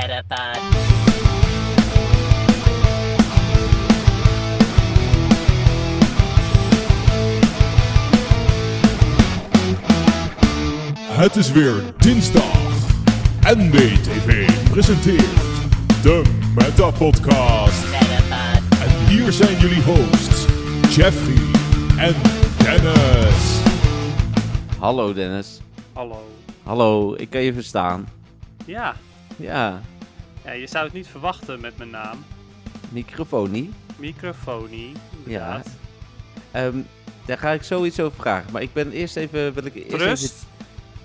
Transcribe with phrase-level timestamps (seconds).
[0.00, 0.60] Metapod.
[11.02, 12.42] Het is weer dinsdag.
[13.40, 15.24] NBTV presenteert
[16.02, 16.22] de
[16.54, 17.84] Meta Podcast.
[17.90, 18.80] Metapod.
[18.82, 20.46] En hier zijn jullie hosts,
[20.96, 21.60] Jeffrey
[21.98, 22.14] en
[22.58, 23.60] Dennis.
[24.78, 25.60] Hallo Dennis.
[25.92, 26.28] Hallo.
[26.62, 28.08] Hallo, ik kan je verstaan.
[28.64, 28.94] Ja.
[29.40, 29.80] Ja,
[30.44, 32.24] ja, je zou het niet verwachten met mijn naam.
[32.92, 33.70] microfonie.
[33.98, 34.92] Microfonie,
[35.26, 35.62] Ja.
[36.52, 36.78] Ehm,
[37.26, 38.52] daar ga ik zoiets over vragen.
[38.52, 39.92] Maar ik ben eerst even, wil ik eerst
[40.24, 40.48] even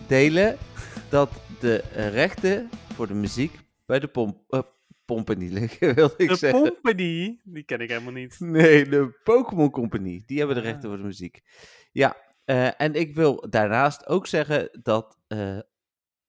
[0.07, 0.57] delen
[1.09, 1.29] dat
[1.59, 4.59] de eh, rechten voor de muziek bij de pomp, eh,
[5.05, 6.61] pompen niet liggen, wilde ik De zeggen.
[6.61, 8.35] Company, die ken ik helemaal niet.
[8.39, 10.23] Nee, de Pokémon Company.
[10.25, 10.67] Die hebben de Ah.
[10.67, 11.41] rechten voor de muziek.
[11.91, 12.15] Ja,
[12.45, 15.57] eh, en ik wil daarnaast ook zeggen dat eh,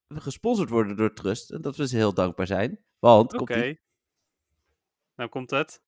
[0.08, 1.50] gesponsord worden door Trust.
[1.50, 2.78] En dat we ze heel dankbaar zijn.
[2.98, 3.76] Want, Oké.
[5.16, 5.82] Nou komt het.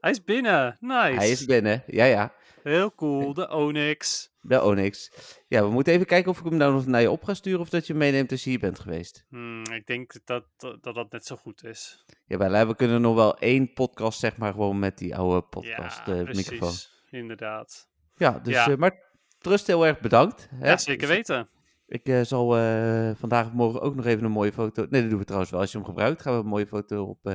[0.00, 0.76] Hij is binnen.
[0.80, 1.16] Nice.
[1.18, 1.82] hij is binnen.
[1.86, 2.32] Ja, ja.
[2.62, 3.34] Heel cool.
[3.34, 4.30] De Onyx.
[4.40, 5.10] De Onyx.
[5.48, 7.60] Ja, we moeten even kijken of ik hem nou nog naar je op ga sturen
[7.60, 9.24] of dat je meeneemt als je hier bent geweest.
[9.28, 12.04] Hmm, ik denk dat, dat dat dat net zo goed is.
[12.26, 16.06] Ja, maar we kunnen nog wel één podcast, zeg maar, gewoon met die oude podcast
[16.06, 16.50] ja, eh, precies.
[16.50, 16.74] microfoon.
[17.20, 17.88] Inderdaad.
[18.16, 18.70] Ja, dus, Ja.
[18.70, 20.48] eh, maar Trust heel erg bedankt.
[20.54, 20.68] Hè?
[20.68, 21.48] Ja, zeker weten.
[21.90, 24.86] Ik eh, zal eh, vandaag of morgen ook nog even een mooie foto...
[24.90, 25.60] Nee, dat doen we trouwens wel.
[25.60, 27.34] Als je hem gebruikt, gaan we een mooie foto op eh,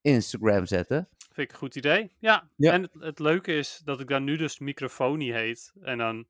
[0.00, 1.08] Instagram zetten.
[1.18, 2.12] Vind ik een goed idee.
[2.18, 2.50] Ja.
[2.56, 2.72] Ja.
[2.72, 5.72] En het, het leuke is dat ik dan nu dus microfonie heet.
[5.80, 6.26] En dan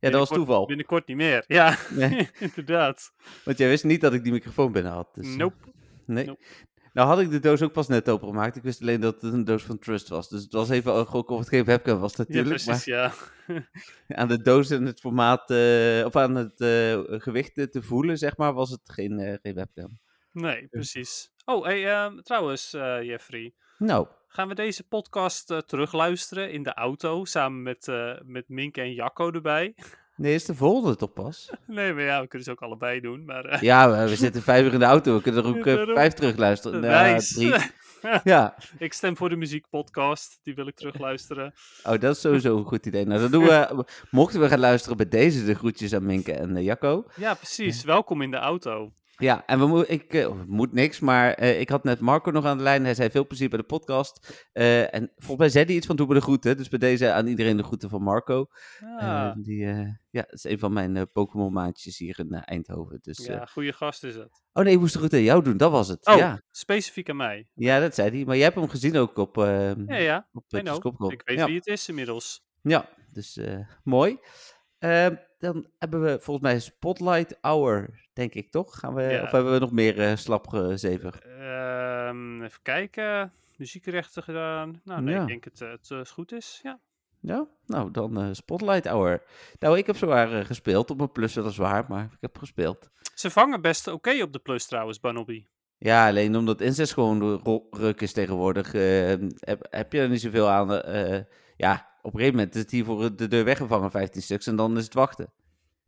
[0.00, 0.66] Ja, dat was toeval.
[0.66, 1.44] Binnenkort niet meer.
[1.46, 3.12] Ja, Nee, inderdaad.
[3.44, 5.14] want jij wist niet dat ik die microfoon binnen had.
[5.14, 5.56] Dus, Nope.
[6.06, 6.24] Nee.
[6.26, 6.44] Nope.
[6.92, 8.56] Nou had ik de doos ook pas net opengemaakt.
[8.56, 10.28] Ik wist alleen dat het een doos van Trust was.
[10.28, 12.64] Dus het was even een gok of het geen webcam was Ja, natuurlijk.
[12.64, 13.12] precies, ja.
[14.08, 18.36] aan de doos en het formaat, eh, of aan het eh, gewicht te voelen, zeg
[18.36, 19.98] maar, was het geen, eh, geen webcam.
[20.32, 21.30] Nee, precies.
[21.44, 22.70] Oh, hey, ehm, trouwens,
[23.02, 23.54] Jeffrey.
[23.78, 27.86] Nou, Gaan we deze podcast terugluisteren in de auto samen met,
[28.24, 29.74] met Minke en Jacco erbij?
[30.18, 31.50] nee, is de volgende toch pas?
[31.66, 33.24] nee, maar ja, we kunnen ze ook allebei doen.
[33.24, 35.14] Maar, eh, Ja, we, we zitten vijf uur in de auto.
[35.16, 36.80] We kunnen er ook eh, vijf terugluisteren.
[36.80, 37.34] Nice.
[37.34, 37.54] drie.
[38.24, 40.38] Ja, ik stem voor de muziekpodcast.
[40.42, 41.54] Die wil ik terugluisteren.
[41.84, 43.06] oh, dat is sowieso een goed idee.
[43.06, 46.56] Nou, dan doen we, mochten we gaan luisteren bij deze, de groetjes aan Minke en
[46.56, 47.04] eh, Jacco.
[47.16, 47.84] Ja, precies.
[47.84, 48.92] Welkom in de auto.
[49.20, 52.44] Ja, en we mo ik eh, moet niks, maar eh, ik had net Marco nog
[52.44, 52.84] aan de lijn.
[52.84, 54.46] Hij zei veel plezier bij de podcast.
[54.52, 56.56] Eh, en volgens mij zei hij iets van doe me de groeten.
[56.56, 58.46] Dus bij deze aan iedereen de groeten van Marco.
[58.98, 59.58] Ah, die,
[60.10, 62.98] ja, dat is een van mijn Pokémon maatjes hier in Eindhoven.
[63.02, 64.42] Dus, ja, goede gast is het.
[64.52, 66.06] oh nee, ik moest de groeten aan jou doen, dat was het.
[66.06, 66.42] Oh, Ja.
[66.50, 67.48] specifiek aan mij.
[67.54, 68.24] ja, dat zei hij.
[68.24, 70.28] Maar jij hebt hem gezien ook op, uh, Ja, ja.
[70.32, 71.12] op.
[71.12, 71.46] Ik weet ja.
[71.46, 72.46] wie het is inmiddels.
[72.62, 74.18] Ja, dus eh, mooi.
[75.38, 78.78] Dan hebben we volgens mij Spotlight Hour, denk ik toch?
[78.78, 79.22] Gaan we, Ja.
[79.22, 81.22] Of hebben we nog meer uh, slapgezever?
[81.22, 83.32] Ehm, even kijken.
[83.56, 84.80] Muziekrechten gedaan.
[84.84, 85.20] Nou, nee, Ja.
[85.20, 86.60] ik denk het, eh, het eh, goed is.
[86.62, 86.78] Ja.
[87.20, 89.22] Ja, nou dan Spotlight Hour.
[89.58, 92.90] Nou, ik heb zwaar gespeeld, op een plus weliswaar, maar ik heb gespeeld.
[93.14, 95.44] Ze vangen best oké op de plus trouwens, Banobby.
[95.78, 100.82] Ja, alleen omdat incest gewoon ruk is tegenwoordig, heb, heb je er niet zoveel aan.
[101.56, 104.56] ja, op een gegeven moment is het hier voor de deur weggevangen, 15 stuks, en
[104.56, 105.32] dan is het wachten.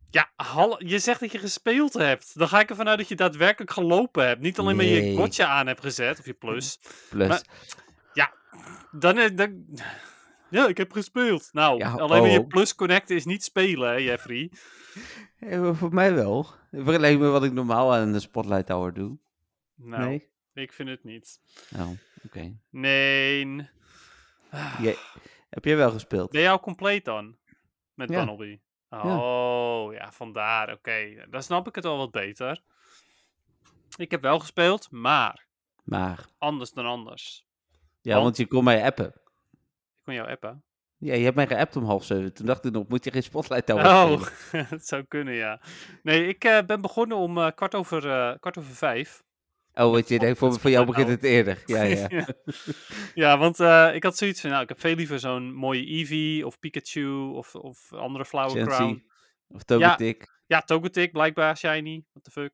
[0.09, 2.37] Ja, hallo, je zegt dat je gespeeld hebt.
[2.37, 4.41] Dan ga ik ervan uit dat je daadwerkelijk gelopen hebt.
[4.41, 6.79] Niet alleen maar je gotcha aan hebt gezet, of je plus.
[7.09, 7.43] Plus, Maar-
[8.91, 9.65] Dan, is- dan...
[10.49, 11.49] Ja, ik heb gespeeld.
[11.51, 12.47] Nou, Ja, alleen maar je oh.
[12.47, 14.51] plus connecten is niet spelen, hè, Jeffrey.
[15.39, 16.47] eh, voor mij wel.
[16.71, 19.17] Vergelijk met wat ik normaal aan de Spotlight Hour doe.
[19.75, 20.29] Nou, Nee?
[20.53, 21.39] ik vind het niet.
[21.75, 21.89] Oh,
[22.25, 22.57] oké.
[22.69, 23.69] Nee.
[24.81, 24.97] Jij-
[25.51, 26.31] Heb jij wel gespeeld?
[26.31, 27.37] Ben jij al compleet dan?
[27.93, 28.25] Met Ja.
[28.89, 30.71] Oh, ja, vandaar.
[30.73, 32.61] Oké, dan snap ik het al wat beter.
[33.97, 35.47] Ik heb wel gespeeld, maar
[35.83, 37.45] Maar, anders dan anders.
[38.01, 39.05] ja, Want- want je kon mij appen.
[39.05, 40.63] Ik kon jou appen.
[40.97, 42.33] Ja, je hebt mij geappt om half zeven.
[42.33, 44.27] Toen dacht ik nog, moet je geen Spotlight Hour Oh,
[44.69, 45.61] dat zou kunnen, ja.
[46.03, 49.23] Nee, ik eh, ben begonnen om eh, kwart, over, eh, kwart over vijf.
[49.73, 51.63] Oh, wat je denkt, voor, voor jou begint het eerder.
[51.65, 52.07] Ja, ja.
[52.17, 52.27] ja.
[53.13, 56.45] Ja, want eh, ik had zoiets van, nou, ik heb veel liever zo'n mooie Eevee
[56.45, 58.65] of Pikachu of, of andere Flower.
[58.65, 59.03] Crown.
[59.47, 60.39] Of Togetic.
[60.45, 62.05] Ja, Togetic, blijkbaar shiny.
[62.11, 62.53] What the fuck?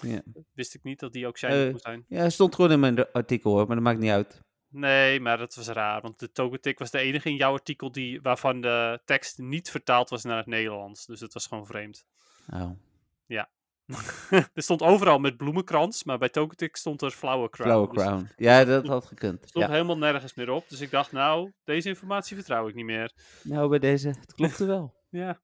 [0.00, 0.22] Ja.
[0.52, 2.04] Wist ik niet dat die ook shiny Eh, kon zijn.
[2.08, 4.42] Ja, het stond gewoon in mijn artikel hoor, maar dat maakt niet uit.
[4.70, 8.20] Nee, maar dat was raar, want de Togetic was de enige in jouw artikel die,
[8.20, 11.06] waarvan de tekst niet vertaald was naar het Nederlands.
[11.06, 12.06] Dus het was gewoon vreemd.
[12.52, 12.70] Oh,
[14.30, 17.70] er stond overal met bloemenkrans, maar bij Togetic stond er Flower Crown.
[17.70, 18.28] Flower Dus Crown.
[18.36, 19.48] Ja, dat had gekund.
[19.48, 19.70] stond Ja.
[19.70, 20.68] helemaal nergens meer op.
[20.68, 23.12] Dus ik dacht, nou, deze informatie vertrouw ik niet meer.
[23.42, 24.94] Nou, bij deze, het klopte wel.
[25.10, 25.40] Ja.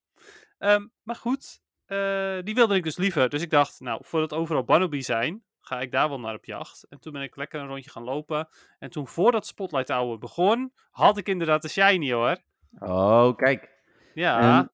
[0.58, 3.29] Ehm, maar goed, eh, die wilde ik dus liever.
[3.29, 6.87] Dus ik dacht, nou, voordat overal Barnaby zijn, ga ik daar wel naar op jacht.
[6.88, 8.49] En toen ben ik lekker een rondje gaan lopen.
[8.79, 12.43] En toen voordat Spotlight Hour begon, had ik inderdaad de shiny hoor.
[12.79, 13.73] Oh, kijk.
[14.14, 14.73] Ja, En,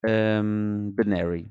[0.00, 1.50] ehm Benary.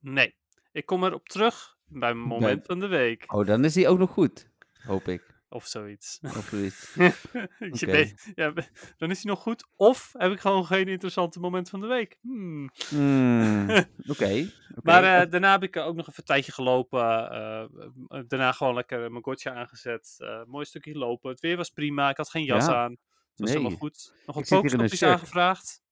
[0.00, 0.36] nee.
[0.78, 3.32] Ik kom erop terug bij mijn moment van de week.
[3.32, 4.48] Oh, dan is hij ook nog goed.
[4.82, 5.36] Hoop ik.
[5.48, 6.18] Of zoiets.
[6.38, 6.94] Of zoiets.
[8.34, 8.52] Ja,
[8.96, 9.66] dan is hij nog goed.
[9.76, 12.18] Of heb ik gewoon geen interessante moment van de week.
[12.20, 12.70] Hmm.
[12.88, 13.70] Hmm,
[14.12, 14.50] Oké.
[14.82, 17.30] Maar eh, daarna heb ik eh, ook nog even een tijdje gelopen.
[17.30, 20.16] eh, daarna gewoon lekker mijn gotcha aangezet.
[20.46, 21.30] mooi stukje lopen.
[21.30, 22.10] Het weer was prima.
[22.10, 22.74] Ik had geen jas Ja.
[22.74, 22.90] aan.
[22.90, 23.00] Het
[23.40, 24.14] was helemaal goed.
[24.26, 25.02] Nog een shirt.
[25.02, 25.82] aangevraagd.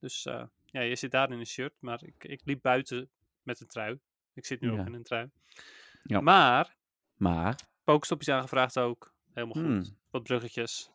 [0.00, 0.22] Dus
[0.64, 1.74] ja, je zit daar in een shirt.
[1.80, 3.10] Maar ik, ik liep buiten
[3.42, 3.98] met een trui.
[4.34, 4.80] Ik zit nu Ja.
[4.80, 5.30] ook in een trui.
[6.02, 6.20] Ja.
[6.20, 6.76] Maar
[7.16, 9.14] maar, pokestopjes aangevraagd ook.
[9.32, 9.86] Helemaal goed.
[9.86, 9.98] Hmm.
[10.10, 10.90] Wat bruggetjes.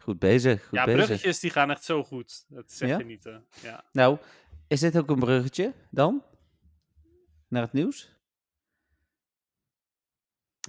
[0.00, 0.62] goed bezig.
[0.66, 1.04] Goed ja, bezig.
[1.04, 2.44] bruggetjes die gaan echt zo goed.
[2.48, 2.98] Dat zeg Ja?
[2.98, 3.28] je niet.
[3.62, 3.84] ja.
[3.92, 4.18] Nou,
[4.68, 6.22] is dit ook een bruggetje dan?
[7.48, 8.12] Naar het nieuws?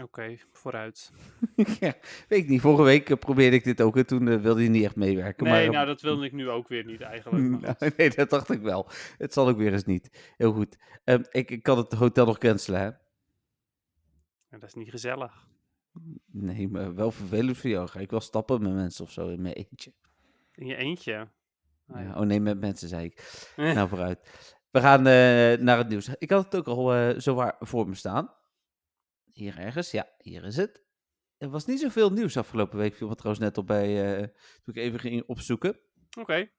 [0.01, 1.11] Oké, vooruit.
[1.79, 1.93] ja,
[2.27, 2.61] weet ik niet.
[2.61, 5.43] Vorige week eh, probeerde ik dit ook en toen eh, wilde hij niet echt meewerken.
[5.43, 7.61] Nee, maar, nou dat wilde ik nu ook weer niet eigenlijk.
[7.61, 8.89] Nou, nee, dat dacht ik wel.
[9.17, 10.33] Het zal ook weer eens niet.
[10.37, 10.77] Heel goed.
[11.03, 12.85] Ehm, ik, ik kan het hotel nog cancelen, hè?
[12.85, 15.47] Ja, dat is niet gezellig.
[16.31, 17.87] Nee, maar wel vervelend voor jou.
[17.87, 19.93] Ga ik wel stappen met mensen of zo in mijn eentje?
[20.53, 21.27] In je eentje.
[21.87, 23.43] Ah, Ja, oh nee, met mensen zei ik.
[23.55, 24.19] Eh, Nou, vooruit.
[24.71, 25.01] We gaan
[25.63, 26.09] naar het nieuws.
[26.17, 28.33] Ik had het ook al eh zowaar voor me staan.
[29.39, 29.91] Hier ergens.
[29.91, 30.83] Ja, hier is het.
[31.37, 32.93] Er was niet zoveel nieuws afgelopen week.
[32.93, 34.27] Viel me trouwens net op bij, eh,
[34.63, 35.79] toen ik even ging opzoeken.
[36.19, 36.49] Oké.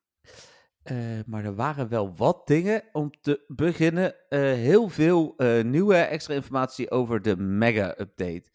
[0.82, 2.82] Eh, maar er waren wel wat dingen.
[2.92, 8.50] Om te beginnen, eh, heel veel nieuwe extra informatie over de mega-update.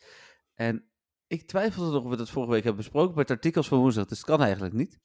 [0.54, 0.90] En
[1.28, 4.06] ik twijfelde nog of we dat vorige week hebben besproken het artikels van woensdag.
[4.06, 5.00] Dus het kan eigenlijk niet.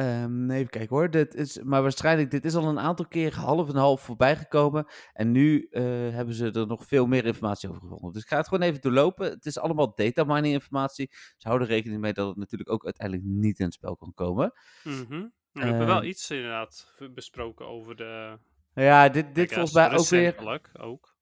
[0.00, 1.10] Ehm, even kijken hoor.
[1.10, 4.86] Dit is, maar waarschijnlijk, dit is al een aantal keer half en half voorbij gekomen.
[5.12, 8.12] En nu eh, hebben ze er nog veel meer informatie over gevonden.
[8.12, 9.30] Dus ik ga het gewoon even doorlopen.
[9.30, 11.08] Het is allemaal data mining informatie.
[11.10, 14.12] Ze houden er rekening mee dat het natuurlijk ook uiteindelijk niet in het spel kan
[14.14, 14.52] komen.
[14.84, 15.26] Mhm.
[15.52, 18.38] We hebben wel Ehm, iets inderdaad besproken over de.
[18.74, 20.62] Ja, dit, dit volgens mij ook weer.
[20.72, 21.16] ook.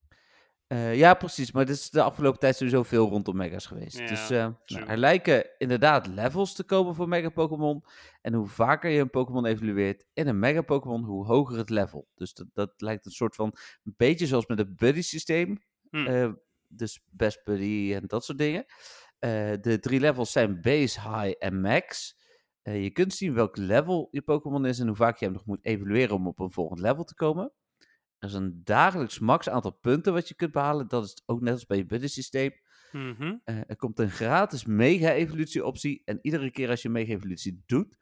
[0.68, 1.52] Eh, ja, precies.
[1.52, 3.98] Maar dit is de afgelopen tijd sowieso veel rondom Mega's geweest.
[3.98, 7.84] Ja, dus eh, nou, er lijken inderdaad levels te komen voor Mega Pokémon.
[8.20, 12.08] En hoe vaker je een Pokémon evolueert in een Mega Pokémon, hoe hoger het level.
[12.14, 13.56] Dus dat, dat lijkt een soort van.
[13.84, 15.58] Een beetje zoals met het Buddy systeem.
[15.90, 16.06] Hmm.
[16.06, 16.32] Eh,
[16.66, 18.64] dus Best Buddy en dat soort dingen.
[19.60, 22.16] De drie levels zijn Base, High en Max.
[22.62, 25.64] Je kunt zien welk level je Pokémon is en hoe vaak je hem nog moet
[25.64, 27.52] evalueren om op een volgend level te komen.
[28.18, 30.88] Er is een dagelijks max aantal punten wat je kunt behalen.
[30.88, 32.52] Dat is ook net als bij je buddy systeem.
[32.92, 33.36] Mhm.
[33.44, 36.02] Eh, er komt een gratis mega-evolutie optie.
[36.04, 37.96] En iedere keer als je mega-evolutie doet,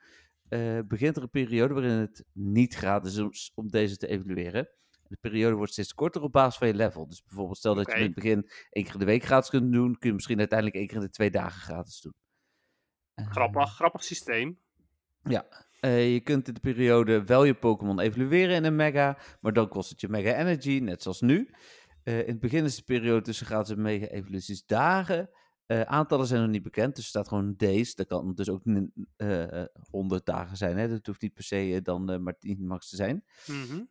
[0.49, 4.69] eh, begint er een periode waarin het niet gratis is om deze te evalueren.
[5.09, 7.09] De periode wordt steeds korter op basis van je level.
[7.09, 9.73] Dus bijvoorbeeld stel dat je in het begin één keer in de week gratis kunt
[9.73, 12.15] doen, kun je misschien uiteindelijk één keer in de twee dagen gratis doen.
[13.15, 14.59] Grappig, grappig systeem.
[15.87, 19.69] Eh, je kunt in de periode wel je Pokémon evalueren in een Mega, maar dan
[19.69, 21.51] kost het je Mega Energy, net zoals nu.
[22.03, 25.31] Eh, in het begin is de periode tussen gratis en Mega Evoluties dagen.
[25.67, 27.95] Eh, aantallen zijn nog niet bekend, dus staat gewoon days.
[27.95, 30.89] Dat kan dus ook n- eh, 100 dagen zijn, hè?
[30.89, 33.25] dat hoeft niet per se dan maar 10 max te zijn.
[33.47, 33.83] Mhm.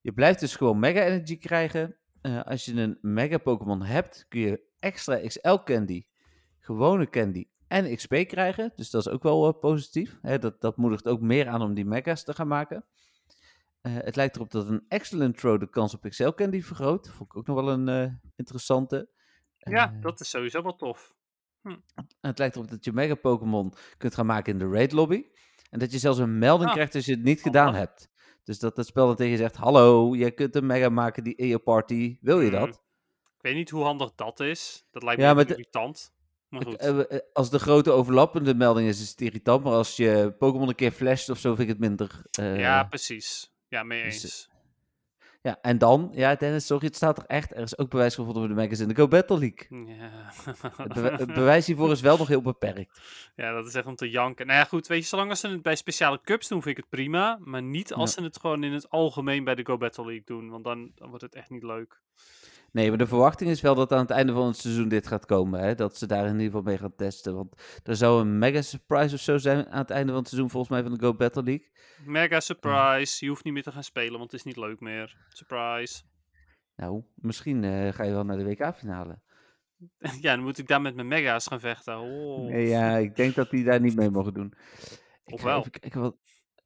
[0.00, 1.96] Je blijft dus gewoon Mega Energy krijgen.
[2.44, 6.02] Als je een Mega Pokémon hebt, kun je extra XL Candy,
[6.58, 8.72] gewone Candy en XP krijgen.
[8.76, 10.18] Dus dat is ook wel eh, positief.
[10.22, 12.84] Hè, dat, dat moedigt ook meer aan om die Mega's te gaan maken.
[13.80, 17.08] Eh, het lijkt erop dat een Excellent Throw de kans op XL Candy vergroot.
[17.08, 19.08] Vond ik ook nog wel een eh, interessante.
[19.58, 21.16] Ja, dat is sowieso wel tof.
[22.20, 25.24] Het lijkt erop dat je Mega Pokémon kunt gaan maken in de raid lobby.
[25.70, 27.80] En dat je zelfs een melding Ah, krijgt als je het niet gedaan handig.
[27.80, 28.10] hebt.
[28.44, 31.34] Dus dat het spel dan tegen je zegt: Hallo, je kunt een Mega maken die
[31.34, 32.18] in je party.
[32.20, 32.58] Wil je Hmm.
[32.58, 32.68] dat?
[33.36, 34.86] Ik weet niet hoe handig dat is.
[34.90, 36.14] Dat lijkt me ja, irritant.
[36.48, 36.76] Maar goed.
[36.76, 39.64] eh, eh, als de grote overlappende melding is, is het irritant.
[39.64, 42.22] Maar als je Pokémon een keer flasht of zo, vind ik het minder.
[42.30, 43.52] eh, ja, precies.
[43.68, 44.50] Ja, mee dus, eens.
[45.42, 47.50] ja, en dan, ja, Dennis, sorry, het staat er echt.
[47.54, 49.86] Er is ook bewijs gevonden voor de Megas in de Go Battle League.
[49.96, 50.10] Ja.
[51.18, 53.00] Het, bewijs hiervoor is wel nog heel beperkt.
[53.36, 54.46] ja, dat is echt om te janken.
[54.46, 56.82] Nou ja, goed, weet je, zolang als ze het bij speciale cups doen, vind ik
[56.84, 57.38] het prima.
[57.40, 58.20] Maar niet als Ja.
[58.20, 60.50] ze het gewoon in het algemeen bij de Go Battle League doen.
[60.50, 62.00] Want dan, dan wordt het echt niet leuk.
[62.72, 65.26] Nee, maar de verwachting is wel dat aan het einde van het seizoen dit gaat
[65.26, 65.60] komen.
[65.60, 65.74] Hè?
[65.74, 67.34] Dat ze daar in ieder geval mee gaan testen.
[67.34, 70.50] Want er zou een mega surprise of zo zijn aan het einde van het seizoen,
[70.50, 71.66] volgens mij, van de Go Battle League.
[72.04, 73.24] Mega surprise.
[73.24, 75.16] Je hoeft niet meer te gaan spelen, want het is niet leuk meer.
[75.28, 76.02] Surprise.
[76.76, 79.18] Nou, misschien eh, ga je wel naar de WK-finale.
[80.20, 81.98] ja, dan moet ik daar met mijn mega's gaan vechten.
[81.98, 82.48] Oh.
[82.50, 84.54] Nee, ja, ik denk dat die daar niet mee mogen doen.
[85.24, 85.58] Ik Of ga wel.
[85.58, 86.16] even kijken wat...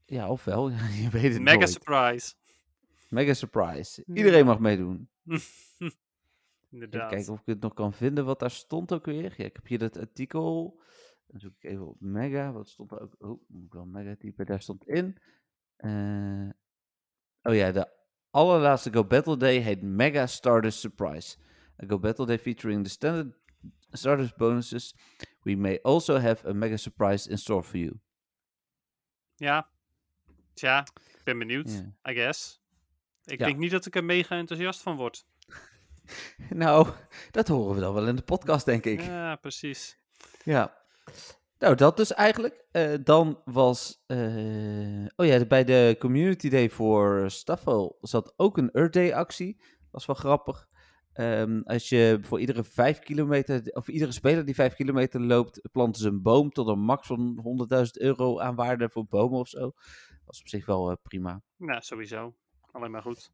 [0.06, 0.70] Ja, ofwel.
[1.02, 1.70] je weet het Mega nooit.
[1.70, 2.34] surprise.
[3.08, 4.04] Mega surprise.
[4.14, 5.08] Iedereen mag meedoen.
[6.72, 7.10] Even inderdaad.
[7.10, 9.34] kijken of ik het nog kan vinden wat daar stond ook weer.
[9.36, 10.80] Ja, ik heb hier dat artikel.
[11.26, 12.52] Dan zoek ik even op Mega.
[12.52, 13.14] Wat stond er ook?
[13.18, 14.46] Oh, moet ik wel Mega typen.
[14.46, 15.18] Daar stond in.
[15.76, 16.48] Eh,
[17.42, 17.88] oh ja, de
[18.30, 21.36] allerlaatste Go Battle Day heet Mega Stardust Surprise.
[21.82, 23.40] A Go Battle Day featuring the standard
[23.90, 24.94] Stardust bonuses.
[25.42, 28.00] We may also have a Mega Surprise in store for you.
[29.34, 29.68] Ja,
[30.54, 31.68] tja, ik ben benieuwd.
[32.08, 32.60] I guess.
[33.24, 33.46] Ik Ja.
[33.46, 35.26] denk niet dat ik er mega enthousiast van word.
[36.50, 36.86] Nou,
[37.30, 39.00] dat horen we dan wel in de podcast, denk ik.
[39.00, 39.98] Ja, precies.
[40.44, 40.80] Ja.
[41.58, 42.64] Nou, dat dus eigenlijk.
[42.70, 44.02] Eh, dan was.
[44.06, 49.60] eh, oh ja, bij de Community Day voor Staffel zat ook een Earth Day actie.
[49.90, 50.68] Was wel grappig.
[51.12, 56.02] Ehm, als je voor iedere vijf kilometer, of iedere speler die vijf kilometer loopt, planten
[56.02, 59.72] ze een boom tot een max van 100.000 euro aan waarde voor bomen of zo.
[60.24, 61.42] Was op zich wel eh, prima.
[61.56, 62.34] Nou, sowieso.
[62.70, 63.32] Alleen maar goed.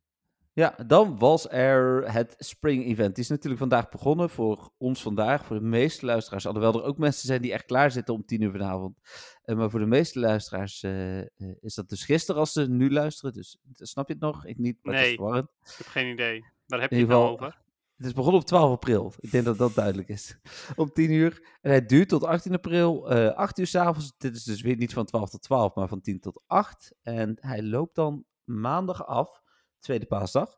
[0.59, 3.15] Ja, dan was er het Spring Event.
[3.15, 6.47] Die is natuurlijk vandaag begonnen voor ons vandaag, voor de meeste luisteraars.
[6.47, 8.97] Alhoewel er ook mensen zijn die echt klaar zitten om tien uur vanavond.
[9.43, 11.27] Eh, maar voor de meeste luisteraars eh, eh,
[11.61, 13.35] is dat dus gisteren als ze nu luisteren.
[13.35, 14.47] Dus snap je het nog?
[14.47, 15.39] Ik niet, maar het is Nee.
[15.39, 16.45] Ik heb geen idee.
[16.67, 17.59] Waar heb je het nou over?
[17.97, 19.13] Het is begonnen op 12 april.
[19.21, 20.39] Ik denk dat dat duidelijk is.
[20.77, 21.59] Om 10 uur.
[21.61, 24.13] En hij duurt tot 18 april, eh 8 uur s'avonds.
[24.17, 26.95] Dit is dus weer niet van 12 tot 12, maar van 10 tot 8.
[27.03, 29.43] En hij loopt dan maandag af,
[29.81, 30.57] tweede paasdag.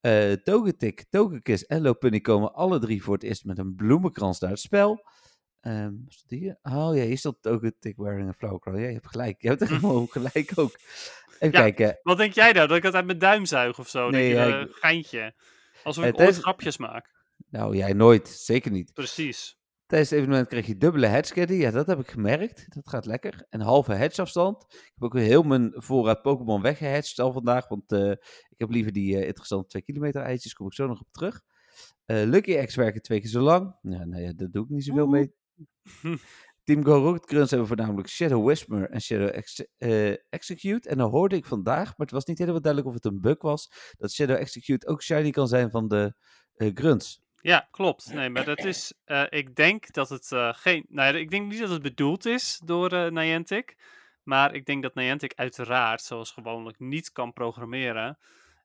[0.00, 4.50] Eh Togetic, Togekiss en Lopunny komen alle drie voor het eerst met een bloemenkrans naar
[4.50, 5.06] het spel.
[6.08, 6.58] Stond hier?
[6.62, 8.78] Oh ja, hier stond Togetic wearing a flower crown.
[8.78, 9.42] Ja, je hebt gelijk.
[9.42, 10.78] Je hebt er helemaal gelijk ook.
[11.38, 11.98] Even Ja, kijken.
[12.02, 12.68] Wat denk jij nou?
[12.68, 14.10] Dat ik het uit mijn duim zuig of zo?
[14.10, 15.34] Nee, ik- geintje.
[15.84, 17.10] Alsof Eh, ik ooit tijdens- grapjes maak.
[17.50, 18.28] Nou, jij nooit.
[18.28, 18.92] Zeker niet.
[18.94, 19.57] Precies.
[19.88, 22.74] Tijdens het evenement kreeg je dubbele hedge Ja, dat heb ik gemerkt.
[22.74, 23.46] Dat gaat lekker.
[23.48, 24.64] En halve hedge afstand.
[24.68, 27.68] Ik heb ook weer heel mijn voorraad Pokémon weggehedged al vandaag.
[27.68, 28.10] Want eh,
[28.48, 30.52] ik heb liever die eh, interessante 2 kilometer eitjes.
[30.52, 31.40] Kom ik zo nog op terug.
[32.04, 33.76] Eh, Lucky X werken twee keer zo lang.
[33.82, 35.32] Ja, nou ja, daar doe ik niet zoveel mee.
[36.64, 39.66] Team Go Rocket Gruns hebben voornamelijk Shadow Whisper en Shadow Ex-
[40.28, 40.88] Execute.
[40.88, 43.42] En dan hoorde ik vandaag, maar het was niet helemaal duidelijk of het een bug
[43.42, 46.14] was, dat Shadow Execute ook shiny kan zijn van de
[46.54, 47.26] eh, Grunts.
[47.40, 48.12] Ja, klopt.
[48.12, 48.92] Nee, maar dat is.
[49.04, 50.84] eh, ik denk dat het eh, geen.
[50.88, 53.76] Nou, ja, ik denk niet dat het bedoeld is door eh Niantic.
[54.22, 58.18] Maar ik denk dat Niantic uiteraard, zoals gewoonlijk, niet kan programmeren.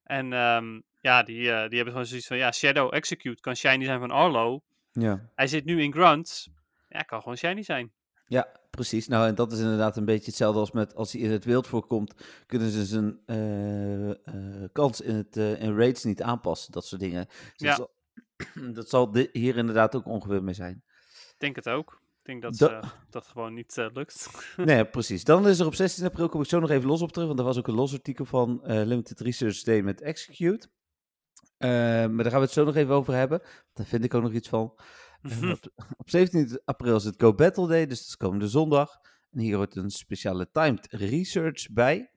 [0.03, 3.99] En ehm, ja, die, die hebben gewoon zoiets van: ja, Shadow Execute kan shiny zijn
[3.99, 4.61] van Arlo.
[4.91, 5.29] Ja.
[5.35, 6.47] Hij zit nu in Grunt.
[6.89, 7.91] Ja, kan gewoon shiny zijn.
[8.27, 9.07] Ja, precies.
[9.07, 11.67] Nou, en dat is inderdaad een beetje hetzelfde als met als hij in het wild
[11.67, 12.13] voorkomt,
[12.45, 17.25] kunnen ze zijn eh, kans in, het, in raids niet aanpassen, dat soort dingen.
[17.55, 17.87] Dus Ja.
[18.73, 20.83] dat zal, hier inderdaad ook ongeveer mee zijn.
[21.31, 22.01] Ik denk het ook.
[22.23, 24.29] Ik denk dat Da- eh, dat gewoon niet eh, lukt.
[24.57, 25.23] nee, precies.
[25.23, 27.39] Dan is er op 16 april, kom ik zo nog even los op terug, want
[27.39, 30.67] er was ook een los artikel van eh, Limited Research Day met Execute.
[31.57, 33.41] Maar daar gaan we het zo nog even over hebben.
[33.73, 34.62] Daar vind ik ook nog iets van.
[35.51, 39.00] Op, op 17 april is het Go Battle Day, dus dat is komende zondag.
[39.31, 42.12] En hier hoort een speciale timed research bij.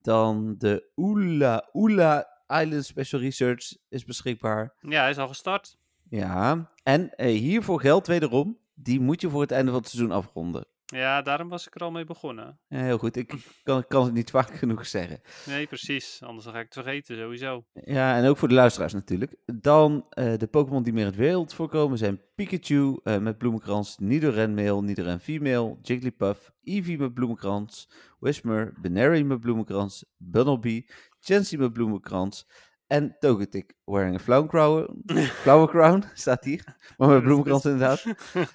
[0.00, 4.74] Dan de Oula Oula Island Special Research is beschikbaar.
[4.80, 5.76] ja, hij is al gestart.
[6.08, 10.12] Ja, en eh, hiervoor geldt wederom, die moet je voor het einde van het seizoen
[10.12, 10.66] afronden.
[10.86, 12.58] Ja, daarom was ik er al mee begonnen.
[12.68, 15.20] Ja, heel goed, ik kan, kan het niet vaak genoeg zeggen.
[15.46, 16.20] Nee, precies.
[16.22, 17.64] Anders ga ik het vergeten, sowieso.
[17.72, 19.36] Ja, en ook voor de luisteraars natuurlijk.
[19.46, 23.98] Dan eh, de Pokémon die meer in het wereld voorkomen zijn Pikachu eh, met bloemenkrans,
[23.98, 30.86] Nidoran male, Nidoran female, Jigglypuff, Eevee met bloemenkrans, Whismer, Benary met bloemenkrans, Bunnelby,
[31.24, 32.46] Chansey met bloemenkrans
[32.86, 35.02] en Togetic wearing a flower crown,
[35.42, 36.64] flower crown staat hier,
[36.96, 38.04] maar met bloemenkrans inderdaad.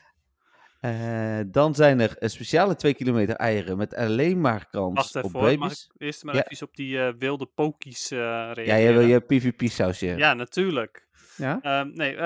[0.80, 5.40] Eh, dan zijn er speciale 2 kilometer eieren met alleen maar kans Wacht op even
[5.60, 5.90] mag baby's.
[5.94, 6.48] ik eerst maar Ja.
[6.48, 10.06] even op die eh, wilde pokies eh Ja, je hebt je PvP-sausje.
[10.06, 11.08] Ja, natuurlijk.
[11.38, 11.60] Ja?
[11.62, 12.18] Ehm, nee,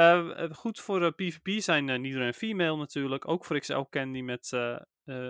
[0.53, 3.27] goed voor PvP zijn uh, Nidoran Female natuurlijk.
[3.27, 4.51] Ook voor XL Candy met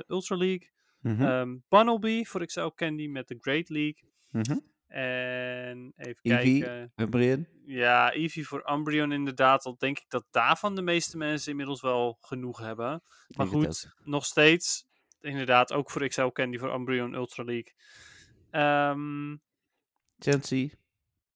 [0.08, 0.70] Ultra League.
[1.04, 4.10] Ehm Bunnelby voor XL Candy met de Great League.
[4.30, 4.58] mhm.
[4.94, 6.60] En even Eevee.
[6.60, 6.92] kijken.
[6.96, 7.48] Umbreon.
[7.66, 9.66] Ja, Eevee voor Umbreon inderdaad.
[9.66, 13.04] Al denk ik dat daarvan de meeste mensen inmiddels wel genoeg hebben.
[13.28, 14.86] Maar goed, nog steeds.
[15.22, 17.74] Inderdaad, ook voor XL Candy voor Umbreon Ultra League.
[18.52, 19.36] Ehm
[20.20, 20.74] Chansey.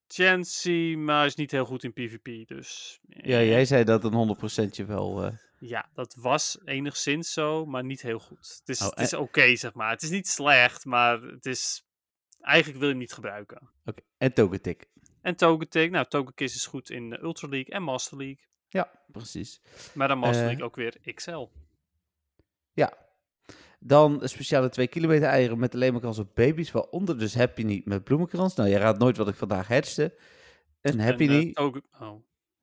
[0.07, 2.47] Chansey, maar is niet heel goed in PvP.
[2.47, 5.23] Dus Ja, eh, jij zei dat een 100% wel.
[5.25, 8.55] eh, ja, dat was enigszins zo, maar niet heel goed.
[8.59, 9.89] Het is, Oh, het is oké, zeg maar.
[9.89, 11.86] Het is niet slecht, maar het is...
[12.47, 13.69] Eigenlijk wil je hem niet gebruiken.
[13.85, 14.01] Oké.
[14.17, 14.85] En Togetic.
[15.21, 18.45] En Togetic, nou, Togekiss is goed in Ultra League en Master League.
[18.69, 19.61] Ja, precies.
[19.93, 20.47] Maar dan Master Eh.
[20.47, 21.47] League ook weer XL.
[22.73, 22.97] Ja.
[23.79, 26.71] Dan speciale 2 kilometer eieren met alleen maar kans op baby's.
[26.71, 28.55] Waaronder dus Happy niet met bloemenkrans.
[28.55, 30.17] Nou, je raadt nooit wat ik vandaag hatchte.
[30.81, 31.57] Een Happy eh, niet.
[31.57, 31.75] Oh.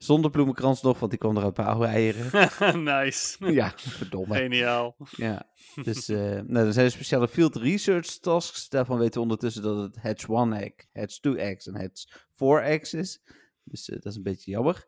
[0.04, 2.30] Zonder bloemenkrans nog, want die kwam er uit mijn oude eieren.
[2.94, 3.52] nice.
[3.52, 4.36] ja, verdomme.
[4.36, 4.96] Geniaal.
[5.10, 5.48] Ja,
[5.82, 8.68] dus uh, nou, er zijn speciale field research tasks.
[8.68, 12.62] Daarvan weten we ondertussen dat het Hatch 1 egg, Hatch 2 eggs en Hatch 4
[12.62, 13.22] eggs is.
[13.64, 14.86] Dus uh, dat is een beetje jammer.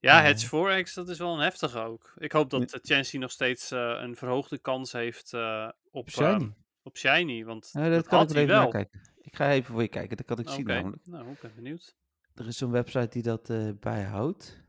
[0.00, 2.12] Ja, uh, Hatch 4 eggs, dat is wel een heftige ook.
[2.16, 6.54] Ik hoop dat Chansey nog steeds een verhoogde kans heeft op, op Shiny.
[6.82, 8.68] op Shiny, want ja, dat, dat kan ik hij even wel.
[8.68, 9.00] Kijken.
[9.20, 11.06] Ik ga even voor je kijken, dat kan ik zien namelijk.
[11.06, 12.00] nou, ik ben benieuwd.
[12.34, 14.60] Er is zo'n website die dat bijhoudt.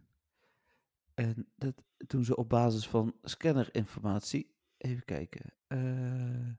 [1.14, 4.52] En dat doen ze op basis van scannerinformatie.
[4.78, 5.54] Even kijken.
[5.68, 6.50] Uh,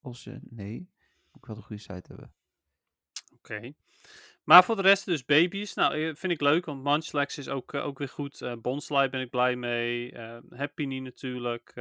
[0.00, 0.90] als je, nee,
[1.32, 2.32] moet ik wel een goede site hebben.
[3.34, 3.72] Oké.
[4.44, 5.74] Maar voor de rest dus baby's.
[5.74, 8.40] Nou, vind ik leuk, want Munchlax is ook, ook weer goed.
[8.40, 10.12] Uh, Bonsly ben ik blij mee.
[10.12, 11.72] Uh, Happiny natuurlijk.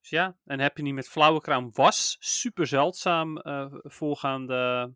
[0.00, 3.40] dus ja, en Happiny met flauwe kraam was super zeldzaam
[3.82, 4.92] voorgaande,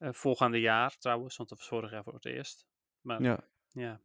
[0.00, 1.36] voorgaande jaar trouwens.
[1.36, 2.66] Want dat was vorig jaar voor het eerst.
[3.00, 3.44] Maar ja.
[3.68, 4.00] ja.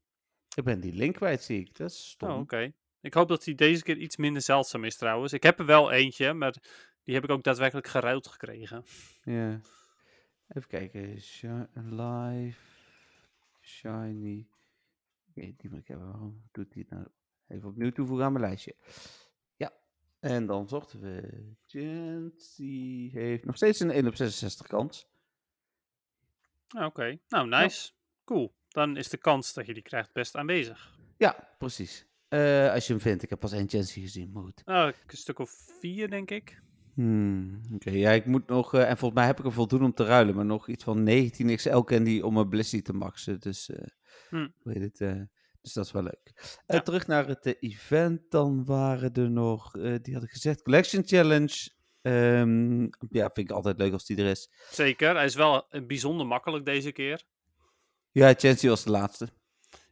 [0.56, 1.75] Ik ben die link kwijt, zie ik.
[1.75, 2.30] Dat is stom.
[2.30, 2.44] Oh, oké.
[2.44, 2.74] Okay.
[3.02, 5.34] Ik hoop dat die deze keer iets minder zeldzaam is trouwens.
[5.34, 6.56] Ik heb er wel eentje, maar
[7.04, 8.84] die heb ik ook daadwerkelijk geruild gekregen.
[9.24, 9.62] Ja.
[10.48, 11.22] Even kijken.
[11.22, 12.60] Sh live.
[13.62, 14.48] Shiny.
[15.34, 16.08] Nee, die moet ik hebben.
[16.08, 17.08] Waarom doet die nou?
[17.48, 18.75] Even opnieuw toevoegen aan mijn lijstje.
[19.56, 19.74] Ja.
[20.20, 21.44] En dan zochten we.
[21.66, 25.08] Jancy heeft nog steeds een 1 op 66 kans.
[26.74, 26.86] Oké.
[26.86, 27.22] Okay.
[27.28, 27.92] Nou, nice.
[27.94, 27.94] Ja.
[28.24, 28.56] Cool.
[28.68, 30.98] Dan is de kans dat je die krijgt best aanwezig.
[31.18, 32.06] Ja, precies.
[32.30, 33.24] Uh, als je hem vindt.
[33.24, 34.62] Ik heb pas één Chancy gezien, maar goed.
[34.66, 36.62] Oh, een stuk of vier, denk ik.
[36.94, 38.00] Hmm, Oké, okay.
[38.00, 38.74] ja, ik moet nog...
[38.74, 40.36] Uh, en volgens mij heb ik er voldoende om te ruilen.
[40.36, 43.40] Maar nog iets van 19 XL candy om mijn Blissey te maxen.
[43.40, 43.78] Dus, uh,
[44.30, 44.54] hmm.
[44.64, 45.28] weet het,
[45.62, 46.60] dus dat is wel leuk.
[46.68, 46.82] Ja.
[46.82, 48.22] terug naar het event.
[48.30, 49.72] Dan waren er nog...
[50.02, 50.62] die had ik gezegd.
[50.62, 51.70] Collection Challenge.
[52.08, 54.52] Um, ja, vind ik altijd leuk als die er is.
[54.70, 55.16] Zeker.
[55.16, 57.24] Hij is wel bijzonder makkelijk deze keer.
[58.12, 59.28] Ja, Chancy was de laatste.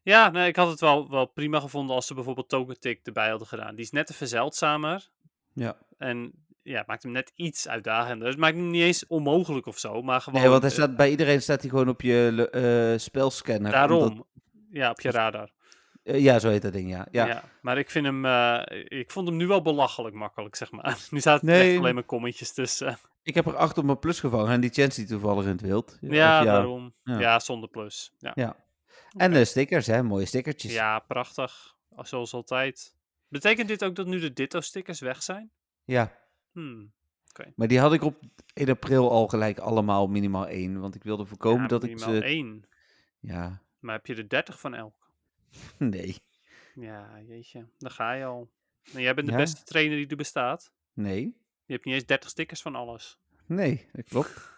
[0.02, 3.30] Ja, nee, ik had het wel, wel prima gevonden als ze bijvoorbeeld Token Tick erbij
[3.30, 3.76] hadden gedaan.
[3.76, 5.10] Die is net even zeldzamer.
[5.54, 5.78] Ja.
[5.98, 8.28] En ja, maakt hem net iets uitdagender.
[8.28, 10.42] Het maakt hem niet eens onmogelijk of zo, maar gewoon...
[10.42, 12.50] Nee, want hij staat, bij iedereen staat hij gewoon op je
[12.94, 13.72] uh, spelscanner.
[13.72, 14.02] Daarom.
[14.02, 14.26] Omdat...
[14.70, 15.52] Ja, op je radar.
[16.04, 17.08] Uh, ja, zo heet dat ding, ja.
[17.12, 17.26] ja.
[17.26, 18.26] ja maar ik vind hem...
[18.26, 20.98] Uh, ik vond hem nu wel belachelijk makkelijk, zeg maar.
[21.12, 21.70] nu staat nee.
[21.70, 22.98] echt alleen maar kommetjes tussen.
[23.24, 25.98] Ik heb er acht op mijn plus gevangen en die Chancy toevallig in het wild.
[26.02, 26.94] Ja, ja daarom.
[27.04, 27.20] Ja.
[27.20, 27.40] ja.
[27.40, 28.14] zonder plus.
[28.18, 28.32] Ja.
[28.36, 28.56] ja.
[29.18, 30.04] En de stickers, hè?
[30.04, 30.74] Mooie stickertjes.
[30.74, 31.76] Ja, prachtig.
[31.98, 32.96] Zoals altijd.
[33.28, 35.52] Betekent dit ook dat nu de Ditto-stickers weg zijn?
[35.84, 36.12] Ja.
[36.52, 36.94] Hmm.
[37.30, 37.54] Okay.
[37.56, 38.22] Maar die had ik op
[38.54, 40.80] 1 april al gelijk allemaal minimaal één.
[40.80, 42.24] Want ik wilde voorkomen ja, dat ik minimaal ze...
[42.24, 42.68] één.
[43.20, 43.62] Ja.
[43.80, 45.03] Maar heb je er 30 van elk?
[45.78, 46.16] Nee.
[46.76, 47.66] Ja, jeetje.
[47.78, 48.52] Dan ga je al.
[48.94, 49.40] En jij bent de Ja?
[49.40, 50.72] beste trainer die er bestaat.
[50.94, 51.22] Nee.
[51.66, 53.18] Je hebt niet eens 30 stickers van alles.
[53.46, 54.52] Nee, dat klopt.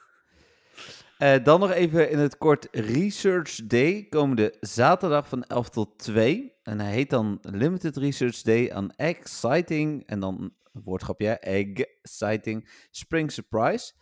[1.17, 6.53] Eh, dan nog even in het kort Research Day, komende zaterdag van 11 tot 2.
[6.63, 13.31] En hij heet dan Limited Research Day aan Exciting, en dan een woordgrapje, Exciting Spring
[13.31, 13.93] Surprise.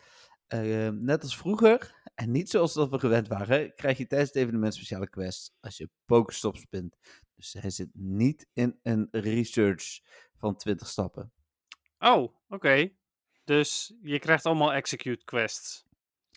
[0.47, 4.39] Eh, net als vroeger, en niet zoals dat we gewend waren, krijg je tijdens het
[4.41, 6.97] evenement speciale quests als je Pokestops bent.
[7.36, 9.99] Dus hij zit niet in een research
[10.38, 11.32] van 20 stappen.
[11.99, 12.89] Oh, oké.
[13.43, 15.86] Dus je krijgt allemaal execute quests.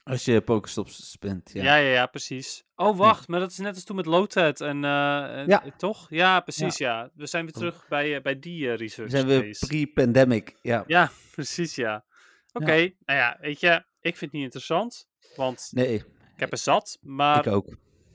[0.02, 1.62] Als je Pokestops spint, ja.
[1.62, 2.64] Ja, ja, ja, precies.
[2.74, 5.64] Oh, wacht, maar dat is net als toen met Loadhead en, eh, en- Ja.
[5.76, 6.10] toch?
[6.10, 7.10] Ja, precies, ja.
[7.14, 9.58] We zijn weer terug bij, eh, bij die eh, We research zijn weer days.
[9.58, 10.84] pre-pandemic, ja.
[10.86, 12.04] Ja, precies, ja.
[12.52, 16.04] Oké, nou ja, weet je, ik vind het niet interessant, want Nee, ik
[16.36, 17.66] heb er zat, maar ik ook.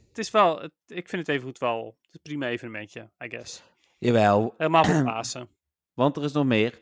[0.10, 3.12] het is wel, het- ik vind het even goed wel, het is een prima evenementje,
[3.26, 3.64] I guess.
[3.98, 5.50] Jawel, Helemaal voor Pasen.
[5.94, 6.80] want er is nog meer.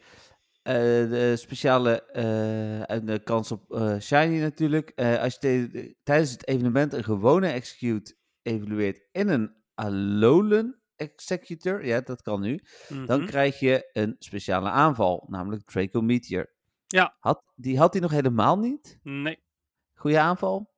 [0.62, 0.74] Eh,
[1.10, 2.14] de speciale
[2.88, 4.92] uit de kans op eh, Shiny natuurlijk.
[4.96, 12.22] Als je tijdens het evenement een gewone execute evalueert in een Alolan executor, ja, dat
[12.22, 12.60] kan nu,
[13.06, 13.26] dan Mhm.
[13.30, 16.58] krijg je een speciale aanval, namelijk Draco Meteor.
[16.94, 17.16] Ja.
[17.20, 19.00] Had, die had hij nog helemaal niet.
[19.04, 19.40] Nee.
[19.94, 20.74] Goeie aanval.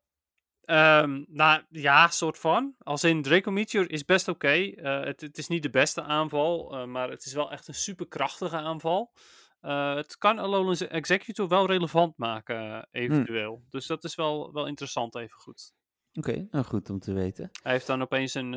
[0.62, 2.76] Ehm, nou ja, soort van.
[2.78, 4.48] Als in Draco Meteor is best oké.
[4.48, 7.74] Eh, het, het is niet de beste aanval, eh, maar het is wel echt een
[7.74, 9.14] superkrachtige aanval.
[9.60, 13.64] Eh, het kan Alolan Executor wel relevant maken, eventueel.
[13.70, 15.74] Dus dat is wel, wel interessant even goed.
[16.14, 17.50] Oké, nou goed om te weten.
[17.64, 18.52] Hij heeft dan opeens een,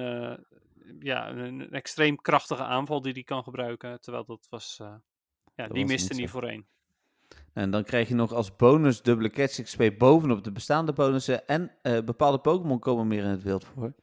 [0.98, 4.00] ja, een, extreem krachtige aanval die hij kan gebruiken.
[4.00, 4.76] Terwijl dat was.
[5.54, 6.66] ja, die was miste niet voorheen.
[7.54, 11.46] En dan krijg je nog als bonus dubbele catch XP bovenop de bestaande bonussen.
[11.46, 13.94] En eh, bepaalde Pokémon komen meer in het wild voor.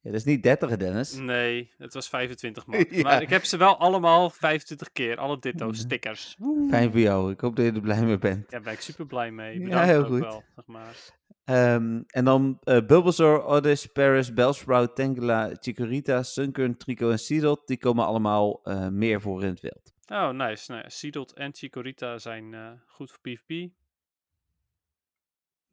[0.00, 1.14] Ja, dat is niet 30, Dennis.
[1.14, 2.84] Nee, het was 25 man.
[2.90, 3.02] Ja.
[3.02, 5.16] Maar ik heb ze wel allemaal 25 keer.
[5.16, 6.36] Alle ditto stickers.
[6.70, 7.32] Fijn voor jou.
[7.32, 8.40] Ik hoop dat je er blij mee bent.
[8.40, 9.58] Ja, daar ben ik super blij mee.
[9.58, 10.20] Ja, Bedankt heel ook goed.
[10.20, 10.96] wel, zeg maar.
[11.44, 17.66] Ehm, en dan eh Bulbasaur, Oddish, Paris, Bellsprout, Tangela, Chikorita, Sunkern, Trico en Seedot.
[17.66, 19.93] Die komen allemaal eh, meer voor in het wild.
[20.06, 20.70] Oh, nice.
[20.70, 23.50] Nou ja, Seedot en Chikorita zijn eh, goed voor PvP.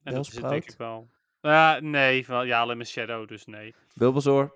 [0.04, 1.10] En dat is het denk ik wel.
[1.41, 3.76] Ja, nee, wel, ja, alleen maar Shadow, dus nee.
[3.94, 4.54] Bulbasaur,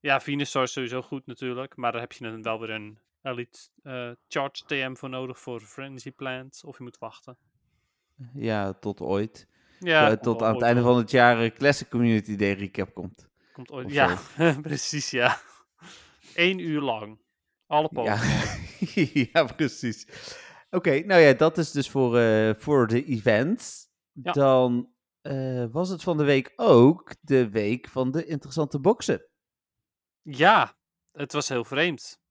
[0.00, 3.58] Ja, Venusaur is sowieso goed natuurlijk, maar daar heb je dan wel weer een Elite
[3.82, 7.36] eh, Charge TM voor nodig voor Frenzy Plant, of je moet wachten.
[8.34, 9.48] ja, tot ooit.
[9.80, 13.28] Ja, tot aan het einde van het jaar Classic Community Day recap komt.
[13.52, 14.18] Komt ooit, of ja,
[14.60, 15.40] precies, ja.
[16.34, 17.18] Eén uur lang.
[17.66, 18.18] Alle Pokémon.
[18.18, 18.63] ja
[19.56, 20.06] precies.
[20.70, 23.88] Oké, nou ja, dat is dus voor, eh, voor de events.
[24.12, 24.32] Ja.
[24.32, 29.26] Dan eh, was het van de week ook de week van de interessante boxen.
[30.22, 30.76] Ja,
[31.12, 32.22] het was heel vreemd.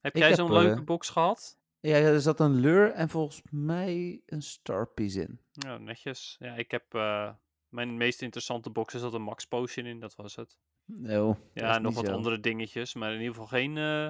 [0.00, 1.58] Heb Ik jij zo'n eh, leuke box gehad?
[1.80, 5.40] Ja, er zat een lure en volgens mij een starpiece in.
[5.52, 6.36] Ja, netjes.
[6.38, 7.30] Ja, ik heb eh,
[7.68, 10.58] mijn meest interessante box, zat een Max Potion in, dat was het.
[10.84, 12.12] No, Ja, nog wat zo.
[12.12, 14.08] andere dingetjes, maar in ieder geval geen, eh,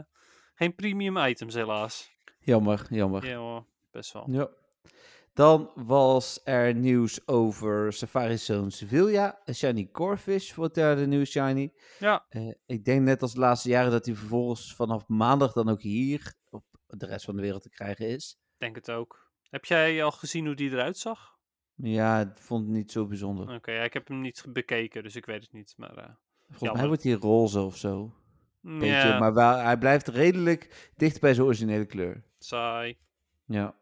[0.54, 2.10] geen premium items helaas.
[2.40, 3.26] Jammer, jammer.
[3.26, 4.30] Ja hoor, best wel.
[4.30, 4.48] Ja.
[5.34, 9.40] Dan was er nieuws over Safari Zone Sevilla.
[9.44, 11.72] Een shiny Corefish wordt daar de nieuwe shiny.
[11.98, 15.68] Ja, Eh, ik denk net als de laatste jaren dat hij vervolgens vanaf maandag dan
[15.68, 18.38] ook hier op de rest van de wereld te krijgen is.
[18.56, 19.30] denk het ook.
[19.50, 21.30] Heb jij al gezien hoe die eruit zag?
[21.74, 23.54] Ja, ik vond het niet zo bijzonder.
[23.54, 25.74] Oké, ja, ik heb hem niet bekeken, dus ik weet het niet.
[25.76, 26.08] Maar, eh,
[26.50, 28.14] Volgens mij wordt hij roze of zo.
[28.62, 32.22] Beetje, ja, Maar wel, hij blijft redelijk dicht bij zijn originele kleur.
[32.38, 32.96] saai.
[33.46, 33.74] Ja.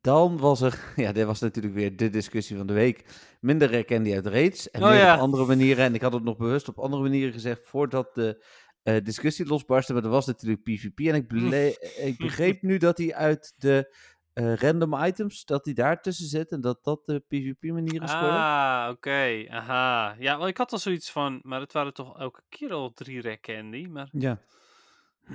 [0.00, 3.04] Dan was er, ja, dit was natuurlijk weer de discussie van de week.
[3.40, 5.14] Minder herkende uit raids en Oh meer ja.
[5.14, 5.84] op andere manieren.
[5.84, 8.44] En ik had het nog bewust op andere manieren gezegd voordat de
[8.82, 9.92] eh, discussie losbarstte.
[9.92, 10.98] Maar er was natuurlijk PvP.
[10.98, 11.32] En ik,
[12.10, 13.96] ik begreep nu dat hij uit de
[14.34, 16.50] eh, random items, dat hij daar tussen zit.
[16.50, 18.30] En dat dat de PvP manieren scoren.
[18.30, 19.44] Ah, oké.
[19.48, 20.16] Aha.
[20.18, 23.20] Ja, wel, ik had al zoiets van, maar het waren toch elke keer al drie
[23.20, 23.86] rek candy.
[23.86, 24.40] Maar, Ja.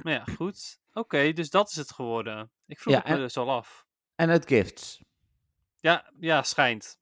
[0.04, 0.80] maar ja, goed.
[0.94, 2.52] Oké, dus dat is het geworden.
[2.68, 3.86] Ik vroeg Ja, het me dus al af.
[4.16, 5.04] En uit gifts.
[5.80, 6.98] Ja, ja, schijnt.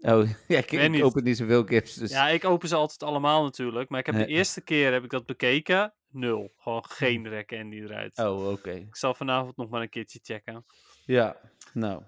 [0.00, 1.02] Oh, ja, ik, ik niet.
[1.02, 1.94] open niet zoveel gifts.
[1.94, 2.10] Dus.
[2.10, 3.88] Ja, ik open ze altijd allemaal natuurlijk.
[3.90, 5.94] Maar ik heb de eerste keer heb ik dat bekeken.
[6.08, 6.52] Nul.
[6.56, 8.18] Gewoon geen rek candy eruit.
[8.18, 8.70] Oh, oké.
[8.70, 10.64] Ik zal vanavond nog maar een keertje checken.
[11.04, 11.36] Ja,
[11.74, 12.02] nou.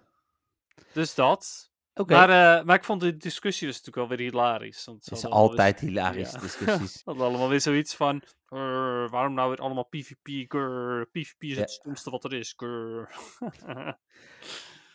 [0.93, 1.71] Dus dat.
[1.95, 2.13] Oké.
[2.15, 2.29] Maar,
[2.59, 4.85] eh, maar ik vond de discussie dus natuurlijk wel weer hilarisch.
[4.85, 6.39] Want Het is altijd hilarisch, ja.
[6.39, 7.01] discussies.
[7.05, 8.23] Hadden allemaal weer zoiets van...
[8.45, 10.45] "Grr, waarom nou weer allemaal PvP?
[10.49, 11.61] Grr, PvP is Ja.
[11.61, 12.53] het stomste wat er is.
[12.57, 13.09] Grr."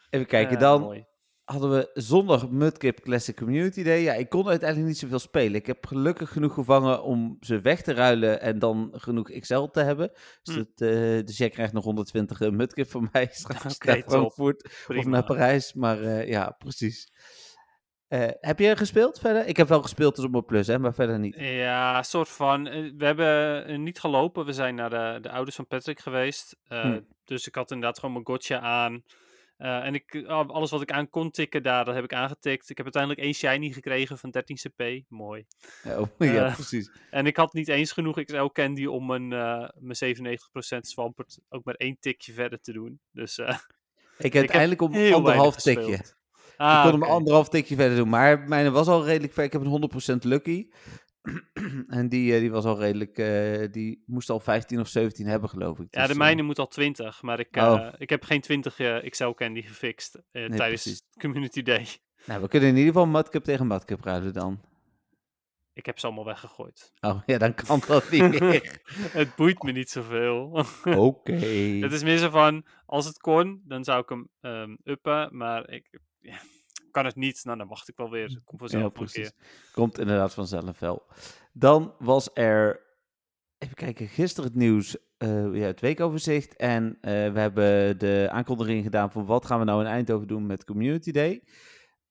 [0.10, 1.06] Even kijken, dan mooi.
[1.52, 4.02] Hadden we zondag Mudkip Classic Community Day.
[4.02, 5.56] Ja, ik kon uiteindelijk niet zoveel spelen.
[5.56, 9.80] Ik heb gelukkig genoeg gevangen om ze weg te ruilen en dan genoeg XL te
[9.82, 10.12] hebben.
[10.44, 10.64] Dus, Hm.
[10.76, 14.02] dat, eh, dus jij krijgt nog 120 uh, Mudkip van mij straks Oké, naar.
[14.08, 15.74] Frankfurt of naar Parijs.
[15.74, 17.12] Maar eh, ja, precies.
[18.08, 19.46] Eh, heb je gespeeld verder?
[19.48, 21.36] Ik heb wel gespeeld dus op mijn plus, hè, maar verder niet.
[21.38, 22.68] Ja, soort van.
[22.68, 24.46] eh, We hebben eh, niet gelopen.
[24.46, 26.56] We zijn naar de, de ouders van Patrick geweest.
[26.64, 27.00] Eh, Hm.
[27.24, 29.04] Dus ik had inderdaad gewoon mijn gotcha aan.
[29.60, 32.70] Eh, en ik, al- alles wat ik aan kon tikken daar, dat heb ik aangetikt.
[32.70, 34.84] Ik heb uiteindelijk één shiny gekregen van 13 cp.
[35.08, 35.46] Mooi.
[35.88, 36.92] Oh, ja, Eh, precies.
[37.10, 41.64] En ik had niet eens genoeg XL candy om mijn, eh mijn 97% Swampert ook
[41.64, 43.00] maar één tikje verder te doen.
[43.12, 43.48] Dus eh
[44.18, 46.00] Ik heb uiteindelijk om anderhalf tikje.
[46.58, 47.12] Ah, ik kon hem oké.
[47.12, 48.10] anderhalf tikje verder doen.
[48.10, 49.44] Maar mijn was al redelijk ver.
[49.44, 50.68] Ik heb een 100% lucky.
[51.88, 53.18] en die, eh, die was al redelijk.
[53.18, 55.88] eh, die moest al 15 of 17 hebben, geloof ik.
[55.92, 57.88] Ja, Dus, de eh, mijne moet al 20, maar ik, Oh.
[57.98, 61.02] ik heb geen 20 eh, XL candy gefixt tijdens precies.
[61.18, 61.88] Community Day.
[62.28, 64.60] nou, we kunnen in ieder geval Madcup tegen Madcup ruilen dan.
[65.74, 66.92] Ik heb ze allemaal weggegooid.
[67.00, 68.82] Oh, ja, dan kan dat niet meer.
[69.12, 70.66] het boeit me niet zoveel.
[71.08, 71.34] Oké.
[71.82, 75.70] het is meer zo van, als het kon, dan zou ik hem ehm uppen, maar
[75.70, 76.38] ik ja,
[76.92, 77.44] kan het niet.
[77.44, 78.42] Nou, dan wacht ik wel weer.
[78.44, 79.32] Komt vanzelf Ja, wel een keer.
[79.34, 79.72] precies.
[79.72, 81.06] Komt inderdaad vanzelf wel.
[81.54, 82.86] Dan was er,
[83.58, 86.56] even kijken, gisteren het nieuws, eh, ja, het weekoverzicht.
[86.56, 90.46] En eh, we hebben de aankondiging gedaan van wat gaan we nou in Eindhoven doen
[90.46, 91.44] met Community Day.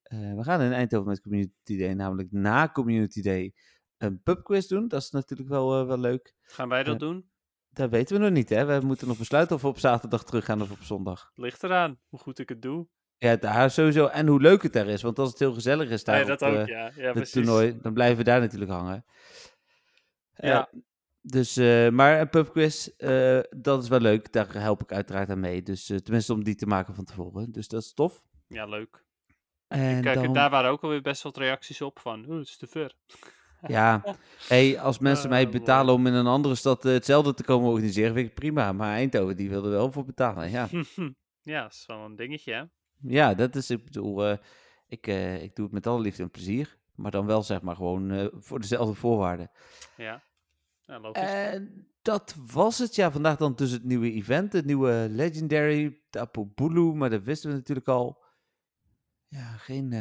[0.03, 3.55] Eh, we gaan in Eindhoven met Community Day, namelijk na Community Day,
[3.97, 4.89] een pubquiz doen.
[4.89, 6.35] Dat is natuurlijk wel, wel leuk.
[6.43, 7.31] Gaan wij dat doen?
[7.71, 8.65] Dat weten we nog niet, hè.
[8.81, 11.31] We moeten nog besluiten of we op zaterdag terug gaan of op zondag.
[11.35, 12.89] Ligt eraan hoe goed ik het doe.
[13.19, 14.07] Ja, daar sowieso.
[14.07, 15.03] En hoe leuk het daar is.
[15.03, 16.91] Want als het heel gezellig is Ja, daar dat op, ook, eh, ja.
[16.97, 19.05] ja het toernooi, dan blijven we daar natuurlijk hangen.
[20.35, 20.69] Ja.
[20.71, 20.81] Eh,
[21.21, 22.89] dus, eh, maar een pubquiz,
[23.51, 24.33] dat is wel leuk.
[24.33, 25.63] Daar help ik uiteraard aan mee.
[25.63, 27.53] Dus tenminste om die te maken van tevoren.
[27.53, 28.27] Dus dat is tof.
[28.47, 29.07] Ja, leuk.
[29.69, 32.57] En Kijk, dan, daar waren ook alweer best wat reacties op van, oeh, het is
[32.57, 32.95] te ver.
[33.67, 34.17] ja,
[34.49, 38.29] hey, als mensen mij betalen om in een andere stad hetzelfde te komen organiseren, vind
[38.29, 38.73] ik prima.
[38.73, 40.51] Maar Eindhoven, die wilde wel voor betalen.
[40.51, 40.69] Ja,
[41.43, 42.63] ja, dat is wel een dingetje, hè?
[43.03, 44.37] Ja dat is, ik bedoel, eh,
[44.89, 46.77] Ik, eh, ik doe het met alle liefde en plezier.
[46.95, 49.51] Maar dan wel zeg maar gewoon eh, voor dezelfde voorwaarden.
[49.97, 50.23] Ja,
[50.81, 51.23] ja logisch.
[51.23, 52.95] En dat was het.
[52.95, 54.53] Ja, vandaag dan dus het nieuwe event.
[54.53, 56.95] Het nieuwe Legendary Tapu Bulu.
[56.95, 58.23] Maar dat wisten we natuurlijk al.
[59.29, 59.95] Ja, geen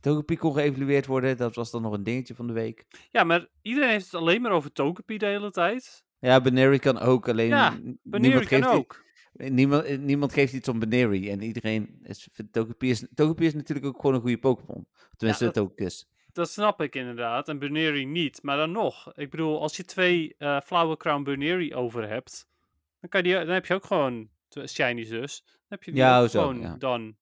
[0.00, 1.36] Togepi kon geëvalueerd worden.
[1.36, 2.86] Dat was dan nog een dingetje van de week.
[3.10, 6.04] Ja, maar iedereen heeft het alleen maar over Togepi de hele tijd.
[6.18, 7.28] Ja, Benary kan ook.
[7.28, 9.04] Alleen Ja, niemand geeft ook.
[9.38, 11.30] Niemand, eh, niemand geeft iets om Benary.
[11.30, 14.86] En iedereen is, vindt Togepi is, Togepi is natuurlijk ook gewoon een goede Pokémon.
[15.16, 16.08] Tenminste, Ja, het ook is.
[16.32, 17.48] Dat snap ik inderdaad.
[17.48, 18.42] En Buneri niet.
[18.42, 19.12] Maar dan nog.
[19.14, 22.48] Ik bedoel, als je twee eh Flower Crown Buneri over hebt.
[23.00, 25.42] Dan, kan je die, dan heb je ook gewoon twee shinies dus.
[25.46, 26.76] Dan heb je die Ja, ook zo, gewoon ja.
[26.76, 27.16] dan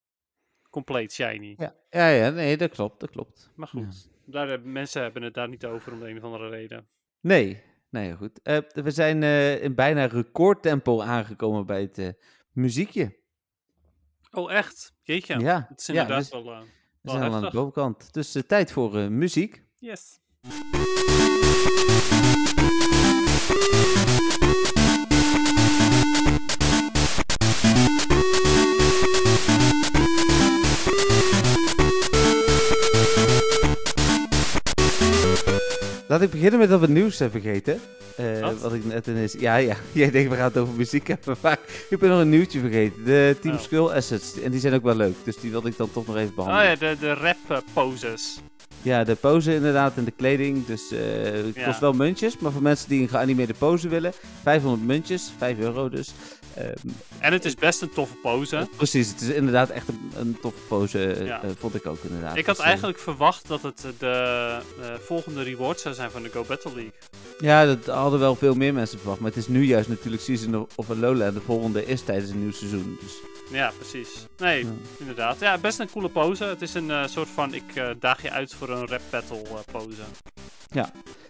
[0.71, 1.55] compleet shiny.
[1.59, 3.51] Ja, ja, ja, nee, dat klopt, dat klopt.
[3.55, 6.49] Maar goed, daar hebben, mensen hebben het daar niet over om de een of andere
[6.49, 6.89] reden.
[7.21, 8.43] Nee, nee, goed.
[8.43, 12.09] Eh, we zijn eh, in bijna recordtempo aangekomen bij het eh,
[12.53, 13.17] muziekje.
[14.31, 14.95] Oh, echt?
[15.03, 15.39] Jeetje.
[15.39, 16.51] Ja, Het is ja, inderdaad dus- wel, We
[17.01, 18.13] wel zijn al aan de bovenkant.
[18.13, 19.63] Dus tijd voor muziek.
[19.79, 20.19] Yes.
[36.17, 37.81] Laat ik beginnen met dat we nieuws zijn vergeten.
[38.17, 38.61] Eh, Wat?
[38.61, 39.35] wat ik net ineens...
[39.39, 39.77] Ja, ja.
[39.93, 41.59] Jij denkt we gaan het over muziek hebben, maar
[41.91, 43.05] ik ben nog een nieuwtje vergeten.
[43.05, 43.61] De Team Oh.
[43.61, 44.41] Skull Assets.
[44.41, 45.15] En die zijn ook wel leuk.
[45.25, 46.71] Dus die wilde ik dan toch nog even Oh behandelen.
[46.71, 48.39] ja, de, de rap eh, poses.
[48.83, 50.67] Ja, de pose inderdaad en de kleding.
[50.67, 50.99] Dus eh,
[51.45, 51.65] het Ja.
[51.67, 52.39] kost wel muntjes.
[52.39, 56.13] Maar voor mensen die een geanimeerde pose willen, 500 muntjes, 5 euro dus.
[56.57, 56.73] Ehm,
[57.19, 58.69] En het is best een toffe pose.
[58.77, 61.43] precies, het is inderdaad echt een, een toffe pose, eh, Ja.
[61.43, 62.37] eh, vond ik ook inderdaad.
[62.37, 64.59] Ik had eh, eigenlijk verwacht dat het de
[65.01, 66.93] volgende reward zou zijn van de Go Battle League.
[67.39, 69.21] Ja, dat hadden wel veel meer mensen verwacht.
[69.21, 71.27] Maar het is nu juist natuurlijk Season of Alola.
[71.27, 72.99] En de volgende is tijdens een nieuw seizoen.
[73.01, 73.13] Dus,
[73.51, 74.09] Ja, precies.
[74.37, 74.71] Nee, Ja.
[74.99, 75.41] inderdaad.
[75.41, 76.45] Ja, best een coole pose.
[76.45, 77.65] Het is een soort van, ik
[78.01, 79.43] daag je uit voor een rap battle
[79.73, 80.03] pose.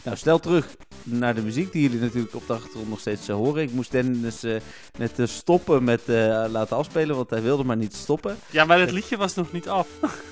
[0.05, 3.35] Nou, stel terug naar de muziek die jullie natuurlijk op de achtergrond nog steeds eh,
[3.35, 3.63] horen.
[3.63, 4.57] Ik moest Dennis eh,
[4.99, 6.01] net eh, stoppen met
[6.51, 8.37] laten afspelen, want hij wilde maar niet stoppen.
[8.51, 9.87] Ja, maar het liedje was nog niet af.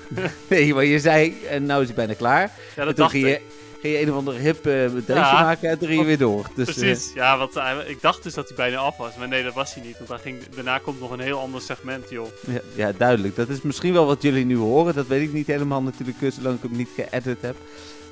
[0.47, 2.51] Nee, maar je zei, en nou is hij bijna klaar.
[2.75, 3.41] Ja, dat dacht ging je, ik.
[3.81, 4.65] ging je een of andere hip
[5.07, 6.47] Ja, maken en toen ging je weer door.
[6.55, 7.11] Dus, Precies.
[7.13, 7.55] Ja, want
[7.87, 9.15] ik dacht dus dat hij bijna af was.
[9.15, 9.97] Maar nee, dat was hij niet.
[9.97, 12.27] Want hij ging, daarna komt nog een heel ander segment, joh.
[12.47, 13.35] ja, ja, duidelijk.
[13.35, 14.93] Dat is misschien wel wat jullie nu horen.
[14.93, 17.55] Dat weet ik niet helemaal natuurlijk, zolang ik hem niet geëdit heb.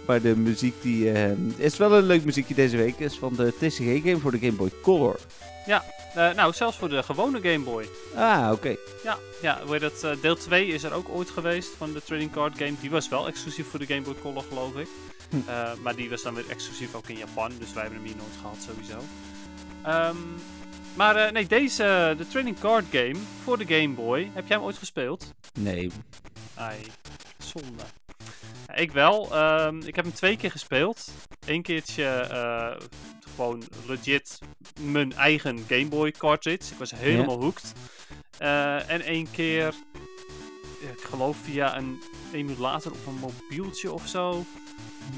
[0.05, 2.99] Maar de muziek die eh, is wel een leuk muziekje deze week.
[2.99, 5.19] Is van de TCG-game voor de Game Boy Color.
[6.13, 7.89] Eh, nou, zelfs voor de gewone Game Boy.
[8.15, 8.75] Ah, oké.
[9.03, 12.31] Ja, ja heet dat, eh, deel 2 is er ook ooit geweest van de trading
[12.31, 12.73] card game.
[12.81, 14.87] Die was wel exclusief voor de Game Boy Color, geloof ik.
[15.29, 15.37] Hm.
[15.81, 18.37] Maar die was dan weer exclusief ook in Japan, dus wij hebben hem hier nooit
[18.41, 18.97] gehad sowieso.
[19.83, 20.17] Ehm,
[20.93, 24.77] maar nee, deze, de trading card game voor de Game Boy, heb jij hem ooit
[24.77, 25.33] gespeeld?
[25.59, 25.91] Nee.
[26.55, 26.77] Ai,
[27.37, 27.83] zonde.
[28.73, 29.35] Ja, ik wel.
[29.35, 31.11] Ehm, ik heb hem twee keer gespeeld.
[31.45, 32.75] Eén keertje eh,
[33.35, 34.39] gewoon legit
[34.81, 36.71] mijn eigen Game Boy cartridge.
[36.71, 37.73] Ik was helemaal hooked.
[38.37, 39.73] Eh, en één keer,
[40.79, 42.01] ik geloof via een
[42.33, 44.45] emulator op een mobieltje of zo.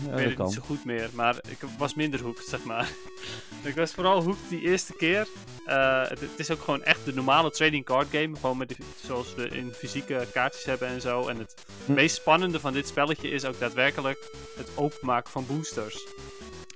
[0.06, 0.46] Ja, ik weet het kan.
[0.46, 2.90] niet zo goed meer, maar ik was minder hooked, zeg maar.
[3.64, 5.28] ik was vooral hooked die eerste keer.
[5.66, 8.36] Eh, het, het is ook gewoon echt de normale trading card game.
[8.40, 11.28] Gewoon met de, zoals we in fysieke kaartjes hebben en zo.
[11.28, 11.54] En het
[11.86, 11.94] Hm.
[11.94, 16.06] meest spannende van dit spelletje is ook daadwerkelijk het openmaken van boosters.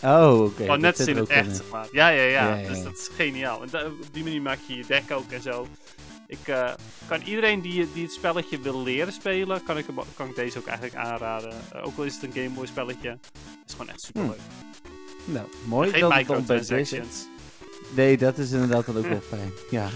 [0.04, 0.56] Oh, oké.
[0.56, 1.88] Gewoon dat net als in het echt, zeg maar.
[1.91, 2.48] Ja, ja, ja.
[2.50, 3.62] Ja, ja, Dus dat is geniaal.
[3.63, 5.67] En op die manier maak je je deck ook en zo.
[6.29, 6.73] Ik eh,
[7.07, 10.57] kan iedereen die, die het spelletje wil leren spelen, kan ik, hem, kan ik deze
[10.57, 11.53] ook eigenlijk aanraden.
[11.73, 13.09] Eh, ook al is het een Game Boy spelletje.
[13.09, 13.19] Het
[13.67, 14.39] is gewoon echt super leuk.
[15.25, 15.89] Nou, mooi.
[15.89, 17.27] Geen microtransactions.
[17.95, 19.51] Nee, dat is inderdaad dan ook wel fijn.
[19.69, 19.89] Ja.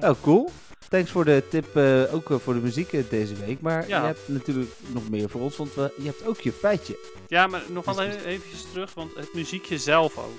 [0.00, 0.50] Oh, cool.
[0.88, 3.60] Thanks voor de tip, eh, ook voor de muziek deze week.
[3.60, 4.00] Maar Ja.
[4.00, 6.98] je hebt natuurlijk nog meer voor ons, want we, je hebt ook je feitje.
[7.28, 10.38] Ja, maar nog wel e- eventjes terug, want het muziekje zelf ook.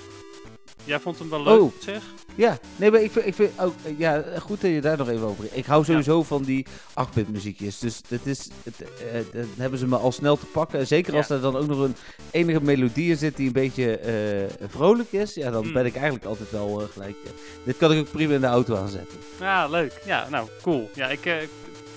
[0.84, 1.72] Jij vond hem wel leuk, Oh.
[1.80, 2.04] zich?
[2.36, 5.28] Ja, nee, maar ik vind, ik vind ook, ja, goed dat je daar nog even
[5.28, 5.46] over.
[5.52, 7.80] Ik hou sowieso van die 8-bit muziekjes.
[7.80, 10.88] Dus dat is, het, eh, dan hebben ze me al snel te pakken.
[10.88, 11.96] Zeker als er dan ook nog een
[12.32, 15.34] enige melodie in zit die een beetje eh, vrolijk is.
[15.34, 15.74] Ja, dan Hmm.
[15.74, 17.16] ben ik eigenlijk altijd wel eh, gelijk.
[17.64, 19.18] dit kan ik ook prima in de auto aanzetten.
[19.40, 20.02] Ja, leuk.
[20.06, 20.90] Ja, nou, cool.
[20.94, 21.20] Ja, ik,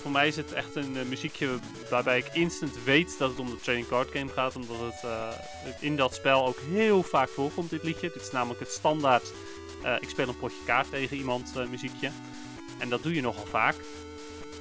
[0.05, 1.49] voor mij is het echt een eh, muziekje
[1.89, 4.55] waarbij ik instant weet dat het om de trading card game gaat.
[4.55, 5.29] Omdat het eh,
[5.79, 8.11] in dat spel ook heel vaak voorkomt, dit liedje.
[8.13, 9.31] Dit is namelijk het standaard,
[9.83, 12.09] eh, ik speel een potje kaart tegen iemand muziekje.
[12.79, 13.75] En dat doe je nogal vaak.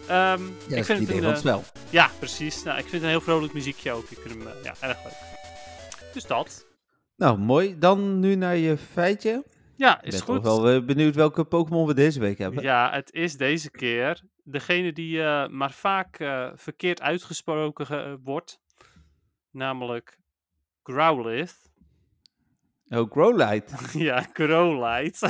[0.07, 1.65] Ehm, Ja, ik vind het een, het spel.
[1.91, 2.63] Ja, precies.
[2.63, 4.11] Nou, ik vind het een heel vrolijk muziekje ook.
[4.11, 5.13] Ik vind hem ja, erg leuk.
[6.13, 6.67] Dus dat.
[7.17, 7.79] Nou, mooi.
[7.79, 9.45] Dan nu naar je feitje.
[9.77, 10.35] Ja, Ik is ben goed.
[10.35, 12.63] toch wel eh, benieuwd welke Pokémon we deze week hebben.
[12.63, 18.61] Ja, het is deze keer degene die eh, maar vaak eh, verkeerd uitgesproken ge- wordt.
[19.51, 20.19] Namelijk
[20.83, 21.55] Growlithe.
[22.89, 23.77] Oh, Growlite.
[24.09, 25.27] ja, Growlite.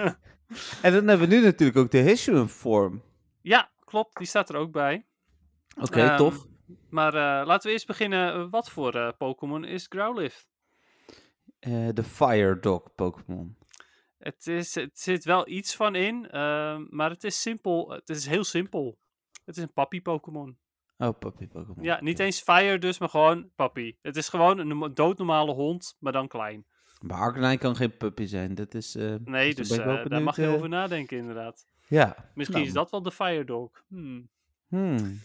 [0.82, 3.02] en dan hebben we nu natuurlijk ook de Hisuian vorm.
[3.42, 4.16] ja, klopt.
[4.16, 5.06] Die staat er ook bij.
[5.80, 6.46] Oké, Ehm, tof.
[6.90, 8.32] Maar eh, laten we eerst beginnen.
[8.34, 10.36] eh, Wat voor eh, Pokémon is Growlithe?
[11.58, 13.56] Eh, de Fire Dog Pokémon.
[14.28, 17.90] Het, is, het zit wel iets van in, ehm, maar het is simpel.
[17.90, 18.98] Het is heel simpel.
[19.44, 20.58] Het is een papi Pokémon.
[20.98, 21.84] Oh, papi Pokémon.
[21.84, 23.96] Ja, niet eens fire dus, maar gewoon papi.
[24.02, 26.66] Het is gewoon een norma- doodnormale hond, maar dan klein.
[27.00, 28.54] Maar Arcanine kan geen puppy zijn.
[28.54, 28.94] Dat is.
[28.94, 31.66] eh, Nee, dus wel eh, daar mag je eh, over nadenken inderdaad.
[31.86, 32.30] Ja.
[32.34, 33.84] Misschien nou, is dat wel de fire dog.
[33.88, 34.28] Hmm.
[34.68, 35.20] hmm.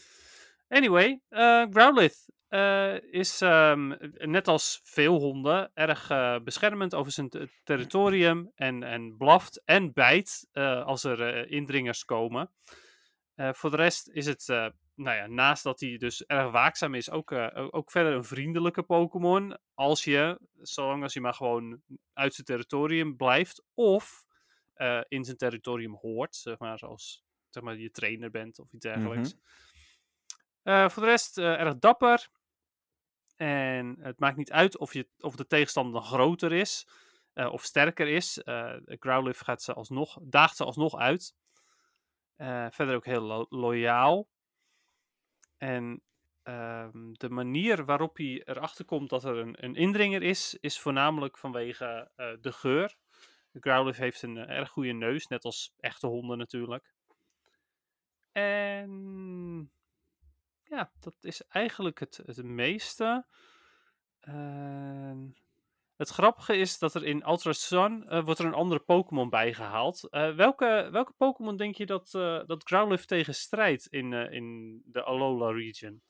[0.68, 1.22] Anyway,
[1.70, 8.52] Growlithe eh, is ehm, net als veel honden erg eh, beschermend over zijn te- territorium
[8.56, 12.52] en, en blaft en bijt eh, als er indringers komen.
[13.36, 14.48] Voor de rest is het,
[14.96, 17.32] nou ja, naast dat hij dus erg waakzaam is, ook,
[17.72, 19.58] ook- verder een vriendelijke Pokémon.
[19.74, 21.82] Als je, zolang als hij maar gewoon
[22.14, 24.26] uit zijn territorium blijft of
[25.08, 29.36] in zijn territorium hoort, zeg maar, zoals zeg maar, je trainer bent of iets dergelijks.
[30.64, 32.28] Eh, voor de rest erg dapper.
[33.44, 36.88] En het maakt niet uit of, je, of de tegenstander dan groter is
[37.34, 38.44] eh, of sterker is.
[38.44, 41.36] Eh Growlithe gaat ze alsnog, daagt ze alsnog uit.
[42.36, 44.28] Eh, verder ook heel lo- loyaal.
[45.58, 46.02] En
[46.44, 51.38] ehm, de manier waarop hij erachter komt dat er een, een indringer is, is voornamelijk
[51.38, 52.96] vanwege de geur.
[53.54, 56.94] Growlithe heeft een erg goede neus, net als echte honden natuurlijk.
[58.32, 59.72] En
[60.64, 63.26] ja, dat is eigenlijk het, het meeste.
[64.20, 65.36] En
[65.96, 70.08] het grappige is dat er in Ultra Sun eh, wordt er een andere Pokémon bijgehaald.
[70.10, 75.04] Eh welke, welke Pokémon denk je dat, eh dat Growlithe tegen strijdt in, in de
[75.04, 76.02] Alola region?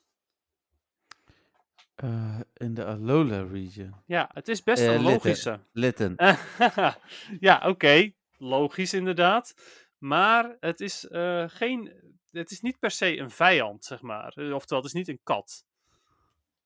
[2.53, 3.95] In de Alola region.
[4.05, 5.13] Ja, het is best Eh, een Litten.
[5.13, 5.59] logische.
[5.71, 6.15] Litten.
[7.47, 8.11] ja, oké.
[8.37, 9.53] Logisch inderdaad.
[9.97, 11.07] Maar het is,
[11.47, 11.91] geen,
[12.33, 14.33] het is niet per se een vijand, zeg maar.
[14.35, 15.65] Eh, Oftewel, het is niet een kat.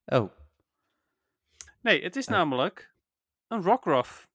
[0.06, 0.32] Oh.
[1.82, 2.32] Nee, het is Oh.
[2.32, 2.94] namelijk
[3.48, 4.28] een Rockruff.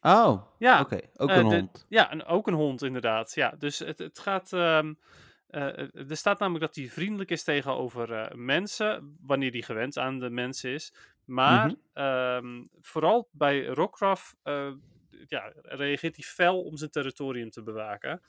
[0.00, 0.42] Oh.
[0.58, 1.86] Ja, Oké, ook eh, een de- hond.
[1.88, 3.34] Ja, en ook een hond inderdaad.
[3.34, 4.52] Ja, dus het, het gaat.
[4.52, 4.94] ehm,
[5.46, 10.30] eh, er staat namelijk dat hij vriendelijk is tegenover mensen, wanneer hij gewend aan de
[10.30, 10.92] mensen is.
[11.24, 11.74] Maar Mhm.
[11.92, 14.34] ehm, vooral bij Rockruff
[15.26, 18.22] ja, reageert hij fel om zijn territorium te bewaken.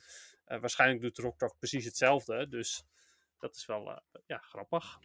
[0.49, 2.83] Eh, waarschijnlijk doet Rockruff precies hetzelfde, dus
[3.39, 4.99] dat is wel eh, ja, grappig.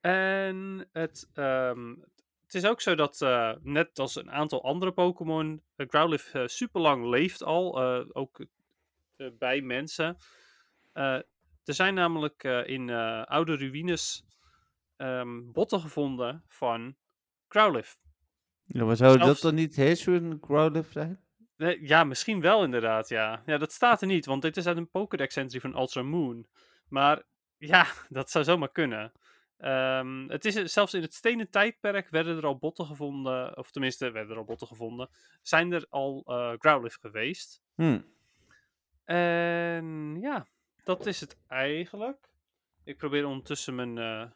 [0.00, 1.94] En het, ehm,
[2.42, 6.80] het is ook zo dat, eh, net als een aantal andere Pokémon, uh, Growlithe super
[6.80, 7.80] lang leeft al,
[8.14, 8.46] ook
[9.38, 10.16] bij mensen.
[11.64, 12.90] Er zijn namelijk in
[13.26, 14.24] oude ruïnes
[14.96, 16.96] ehm, botten gevonden van
[17.48, 17.96] Growlithe.
[18.64, 21.21] Ja, maar zou zelfs- dat dan niet Hisuian Growlithe zijn?
[21.62, 23.42] Eh, ja, misschien wel inderdaad, ja.
[23.46, 26.46] Ja, dat staat er niet, want dit is uit een Pokédex-entry van Ultra Moon.
[26.88, 27.22] Maar
[27.58, 29.12] ja, dat zou zomaar kunnen.
[29.58, 34.10] Ehm, het is zelfs in het stenen tijdperk werden er al botten gevonden, of tenminste
[34.10, 35.08] werden er al botten gevonden,
[35.42, 37.62] zijn er al eh Growlithe geweest.
[37.74, 38.00] Hm.
[39.04, 40.46] En ja,
[40.84, 42.28] dat is het eigenlijk.
[42.84, 44.30] Ik probeer ondertussen mijn, eh,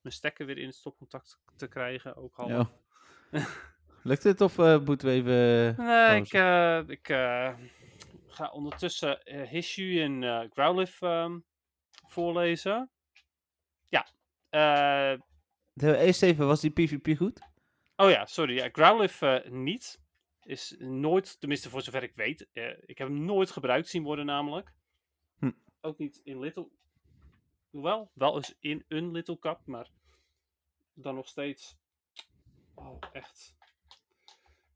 [0.00, 2.48] mijn stekker weer in het stopcontact te krijgen, ook al.
[2.48, 2.70] Ja.
[4.08, 5.84] Lukt het of eh, moeten we even...
[5.84, 7.54] Nee, ik, eh, ik eh,
[8.26, 11.38] ga ondertussen uh, Hishu en eh Growlithe ehm,
[12.06, 12.90] voorlezen.
[13.88, 14.06] Ja.
[14.48, 15.20] eh,
[15.72, 17.40] De- Eerst even, was die PvP goed?
[17.96, 18.54] oh ja, sorry.
[18.54, 20.00] Ja, Growlithe eh, niet.
[20.42, 22.48] Is nooit, tenminste voor zover ik weet.
[22.52, 24.72] eh, ik heb hem nooit gebruikt zien worden namelijk.
[25.38, 25.50] Hm.
[25.80, 26.68] Ook niet in Little...
[27.70, 29.88] Hoewel, wel eens in een Little Cup, maar
[30.94, 31.76] dan nog steeds...
[32.74, 33.56] Oh, echt.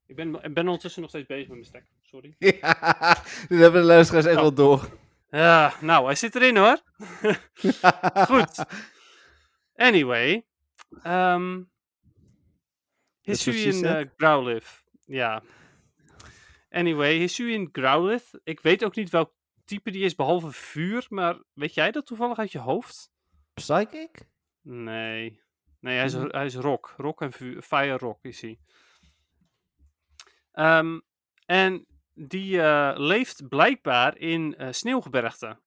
[0.07, 1.85] Ik ben, ik ben ondertussen nog steeds bezig met mijn stek.
[2.03, 2.35] Sorry.
[2.61, 2.75] Ja,
[3.49, 4.41] dat hebben de luisteraars echt Ja.
[4.41, 4.88] wel door.
[5.31, 6.81] Ja, nou, hij zit erin hoor.
[8.29, 8.65] Goed.
[9.77, 10.46] Anyway.
[11.03, 11.63] ehm
[13.25, 14.67] she Hisuian eh, Growlithe.
[15.05, 15.42] Ja.
[16.71, 18.40] Anyway, Hisuian Growlithe.
[18.44, 19.33] Ik weet ook niet welk
[19.65, 21.07] type die is, behalve vuur.
[21.09, 23.11] Maar weet jij dat toevallig uit je hoofd?
[23.55, 24.27] Psychic?
[24.63, 25.40] Nee.
[25.81, 26.27] Nee, hij is, Mhm.
[26.31, 26.94] hij is rock.
[26.96, 27.63] Rock en vuur.
[27.63, 28.59] Fire rock is hij.
[30.53, 31.00] Ehm,
[31.46, 35.61] en die eh, leeft blijkbaar in eh, sneeuwgebergten.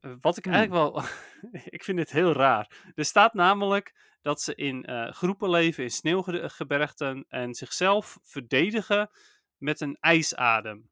[0.00, 0.52] eh, wat ik Hmm.
[0.54, 1.04] eigenlijk wel.
[1.76, 2.92] ik vind dit heel raar.
[2.94, 9.10] Er staat namelijk dat ze in groepen leven in sneeuwgebergten en zichzelf verdedigen
[9.56, 10.90] met een ijsadem.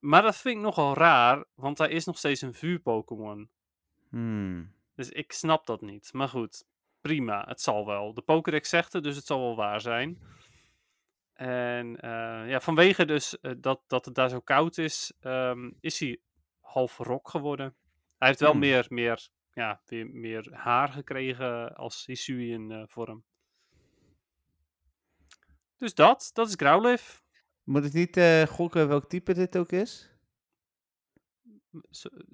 [0.00, 3.50] Maar dat vind ik nogal raar, want hij is nog steeds een vuur-Pokémon.
[4.08, 4.74] Hmm.
[4.94, 6.12] Dus ik snap dat niet.
[6.12, 6.64] Maar goed,
[7.00, 7.44] prima.
[7.48, 8.14] Het zal wel.
[8.14, 10.18] De Pokédex zegt het, dus het zal wel waar zijn.
[11.40, 15.98] En eh, ja, vanwege dus eh, dat, dat het daar zo koud is, ehm, is
[16.00, 16.20] hij
[16.60, 17.76] half rok geworden.
[18.18, 18.60] Hij heeft wel Hmm.
[18.60, 23.24] meer, meer, ja, weer meer haar gekregen als Hisuian eh vorm.
[25.76, 27.04] Dus dat, dat is Growlithe.
[27.62, 30.10] Moet ik niet gokken welk type dit ook is?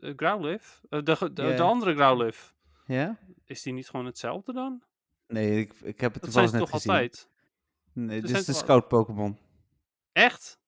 [0.00, 0.66] Growlithe?
[0.88, 2.38] Eh, de, de, andere Growlithe.
[2.86, 3.18] Ja?
[3.44, 4.82] Is die niet gewoon hetzelfde dan?
[5.26, 6.92] Nee, ik, ik heb het Dat zijn toevallig ze net toch gezien.
[6.92, 7.34] altijd?
[7.96, 9.38] Nee, dit is de scout Pokémon.
[10.12, 10.58] Echt?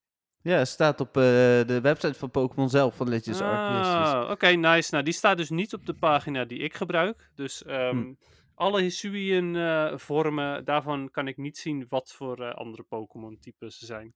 [0.43, 3.87] Ja, het staat op eh, de website van Pokémon zelf, van Legends Arceus.
[3.87, 4.89] dus- Ah, Oké, nice.
[4.93, 7.31] Nou, die staat dus niet op de pagina die ik gebruik.
[7.35, 8.13] Dus ehm, Hm.
[8.55, 13.87] alle Hisuian eh, vormen, daarvan kan ik niet zien wat voor eh, andere Pokémon-types ze
[13.87, 14.15] zijn.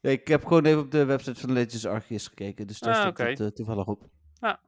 [0.00, 3.14] Ja, ik heb gewoon even op de website van Legends Arceus gekeken, dus daar Ah,
[3.14, 4.08] staat het toevallig op.
[4.38, 4.58] Ah, ik,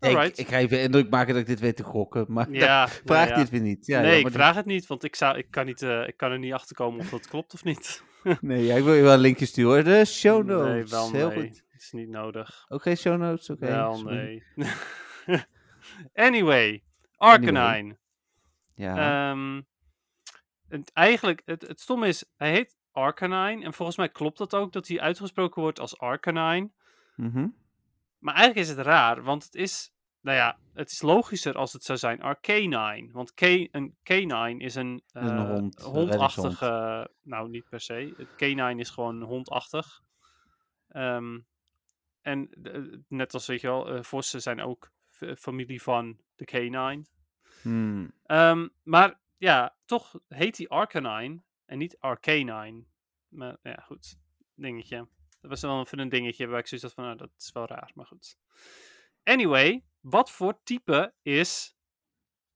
[0.00, 0.38] alright.
[0.38, 3.28] ik ga even indruk maken dat ik dit weet te gokken, maar Ja, vraag nou
[3.28, 3.34] ja.
[3.36, 3.86] dit weer niet.
[3.86, 6.30] Ja, nee, ik vraag het niet, want ik, zou, ik, kan niet, eh, ik kan
[6.32, 8.02] er niet achter komen of dat klopt of niet.
[8.40, 9.84] Nee, ja, ik wil je wel een linkje sturen.
[9.84, 10.90] De show Nee, notes.
[10.90, 11.48] wel Heel nee.
[11.48, 11.62] goed.
[11.76, 12.64] is niet nodig.
[12.68, 13.66] Oké, show notes, oké.
[13.66, 14.42] wel nee.
[16.14, 16.82] anyway,
[17.16, 17.96] Arcanine.
[18.74, 19.60] Ja, Ehm,
[20.68, 23.64] het, eigenlijk, het, het stomme is, hij heet Arcanine.
[23.64, 26.70] En volgens mij klopt dat ook, dat hij uitgesproken wordt als Arcanine.
[27.16, 27.46] mhm.
[28.22, 31.84] Maar eigenlijk is het raar, want het is, nou ja, het is logischer als het
[31.84, 33.12] zou zijn Arcanine.
[33.12, 38.14] Want K, een canine is een, Is een hond, een hondachtige, nou niet per se.
[38.16, 40.02] Het canine is gewoon hondachtig.
[40.88, 41.40] Ehm,
[42.20, 44.90] en eh, net als, weet je wel, eh, vossen zijn ook
[45.36, 47.04] familie van de canine.
[47.62, 48.12] Hmm.
[48.22, 52.84] Ehm, maar ja, toch heet hij Arcanine en niet Arcanine.
[53.28, 54.18] Maar ja, goed.
[54.54, 55.08] Dingetje.
[55.42, 57.66] Dat was wel even een dingetje waar ik zoiets had van, nou, dat is wel
[57.66, 58.36] raar, maar goed.
[59.24, 61.76] Anyway, wat voor type is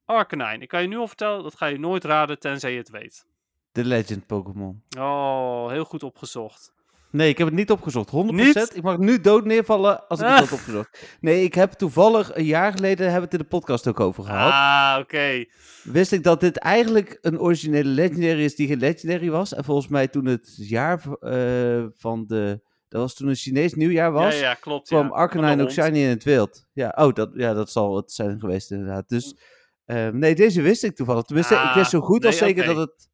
[0.04, 0.58] Arcanine?
[0.58, 3.26] Ik kan je nu al vertellen, dat ga je nooit raden tenzij je het weet.
[3.72, 4.82] De Legend Pokémon.
[4.98, 6.74] Oh, heel goed opgezocht.
[7.10, 8.10] Nee, ik heb het niet opgezocht.
[8.10, 8.12] 100%.
[8.12, 8.76] Niet?
[8.76, 11.16] Ik mag nu dood neervallen als ik het had opgezocht.
[11.20, 14.24] Nee, ik heb toevallig een jaar geleden hebben we het in de podcast ook over
[14.24, 14.52] gehad.
[14.52, 15.44] Ah, oké.
[15.82, 19.54] Wist ik dat dit eigenlijk een originele Legendary is die geen Legendary was.
[19.54, 22.60] En volgens mij toen het jaar eh, van de...
[22.96, 24.34] Dat was toen een Chinees nieuwjaar was.
[24.34, 24.88] Ja, ja, klopt.
[24.88, 25.12] kwam ja.
[25.12, 26.66] Arcanine ook shiny in het wild.
[26.72, 29.08] Ja, oh, dat, ja, dat zal het zijn geweest inderdaad.
[29.08, 29.36] Dus
[29.84, 31.22] ehm, nee, deze wist ik toevallig.
[31.24, 33.08] Tenminste, ik wist zo goed Ah, als zeker dat het...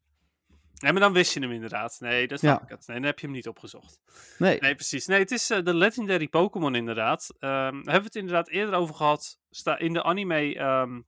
[0.73, 1.95] Nee, maar dan wist je hem inderdaad.
[1.99, 2.63] Nee, dat snap Ja.
[2.65, 2.87] ik het.
[2.87, 3.99] Nee, dan heb je hem niet opgezocht.
[4.37, 5.05] Nee, Nee, precies.
[5.05, 7.27] Nee, het is eh, de legendary Pokémon inderdaad.
[7.39, 9.39] Daar hebben we het inderdaad eerder over gehad.
[9.49, 11.01] Sta, in de anime ehm,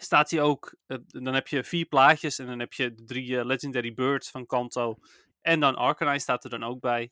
[0.00, 0.74] staat hij ook...
[0.86, 4.30] eh, dan heb je vier plaatjes en dan heb je de drie eh, legendary birds
[4.30, 4.98] van Kanto.
[5.40, 7.10] En dan Arcanine staat er dan ook bij.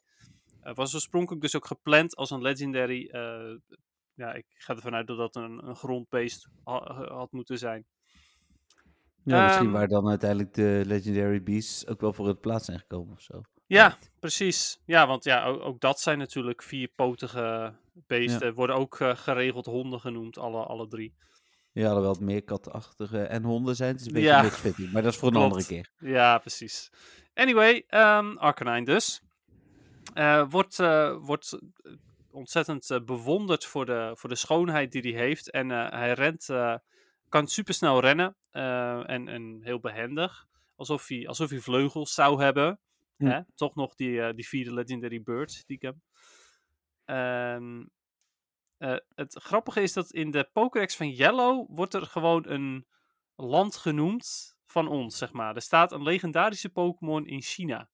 [0.63, 3.09] Eh, was oorspronkelijk dus ook gepland als een legendary.
[3.11, 3.55] eh,
[4.15, 7.85] ja, ik ga ervan uit dat dat een, een grondbeest ha- had moeten zijn.
[9.25, 12.79] ja, misschien Ehm, waar dan uiteindelijk de Legendary Beasts ook wel voor het plaats zijn
[12.79, 13.41] gekomen of zo.
[13.67, 14.81] Ja, precies.
[14.85, 17.75] Ja, want ja, ook, ook dat zijn natuurlijk vierpotige
[18.07, 18.55] beesten.
[18.55, 21.15] Worden ook eh, geregeld honden genoemd, alle, alle drie.
[21.73, 23.91] Ja, alhoewel het meer katachtige en honden zijn.
[23.93, 24.29] Het is een beetje
[24.85, 24.91] Ja.
[24.93, 25.51] maar dat is voor een Klopt.
[25.53, 25.91] andere keer.
[26.11, 26.91] Ja, precies.
[27.35, 29.23] Anyway, ehm Arcanine dus.
[30.13, 31.93] Eh, wordt eh, wordt eh,
[32.31, 35.51] ontzettend bewonderd voor de, voor de schoonheid die hij heeft.
[35.51, 36.49] En hij rent,
[37.29, 38.37] kan supersnel rennen
[39.07, 40.47] en, en heel behendig.
[40.77, 42.79] Alsof hij, alsof hij vleugels zou hebben.
[43.17, 43.41] Hè?
[43.55, 45.97] Toch nog die, die vierde Legendary Bird die ik heb.
[47.05, 47.83] Ehm,
[48.83, 52.87] eh, het grappige is dat in de Pokédex van Yellow wordt er gewoon een
[53.37, 55.55] land genoemd van ons, zeg maar.
[55.55, 57.89] Er staat een legendarische Pokémon in China.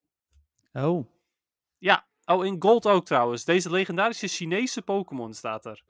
[0.73, 1.07] Oh,
[2.31, 3.45] Oh, in Gold ook trouwens.
[3.45, 5.83] Deze legendarische Chinese Pokémon staat er.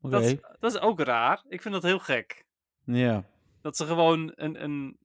[0.00, 0.10] oké.
[0.10, 1.44] Dat, is- dat is ook raar.
[1.48, 2.44] Ik vind dat heel gek.
[2.84, 3.24] Ja.
[3.62, 4.98] Dat ze gewoon een, een,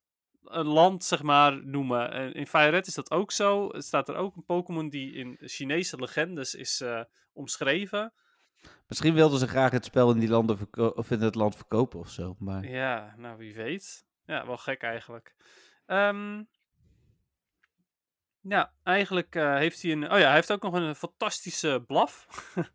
[0.44, 2.12] een land, zeg maar, noemen.
[2.12, 3.70] En in Fire Red is dat ook zo.
[3.72, 7.02] Er staat er ook een Pokémon die in Chinese legendes is eh,
[7.34, 8.14] omschreven.
[8.88, 12.10] Misschien wilden ze graag het spel in die landen of in het land verkopen of
[12.10, 12.36] zo.
[12.40, 14.06] Maar Ja, nou wie weet.
[14.26, 15.36] Ja, wel gek eigenlijk.
[15.86, 16.44] Ehm,
[18.42, 20.04] ja, eigenlijk eh, heeft hij een.
[20.12, 22.28] Oh ja, hij heeft ook nog een fantastische blaf.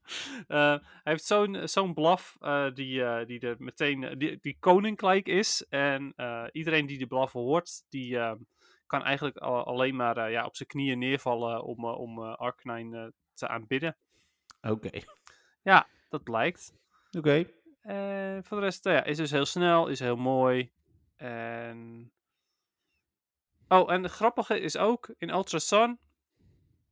[0.48, 4.04] Eh, hij heeft zo'n zo'n blaf eh, die, eh, die er meteen.
[4.04, 5.66] eh, die, die koninklijk is.
[5.68, 8.32] En eh, iedereen die die blaf hoort, die eh,
[8.86, 12.34] kan eigenlijk al- alleen maar eh, ja, op zijn knieën neervallen om, eh, om eh,
[12.36, 13.96] Arcanine eh, te aanbidden.
[14.60, 14.90] oké.
[15.62, 16.74] Ja, dat blijkt.
[17.18, 17.46] Oké.
[17.80, 20.72] En voor de rest, nou ja, is dus heel snel, is heel mooi.
[21.16, 22.12] En...
[23.68, 25.98] Oh, en het grappige is ook, in Ultra Sun,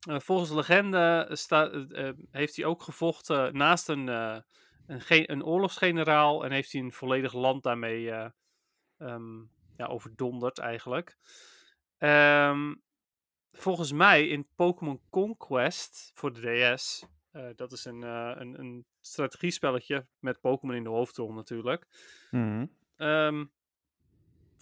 [0.09, 6.53] eh, volgens legende eh, eh, heeft hij ook gevochten naast een, een, een oorlogsgeneraal en
[6.53, 8.31] heeft hij een volledig land daarmee eh,
[8.99, 9.39] ehm,
[9.77, 11.17] ja, overdonderd eigenlijk.
[11.99, 12.75] Ehm,
[13.53, 17.07] volgens mij in Pokémon Conquest voor de DS,
[17.57, 21.87] dat is een, een, een strategiespelletje met Pokémon in de hoofdrol natuurlijk.
[22.97, 23.45] Ehm,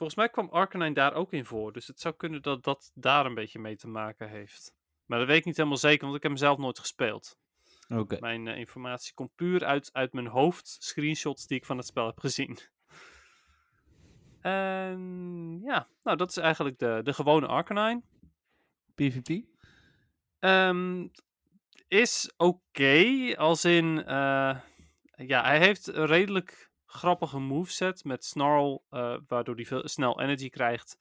[0.00, 1.72] volgens mij kwam Arcanine daar ook in voor.
[1.72, 4.74] Dus het zou kunnen dat dat daar een beetje mee te maken heeft.
[5.06, 7.38] Maar dat weet ik niet helemaal zeker, want ik heb hem zelf nooit gespeeld.
[7.88, 8.16] Oké.
[8.20, 12.06] Mijn eh, informatie komt puur uit, uit mijn hoofd, screenshots die ik van het spel
[12.06, 12.58] heb gezien.
[14.40, 18.02] En ja, nou dat is eigenlijk de, de gewone Arcanine.
[18.94, 19.44] PvP?
[20.38, 21.08] Ehm,
[21.88, 24.04] is oké, als in...
[24.04, 24.60] eh,
[25.16, 30.98] ja, hij heeft redelijk grappige moveset met Snarl, eh, waardoor hij veel, snel energy krijgt.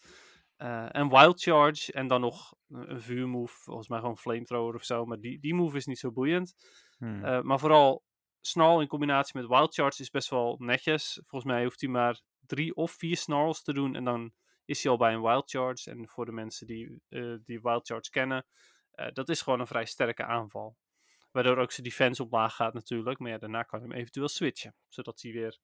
[0.56, 5.06] Eh, en Wild Charge en dan nog een vuurmove, volgens mij gewoon Flamethrower of zo.
[5.06, 6.56] Maar die, die move is niet zo boeiend.
[6.98, 7.24] Hmm.
[7.24, 8.04] Eh, maar vooral
[8.42, 11.22] Snarl in combinatie met Wild Charge is best wel netjes.
[11.28, 14.32] Volgens mij hoeft hij maar drie of vier Snarls te doen en dan
[14.66, 15.90] is hij al bij een Wild Charge.
[15.92, 17.02] En voor de mensen die,
[17.46, 18.46] die Wild Charge kennen,
[19.14, 20.78] dat is gewoon een vrij sterke aanval.
[21.32, 23.20] Waardoor ook zijn defense omlaag gaat natuurlijk.
[23.20, 24.76] Maar ja, daarna kan je hem eventueel switchen.
[24.88, 25.58] Zodat hij weer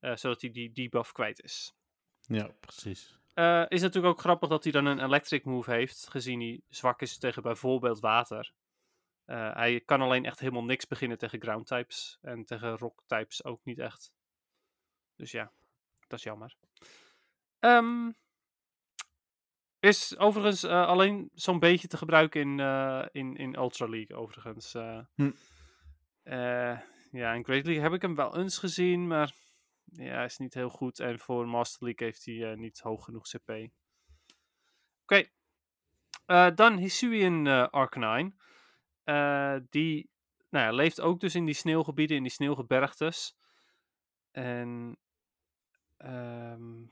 [0.00, 1.74] eh, zodat hij die debuff kwijt is.
[2.20, 3.18] ja, precies.
[3.34, 6.08] Eh, is natuurlijk ook grappig dat hij dan een electric move heeft.
[6.10, 8.52] Gezien hij zwak is tegen bijvoorbeeld water.
[9.24, 12.18] Eh, hij kan alleen echt helemaal niks beginnen tegen ground types.
[12.20, 14.12] En tegen rock types ook niet echt.
[15.16, 15.52] Dus ja,
[16.06, 16.56] dat is jammer.
[17.58, 18.10] Ehm,
[19.80, 22.58] is overigens alleen zo'n beetje te gebruiken in,
[23.12, 24.72] in, in Ultra League, overigens.
[25.14, 25.30] Hm.
[27.10, 29.32] Ja, in Great League heb ik hem wel eens gezien, maar
[29.92, 31.00] ja, is niet heel goed.
[31.00, 33.50] En voor Master League heeft hij eh, niet hoog genoeg CP.
[35.02, 35.28] Oké.
[36.26, 38.32] Eh, dan Hisuian eh Arcanine.
[39.70, 40.10] Die
[40.50, 43.36] nou ja, leeft ook dus in die sneeuwgebieden, in die sneeuwgebergtes.
[44.30, 44.98] En
[45.96, 46.84] ehm,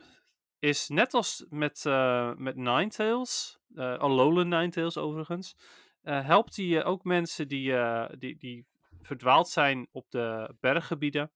[0.59, 5.57] is net als met, eh met Ninetales, eh Alolan Ninetales overigens,
[6.03, 7.75] helpt hij ook mensen die,
[8.19, 8.67] die, die
[9.03, 11.33] verdwaald zijn op de berggebieden.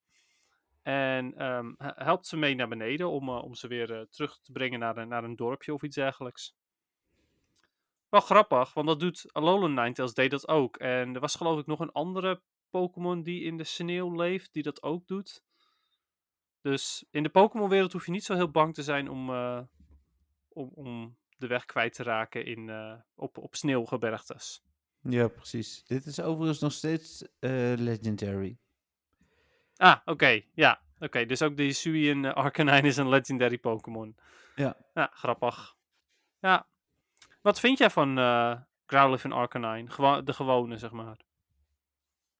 [0.90, 4.40] En ehm, he- helpt ze mee naar beneden om, eh, om ze weer eh, terug
[4.42, 6.54] te brengen naar, naar een dorpje of iets dergelijks.
[8.08, 10.76] Wel grappig, want dat doet Alolan Ninetales deed dat ook.
[10.76, 14.62] En er was geloof ik nog een andere Pokémon die in de sneeuw leeft, die
[14.62, 15.42] dat ook doet.
[16.60, 19.60] Dus in de Pokémon-wereld hoef je niet zo heel bang te zijn om, eh,
[20.48, 22.70] om, om de weg kwijt te raken in,
[23.14, 24.62] op, op sneeuwgebergtes.
[25.02, 25.84] Ja, precies.
[25.84, 27.24] Dit is overigens nog steeds
[27.76, 28.58] Legendary.
[29.80, 30.40] Ah, oké.
[30.54, 31.26] ja, oké.
[31.26, 34.16] Dus ook de Hisuian uh, Arcanine is een legendary Pokémon.
[34.54, 34.76] Ja.
[34.94, 35.74] Ja, grappig.
[36.40, 36.66] Ja.
[37.42, 38.56] Wat vind jij van eh
[38.86, 39.90] Growlithe en Arcanine?
[39.90, 41.16] Gewo de gewone, zeg maar.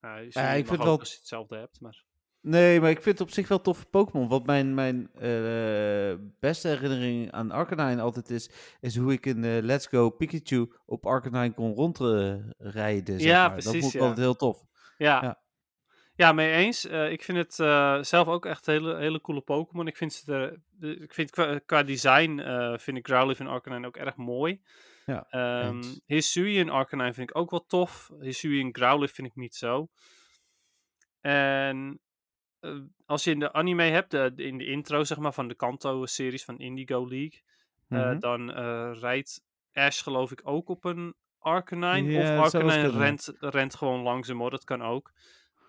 [0.01, 2.03] Ja, ik vind ook wel- als je hetzelfde hebt, maar...
[2.41, 4.27] Nee, maar ik vind het op zich wel toffe Pokémon.
[4.27, 9.61] Want mijn, mijn eh, beste herinnering aan Arcanine altijd is, is hoe ik in eh,
[9.63, 13.19] Let's Go Pikachu op Arcanine kon rondrijden.
[13.19, 13.55] zeg Ja, maar.
[13.55, 14.05] Dat precies, vond ik ja.
[14.07, 14.65] altijd heel tof.
[14.97, 15.40] Ja, Ja.
[16.15, 16.31] Ja.
[16.31, 16.85] mee eens.
[16.85, 19.87] Eh, ik vind het eh, zelf ook echt hele, hele coole Pokémon.
[19.87, 20.61] Ik vind, ze er,
[21.01, 24.61] ik vind qua, qua design eh, vind ik Growlithe en Arcanine ook erg mooi.
[25.05, 26.01] Ja, Ehm eens.
[26.05, 28.11] Hisuian Arcanine vind ik ook wel tof.
[28.19, 29.89] Hisuian Growlithe vind ik niet zo.
[31.21, 31.99] En
[33.05, 36.43] als je in de anime hebt, de, in de intro zeg maar van de Kanto-series
[36.45, 37.41] van Indigo League,
[37.87, 38.19] Mhm.
[38.19, 38.51] dan
[38.93, 39.43] rijdt
[39.73, 42.11] Ash geloof ik ook op een Arcanine.
[42.11, 45.11] Ja, of Arcanine rent, rent gewoon langs hem hoor, dat kan ook.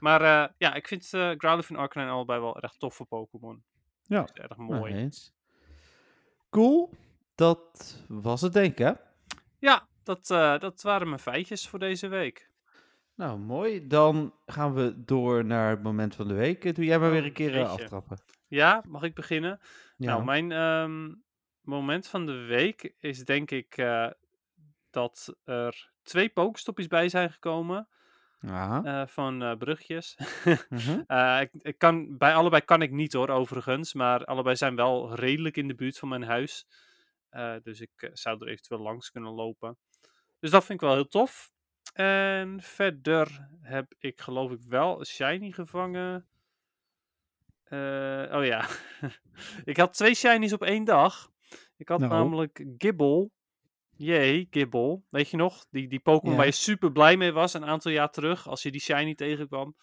[0.03, 3.63] Maar eh, ja, ik vind eh Growlithe en Arcanine allebei wel erg toffe Pokémon.
[4.03, 4.95] Ja, Erg nou, mooi.
[4.95, 5.33] eens.
[6.51, 6.91] Cool.
[7.35, 8.93] Dat was het denk ik, hè?
[9.59, 12.51] Ja, dat, eh, dat waren mijn feitjes voor deze week.
[13.15, 13.87] Nou, mooi.
[13.87, 16.75] Dan gaan we door naar het moment van de week.
[16.75, 18.19] Doe jij maar Oh, weer een keer aftrappen.
[18.47, 19.61] Ja, mag ik beginnen?
[19.97, 20.07] Ja.
[20.07, 21.15] Nou, mijn ehm,
[21.61, 23.85] moment van de week is denk ik
[24.91, 27.89] dat er twee pokestopjes bij zijn gekomen
[28.47, 28.83] Aha.
[28.85, 30.19] eh, van eh brugjes.
[30.69, 31.03] Mhm.
[31.07, 33.95] Eh, ik, ik kan, bij allebei kan ik niet hoor, overigens.
[33.95, 36.67] Maar allebei zijn wel redelijk in de buurt van mijn huis.
[37.63, 39.79] Dus ik zou er eventueel langs kunnen lopen.
[40.39, 41.51] Dus dat vind ik wel heel tof.
[41.93, 46.27] En verder heb ik geloof ik wel een shiny gevangen.
[48.35, 48.67] Oh ja,
[49.73, 51.31] ik had twee shinies op één dag.
[51.77, 52.13] Ik had Nou.
[52.13, 53.31] namelijk Gibble.
[54.05, 55.01] Jee, Gibble.
[55.11, 55.67] Weet je nog?
[55.71, 56.37] Die, die Pokémon Ja.
[56.37, 58.49] waar je super blij mee was een aantal jaar terug.
[58.49, 59.77] Als je die shiny tegenkwam.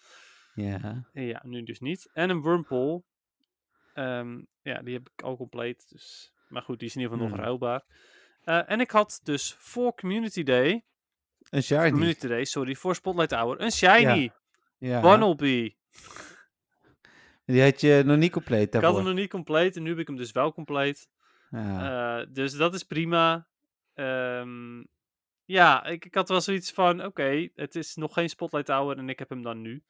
[0.54, 1.08] Ja.
[1.12, 2.10] Ja, nu dus niet.
[2.12, 3.02] En een Wurmple.
[3.94, 5.86] Ehm, ja, die heb ik al compleet.
[5.88, 6.32] Dus...
[6.48, 7.82] Maar goed, die is in ieder geval nog ruilbaar.
[8.44, 10.84] Eh, en ik had dus voor Community Day...
[11.50, 11.90] Een shiny.
[11.90, 13.60] Community Day, sorry, voor Spotlight Hour.
[13.60, 14.30] Een Shiny.
[14.78, 15.00] Ja.
[15.00, 15.74] Bunnelby.
[17.44, 19.00] Die had je nog niet compleet Ik had daarvoor.
[19.00, 21.08] hem nog niet compleet en nu heb ik hem dus wel compleet.
[21.50, 22.20] Ja.
[22.20, 23.48] Eh, dus dat is prima.
[24.00, 24.84] Ehm,
[25.44, 29.08] ja, ik, ik had wel zoiets van: oké, het is nog geen Spotlight Hour en
[29.08, 29.82] ik heb hem dan nu.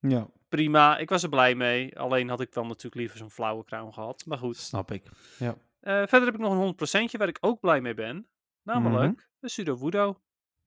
[0.00, 1.98] ja, Prima, ik was er blij mee.
[1.98, 4.26] Alleen had ik dan natuurlijk liever zo'n flauwe crown gehad.
[4.26, 4.56] Maar goed.
[4.56, 5.02] snap ik.
[5.38, 8.26] Eh, verder heb ik nog een 100% waar ik ook blij mee ben.
[8.62, 9.04] Namelijk Mhm.
[9.40, 10.20] een Pseudo Wudo.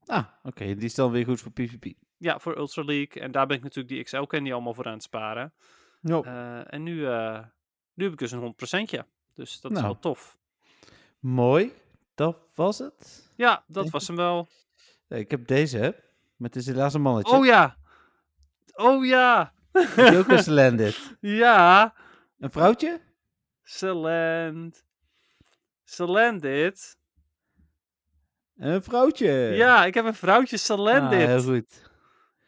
[0.05, 0.65] Ah, oké.
[0.65, 1.93] Die is dan weer goed voor PvP.
[2.17, 3.21] Ja, voor Ultra League.
[3.21, 5.53] En daar ben ik natuurlijk die XL Candy allemaal voor aan het sparen.
[6.01, 6.21] Ja.
[6.21, 7.43] Eh, en nu, eh,
[7.93, 9.05] nu heb ik dus een 100%.
[9.33, 9.89] Dus dat is Nou.
[9.91, 10.37] wel tof.
[11.19, 11.71] Mooi.
[12.19, 13.31] Dat was het.
[13.35, 14.47] Ja, dat Denk was hem wel.
[15.07, 16.03] Nee, ik heb deze.
[16.35, 17.35] Met het is helaas een mannetje.
[17.35, 17.77] Oh ja!
[18.73, 19.53] Oh ja!
[19.71, 21.15] Heb je ook een Slanded?
[21.21, 21.93] Ja!
[22.39, 23.01] Een vrouwtje?
[23.63, 24.83] Celend.
[25.83, 26.97] Celendit.
[28.57, 29.31] Een vrouwtje.
[29.31, 31.27] Ja, ik heb een vrouwtje Ah, Celendit.
[31.27, 31.89] heel goed.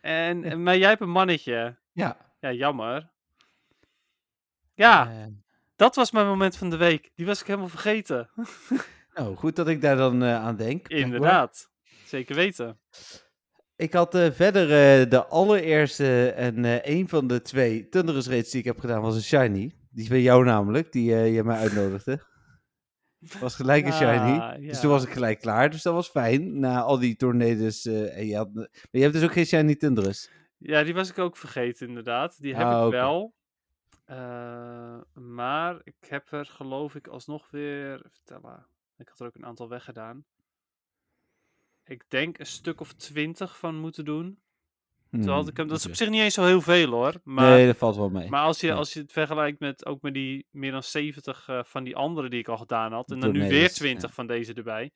[0.02, 1.78] en, en- maar jij hebt een mannetje.
[1.92, 2.18] Ja.
[2.40, 3.10] Ja, jammer.
[4.74, 5.26] Ja, Eh,
[5.76, 7.12] dat was mijn moment van de week.
[7.16, 8.30] Die was ik helemaal vergeten.
[9.14, 10.88] nou, goed dat ik daar dan eh, aan denk.
[10.88, 11.70] Inderdaad.
[12.06, 12.80] Zeker weten.
[13.76, 18.60] Ik had eh, verder eh, de allereerste en een van de twee Thunderous raids die
[18.60, 19.72] ik heb gedaan was een shiny.
[19.90, 22.20] Die bij jou namelijk, die je mij uitnodigde.
[23.40, 24.38] Was gelijk een shiny.
[24.40, 26.60] Ah, Dus toen was ik gelijk klaar, dus dat was fijn.
[26.60, 27.86] Na al die tornado's.
[27.86, 30.30] en je had, maar je hebt dus ook geen shiny Thunderous.
[30.58, 32.42] Ja, die was ik ook vergeten, inderdaad.
[32.42, 33.34] Die heb Ah, ik wel.
[35.14, 37.94] Maar ik heb er, geloof ik, alsnog weer.
[37.96, 38.66] even Vertellen.
[39.02, 40.26] Ik had er ook een aantal weggedaan.
[41.86, 44.40] Ik denk een stuk of twintig van moeten doen.
[45.12, 47.14] Toen had ik hem, dat is op zich niet eens zo heel veel hoor.
[47.24, 48.30] Maar, Hmm, nee, dat valt wel mee.
[48.30, 48.74] maar als, je, Ja.
[48.74, 52.30] als je het vergelijkt met ook met die meer dan 70 eh, van die andere
[52.30, 53.12] die ik al gedaan had.
[53.12, 53.68] En dan nu weer ja.
[53.68, 54.92] 20 van deze erbij.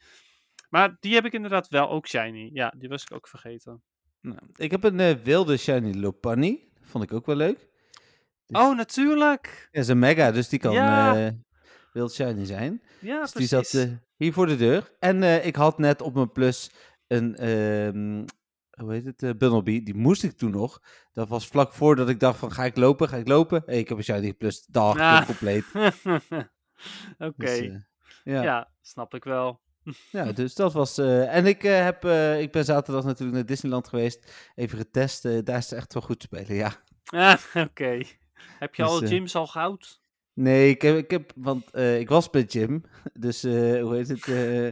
[0.70, 2.50] Maar die heb ik inderdaad wel ook shiny.
[2.54, 3.84] Ja, die was ik ook vergeten.
[4.22, 6.68] Nou, ik heb een eh, wilde shiny Lopunny.
[6.82, 7.70] Vond ik ook wel leuk.
[8.46, 9.70] Dus- Oh, natuurlijk!
[9.72, 11.26] Ja, is een mega, dus die kan Ja.
[11.26, 11.34] eh,
[11.96, 12.82] wild shiny zijn.
[13.00, 13.50] Ja, Dus precies.
[13.50, 14.92] die zat eh, hier voor de deur.
[15.00, 16.72] En eh, ik had net op mijn plus
[17.08, 18.26] een, ehm,
[18.84, 19.84] hoe heet het, eh Bunnelby.
[19.84, 20.82] Die moest ik toen nog.
[21.14, 23.64] Dat was vlak voordat ik dacht van, ga ik lopen, ga ik lopen?
[23.66, 25.26] Hey, ik heb een shiny plus, dag, Ah.
[25.26, 25.64] compleet.
[27.18, 27.80] Oké, Dus, ja.
[28.24, 28.44] ja.
[28.44, 28.72] Ja.
[28.82, 29.62] snap ik wel.
[30.36, 30.98] dus dat was...
[30.98, 32.06] en ik, heb,
[32.40, 34.32] ik ben zaterdag natuurlijk naar Disneyland geweest.
[34.56, 35.24] Even getest.
[35.46, 36.72] daar is het echt wel goed spelen, ja.
[37.06, 37.38] Ah,
[37.68, 38.02] Oké.
[38.60, 40.02] Heb je Dus, al gyms al goud?
[40.36, 42.84] Nee, ik heb, ik heb want eh, ik was bij Jim,
[43.26, 44.28] dus eh, hoe heet het?
[44.28, 44.68] eh,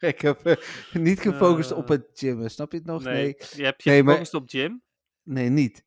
[0.10, 0.58] ik heb
[0.92, 3.02] niet gefocust op het gym, snap je het nog?
[3.04, 3.14] Nee.
[3.14, 4.82] Nee, Je hebt je Nee, maar- gefocust op gym?
[5.22, 5.84] nee, niet.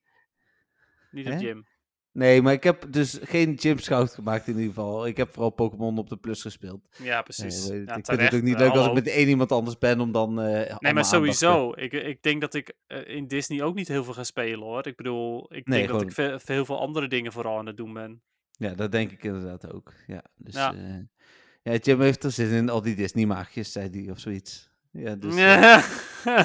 [1.12, 1.34] Niet Hè?
[1.34, 1.70] op gym.
[2.14, 5.08] Nee, maar ik heb dus geen gym scout gemaakt in ieder geval.
[5.08, 6.88] Ik heb vooral Pokémon op de plus gespeeld.
[6.98, 7.64] Ja, Nee, precies.
[7.64, 7.88] het?
[7.88, 10.12] ja, ik vind het ook niet leuk als ik met één iemand anders ben om
[10.12, 10.42] dan.
[10.42, 11.72] eh Nee, maar sowieso.
[11.76, 12.74] Ik, ik denk dat ik
[13.06, 14.88] in Disney ook niet heel veel ga spelen hoor.
[14.88, 17.66] Ik bedoel, ik Nee, denk dat ik gewoon- ve- heel veel andere dingen vooral aan
[17.66, 18.22] het doen ben.
[18.62, 19.94] Ja, dat denk ik inderdaad ook.
[20.08, 20.72] Ja, dus, Ja.
[20.74, 21.08] ja.
[21.62, 24.70] ja, Jim heeft er zin in al die Disney-maagjes, zei hij, of zoiets.
[24.92, 25.36] Ja, dus...
[25.36, 25.84] eh,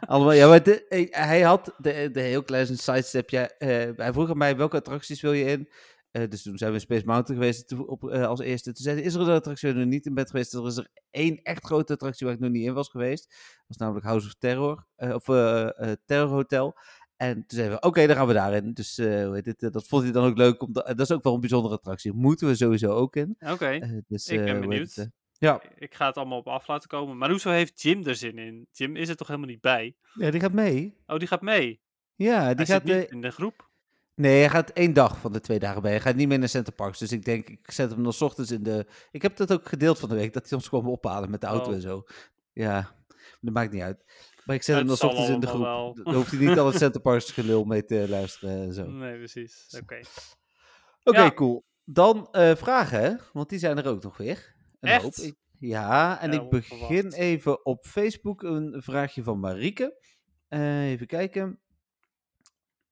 [0.00, 3.30] Allemaal, ja, maar de- eh, hij had de, de heel kleine sidestep.
[3.30, 5.68] Ja, eh, hij vroeg aan mij welke attracties wil je in.
[6.10, 8.72] Eh, dus toen zijn we in Space Mountain geweest op, eh, als eerste.
[8.72, 10.54] Toen zei hij, is er een attractie waar je nog niet in bent geweest?
[10.54, 13.28] Er is er één echt grote attractie waar ik nog niet in was geweest.
[13.28, 14.86] Dat was namelijk House of Terror.
[14.96, 16.78] eh, of eh, eh, Terror Hotel.
[17.20, 18.72] En toen zeiden we, oké, dan gaan we daarin.
[18.72, 20.62] Dus eh, hoe heet het, eh, dat vond hij dan ook leuk.
[20.62, 22.12] Omdat, dat is ook wel een bijzondere attractie.
[22.12, 23.36] Moeten we sowieso ook in.
[23.40, 24.94] Oké, Eh, dus, Ik ben eh, benieuwd.
[24.94, 25.62] het, ja.
[25.78, 27.18] ik ga het allemaal op af laten komen.
[27.18, 28.66] Maar hoezo heeft Jim er zin in?
[28.72, 29.96] Jim is er toch helemaal niet bij?
[30.14, 30.96] ja, die gaat mee.
[31.06, 31.80] Oh, die gaat mee.
[32.14, 32.82] Ja, die gaat...
[32.86, 33.68] zit niet in de groep.
[34.14, 35.90] Nee, hij gaat één dag van de twee dagen bij.
[35.90, 36.98] Hij gaat niet meer naar Center Parks.
[36.98, 38.86] Dus ik denk, ik zet hem nog 's ochtends in de...
[39.10, 41.46] Ik heb dat ook gedeeld van de week, dat hij ons kwam ophalen met de
[41.46, 41.74] auto Oh.
[41.74, 42.04] en zo.
[42.52, 42.94] Ja,
[43.40, 44.04] dat maakt niet uit.
[44.44, 45.62] Maar ik zet hem zal ochtends in de groep.
[45.62, 45.94] wel.
[46.02, 48.82] Dan hoeft hij niet al het Center Parks gelul mee te luisteren en zo.
[48.82, 49.76] Oké, Nee, precies.
[49.80, 50.00] Oké.
[51.02, 51.32] Ja.
[51.32, 51.64] cool.
[51.84, 54.54] Dan eh, vragen, want die zijn er ook nog weer.
[54.80, 55.02] Een Echt?
[55.02, 55.14] hoop.
[55.14, 57.14] Ik- ja, en Ja, ik begin onverwacht.
[57.14, 59.98] even op Facebook een vraagje van Marieke.
[60.48, 61.60] Eh, even kijken.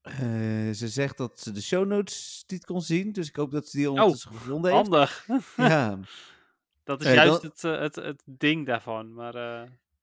[0.01, 3.69] Eh, ze zegt dat ze de show notes niet kon zien, dus ik hoop dat
[3.69, 4.89] ze die ondertussen gevonden heeft.
[4.89, 5.27] Handig.
[5.57, 5.99] Ja,
[6.85, 9.15] Dat is juist dan- het, het, het ding daarvan.
[9.15, 9.35] Maar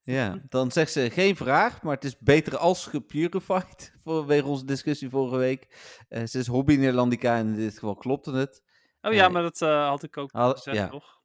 [0.06, 5.08] ja, dan zegt ze geen vraag, maar het is beter als gepurified, vanwege onze discussie
[5.08, 5.66] vorige week.
[6.08, 8.62] Eh, ze is hobby Nederlandica en in dit geval klopte het.
[9.00, 10.88] Oh ja, Eh, maar dat eh, had ik ook gezegd, ja.
[10.88, 11.20] toch?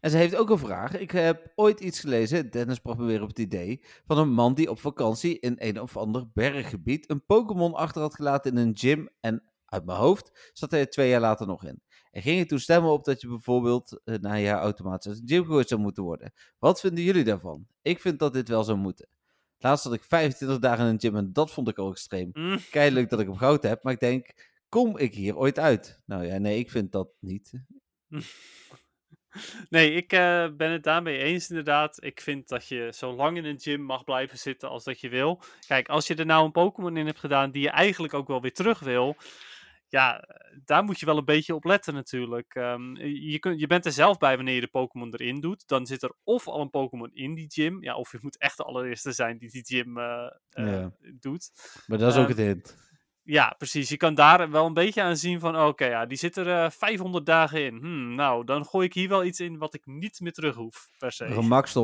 [0.00, 0.98] En ze heeft ook een vraag.
[0.98, 4.54] Ik heb ooit iets gelezen, Dennis bracht me weer op het idee, van een man
[4.54, 8.76] die op vakantie in een of ander berggebied een Pokémon achter had gelaten in een
[8.76, 9.08] gym.
[9.20, 9.42] En
[9.72, 11.82] uit mijn hoofd zat hij er twee jaar later nog in.
[12.10, 15.34] Er gingen toen stemmen op dat je bijvoorbeeld uh, na een jaar automatisch uit de
[15.34, 16.32] gym gegooid zou moeten worden.
[16.58, 17.66] Wat vinden jullie daarvan?
[17.82, 19.08] Ik vind dat dit wel zou moeten.
[19.58, 22.30] Laatst had ik 25 dagen in een gym en dat vond ik al extreem.
[22.32, 22.58] Mm.
[23.08, 26.02] Dat ik hem goud heb, maar ik denk, kom ik hier ooit uit?
[26.06, 27.52] Nou ja, nee, ik vind dat niet.
[29.70, 32.04] Nee, ik eh, ben het daarmee eens inderdaad.
[32.04, 35.08] Ik vind dat je zo lang in een gym mag blijven zitten als dat je
[35.08, 35.42] wil.
[35.66, 38.40] Kijk, als je er nou een Pokémon in hebt gedaan die je eigenlijk ook wel
[38.40, 39.16] weer terug wil.
[39.92, 40.24] Ja,
[40.64, 42.54] daar moet je wel een beetje op letten natuurlijk.
[42.54, 45.68] Ehm, je, kunt, je bent er zelf bij wanneer je de Pokémon erin doet.
[45.68, 47.82] Dan zit er of al een Pokémon in die gym.
[47.82, 50.86] Ja, of je moet echt de allereerste zijn die die gym eh, eh,
[51.20, 51.50] doet.
[51.86, 52.76] Maar dat is ook Ehm, het hint.
[53.22, 53.88] Ja, precies.
[53.88, 56.70] Je kan daar wel een beetje aan zien van, oké, ja, die zit er eh,
[56.70, 57.76] 500 dagen in.
[57.76, 60.88] Hmm, nou, dan gooi ik hier wel iets in wat ik niet meer terug hoef,
[60.98, 61.26] per se.
[61.26, 61.80] Gemax de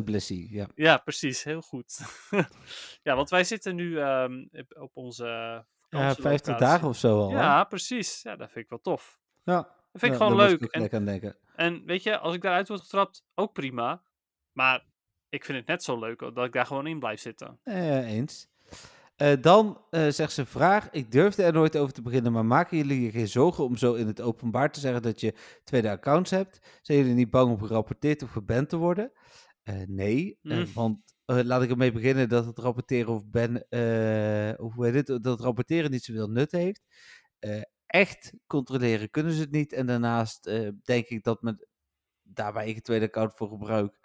[0.00, 0.68] 100% Blissey, ja.
[0.74, 1.44] Ja, precies.
[1.44, 1.98] Heel goed.
[3.06, 6.22] ja, want wij zitten nu ehm, op onze Ja, vakantielocatie.
[6.22, 7.30] 50 dagen of zo al.
[7.30, 7.36] hè?
[7.36, 8.22] Ja, precies.
[8.22, 9.18] Ja, dat vind ik wel tof.
[9.44, 9.76] ja.
[9.92, 10.60] Dat vind ik Ja, gewoon leuk.
[10.60, 11.36] ik En, aan denken.
[11.54, 14.02] en weet je, als ik daaruit word getrapt, ook prima.
[14.52, 14.84] Maar
[15.28, 17.58] ik vind het net zo leuk dat ik daar gewoon in blijf zitten.
[17.62, 18.48] Eh, eens.
[19.16, 22.76] Eh, dan eh, zegt ze vraag, ik durfde er nooit over te beginnen, maar maken
[22.76, 25.34] jullie je geen zorgen om zo in het openbaar te zeggen dat je
[25.64, 26.78] tweede accounts hebt?
[26.82, 29.12] Zijn jullie niet bang om gerapporteerd of geband te worden?
[29.62, 30.72] Eh, nee, Mm.
[30.74, 30.98] want
[31.28, 35.24] eh, laat ik ermee beginnen dat het rapporteren of eh, of hoe heet het, dat
[35.24, 36.82] het rapporteren niet zoveel nut heeft.
[37.38, 39.72] Eh, echt controleren kunnen ze het niet.
[39.72, 40.44] En daarnaast
[40.82, 41.66] denk ik dat met,
[42.22, 43.98] daar waar ik een tweede account voor gebruik,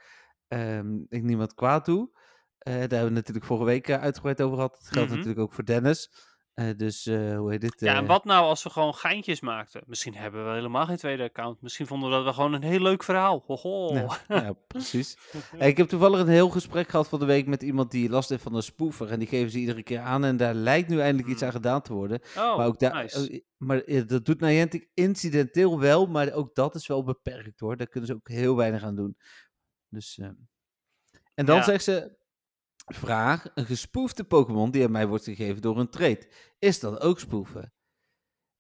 [0.48, 2.10] ehm, ik niemand kwaad doe.
[2.58, 4.72] Daar hebben we natuurlijk vorige week uitgebreid over gehad.
[4.74, 5.18] Dat geldt Mhm.
[5.18, 6.12] natuurlijk ook voor Dennis.
[6.54, 7.80] Eh, dus eh, hoe heet dit?
[7.80, 9.82] Ja, en eh, wat nou als we gewoon geintjes maakten?
[9.86, 11.62] Misschien hebben we helemaal geen tweede account.
[11.62, 13.44] Misschien vonden we dat we gewoon een heel leuk verhaal.
[13.46, 13.94] Hoho.
[13.94, 15.18] Ja, ja, precies.
[15.58, 18.44] Ik heb toevallig een heel gesprek gehad van de week met iemand die last heeft
[18.44, 19.12] van een spoefer.
[19.12, 20.24] En die geven ze iedere keer aan.
[20.24, 21.48] En daar lijkt nu eindelijk iets Hmm.
[21.48, 22.20] aan gedaan te worden.
[22.38, 23.44] Oh, maar ook daar, nice.
[23.58, 26.06] maar dat doet Niantic incidenteel wel.
[26.08, 27.78] Maar ook dat is wel beperkt hoor.
[27.78, 29.18] Daar kunnen ze ook heel weinig aan doen.
[29.90, 30.28] Dus, eh,
[31.34, 31.64] En dan Ja.
[31.64, 32.22] zegt ze.
[32.86, 36.30] Vraag: Een gespoefde Pokémon die aan mij wordt gegeven door een trade.
[36.60, 37.74] Is dat ook spoeven?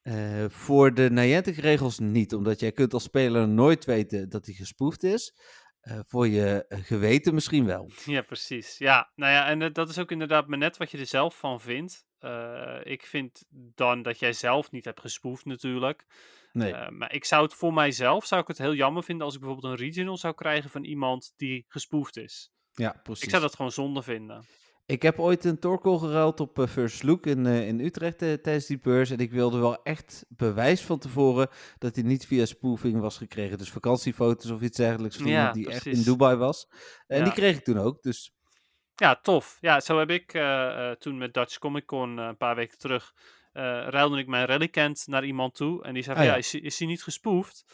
[0.03, 5.03] Eh, voor de Niantic-regels niet, omdat jij kunt als speler nooit weten dat hij gespoefd
[5.03, 5.35] is.
[5.79, 7.91] Eh, voor je geweten misschien wel.
[8.05, 8.77] Ja, precies.
[8.77, 11.37] Ja, nou ja, en eh, dat is ook inderdaad maar net wat je er zelf
[11.37, 12.05] van vindt.
[12.83, 16.05] Ik vind dan dat jij zelf niet hebt gespoefd natuurlijk.
[16.51, 19.41] Nee, maar ik zou het voor mijzelf, zou ik het heel jammer vinden als ik
[19.41, 22.51] bijvoorbeeld een regional zou krijgen van iemand die gespoefd is.
[22.75, 23.23] Ja, precies.
[23.23, 24.45] Ik zou dat gewoon zonde vinden.
[24.85, 28.33] Ik heb ooit een Torkoal geruild op eh, First Look in, eh, in Utrecht eh,
[28.33, 29.09] tijdens die beurs.
[29.09, 33.57] En ik wilde wel echt bewijs van tevoren dat hij niet via spoofing was gekregen.
[33.57, 36.01] Dus vakantiefoto's of iets dergelijks van Ja, die echt in.
[36.01, 36.67] Dubai was.
[37.07, 37.23] En Ja.
[37.23, 38.01] die kreeg ik toen ook.
[38.01, 38.33] Dus
[38.95, 39.57] Ja, tof.
[39.61, 40.31] Ja, zo heb ik
[40.99, 43.13] toen met Dutch Comic Con een paar weken terug,
[43.89, 45.83] ruilde ik mijn Rallycant naar iemand toe.
[45.83, 46.43] En die zei van, Ah, ja, ja.
[46.43, 47.65] is, is hij niet gespoefd?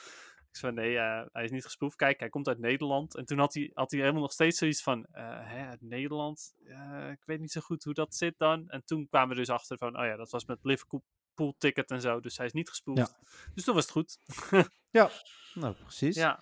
[0.52, 1.96] Ik zei nee, eh, hij is niet gespoefd.
[1.96, 3.16] Kijk, hij komt uit Nederland.
[3.16, 6.54] En toen had hij, had hij helemaal nog steeds zoiets van, eh, hè, uit Nederland?
[7.12, 8.70] Ik weet niet zo goed hoe dat zit dan.
[8.70, 12.02] En toen kwamen we dus achter van, oh ja, dat was met Liverpool ticket en
[12.02, 12.20] zo.
[12.20, 13.16] Dus hij is niet gespoefd.
[13.54, 14.18] Dus toen was het goed.
[15.54, 16.16] nou, precies.
[16.16, 16.40] Ja,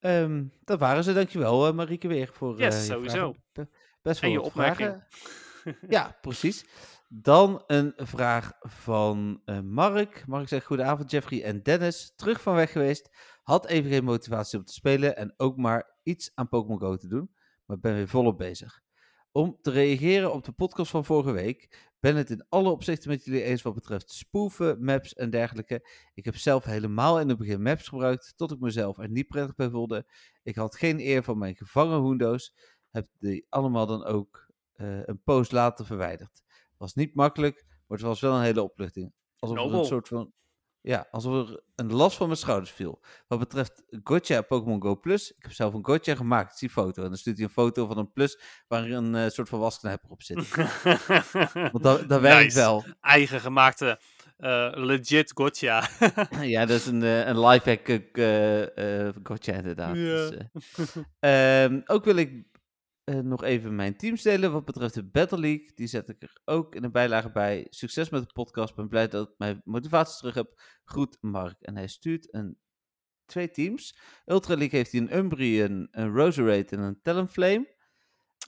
[0.00, 1.12] Ehm, dat waren ze.
[1.12, 3.34] Dankjewel uh, Marieke weer voor Yes, je sowieso.
[3.52, 3.72] vragen.
[4.02, 5.04] Best wel En je wat opmerking.
[5.62, 5.88] vragen.
[5.88, 6.64] Ja, precies.
[7.08, 10.26] Dan een vraag van Mark.
[10.26, 12.12] Mark zegt, goedenavond Jeffrey en Dennis.
[12.16, 13.10] Terug van weg geweest.
[13.42, 17.08] Had even geen motivatie om te spelen en ook maar iets aan Pokémon Go te
[17.08, 17.30] doen.
[17.64, 18.80] Maar ben weer volop bezig.
[19.32, 21.90] Om te reageren op de podcast van vorige week.
[22.00, 25.88] Ben het in alle opzichten met jullie eens wat betreft spoeven, maps en dergelijke.
[26.14, 29.54] Ik heb zelf helemaal in het begin maps gebruikt, tot ik mezelf er niet prettig
[29.54, 30.06] bij voelde.
[30.42, 32.54] Ik had geen eer van mijn gevangen hoendo's.
[32.90, 36.42] Heb die allemaal dan ook eh, een post later verwijderd.
[36.76, 39.12] Was niet makkelijk, maar het was wel een hele opluchting.
[39.38, 40.32] Alsof een soort van.
[40.82, 43.00] Ja, alsof er een last van mijn schouders viel.
[43.26, 45.30] Wat betreft Gotcha Pokémon Go Plus.
[45.30, 46.58] Ik heb zelf een Gotcha gemaakt.
[46.58, 47.02] Zie foto.
[47.02, 50.10] En dan stuurt hij een foto van een Plus waar een eh, soort van wasknijper
[50.10, 50.48] op zit.
[51.72, 52.56] Want dat, dat werkt Nice.
[52.56, 52.84] wel.
[53.00, 54.00] Eigen gemaakte,
[54.36, 55.88] eh, legit gotcha.
[56.40, 59.94] Ja, dat is een, eh, een lifehack eh eh Gotcha inderdaad.
[59.94, 60.30] Dus,
[61.20, 61.64] eh.
[61.64, 62.44] Ehm, ook wil ik
[63.04, 65.72] eh, nog even mijn teams delen wat betreft de Battle League.
[65.74, 67.66] Die zet ik er ook in de bijlage bij.
[67.70, 68.74] Succes met de podcast.
[68.74, 70.60] Ben blij dat ik mijn motivatie terug heb.
[70.84, 71.60] Groet Mark.
[71.60, 72.58] En hij stuurt een,
[73.24, 73.98] twee teams.
[74.26, 77.74] Ultra League heeft hij een Umbri, een, een Roserade en een Talonflame.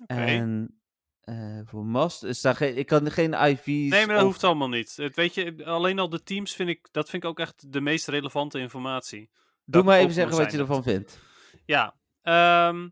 [0.07, 0.80] En
[1.20, 2.76] eh, voor Mast is daar geen...
[2.76, 3.66] Ik kan geen IV's...
[3.66, 4.96] Nee, maar dat of- hoeft allemaal niet.
[4.96, 7.80] Het, weet je, alleen al de teams vind ik, dat vind ik ook echt de
[7.80, 9.30] meest relevante informatie.
[9.64, 11.18] Doe maar even zeggen wat je ervan vindt.
[11.64, 11.94] Ja.
[12.22, 12.88] ehm,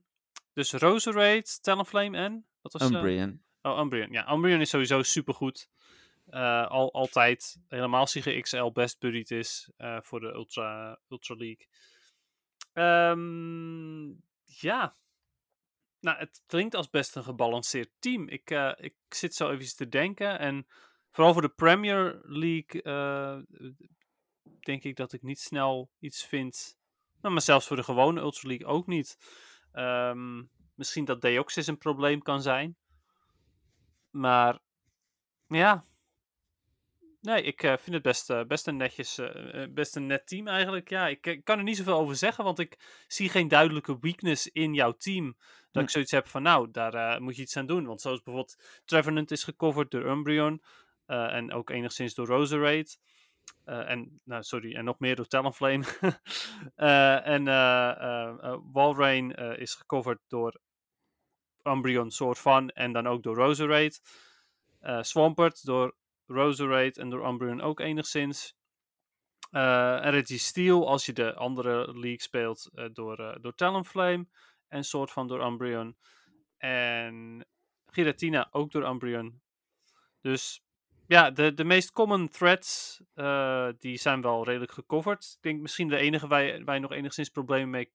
[0.53, 2.47] dus Roserade, Talonflame en?
[2.61, 3.43] Wat was eh, Umbreon.
[3.63, 4.11] Oh, Umbreon.
[4.11, 5.69] Ja, Umbreon is sowieso supergoed.
[6.27, 7.57] Eh al, altijd.
[7.69, 8.05] Helemaal
[8.41, 11.67] XL best buddied is eh, voor de Ultra, Ultra League.
[12.73, 14.09] Ehm,
[14.45, 14.97] ja.
[16.01, 18.29] Nou, het klinkt als best een gebalanceerd team.
[18.29, 20.39] Ik, ik zit zo even te denken.
[20.39, 20.67] En
[21.11, 22.83] vooral voor de Premier League
[24.61, 26.77] denk ik dat ik niet snel iets vind.
[27.21, 29.17] Nou, maar zelfs voor de gewone Ultra League ook niet.
[29.73, 30.43] Ehm,
[30.75, 32.77] misschien dat Deoxys een probleem kan zijn.
[34.11, 34.59] Maar
[35.47, 35.85] ja.
[37.21, 40.49] Nee, ik eh, vind het best, eh, best een netjes, eh, best een net team
[40.49, 40.89] eigenlijk.
[40.89, 44.47] Ja, ik, ik kan er niet zoveel over zeggen, want ik zie geen duidelijke weakness
[44.47, 45.37] in jouw team.
[45.37, 45.79] Dat Hm.
[45.81, 47.87] ik zoiets heb van, nou, daar moet je iets aan doen.
[47.87, 50.63] Want zoals bijvoorbeeld Trevenant is gecoverd door Umbreon.
[51.07, 52.97] en ook enigszins door Roserade.
[53.65, 55.85] Eh, en, nou, sorry, en nog meer door Talonflame.
[56.75, 60.61] Eh, en eh, Walrein is gecoverd door
[61.63, 62.71] Umbreon, soort van.
[62.71, 63.99] En dan ook door Roserade.
[65.01, 65.97] Swampert door
[66.27, 68.55] Roserade en door Umbreon ook enigszins.
[69.51, 74.27] En Reggie Steel, als je de andere league speelt, door, door Talonflame.
[74.69, 75.97] En soort van door Umbreon.
[76.57, 77.47] En
[77.87, 79.41] Giratina ook door Umbreon.
[80.21, 80.63] Dus
[81.13, 85.33] ja, de, de meest common threads, eh, die zijn wel redelijk gecoverd.
[85.37, 87.93] Ik denk misschien de enige waar je, waar je nog enigszins problemen mee...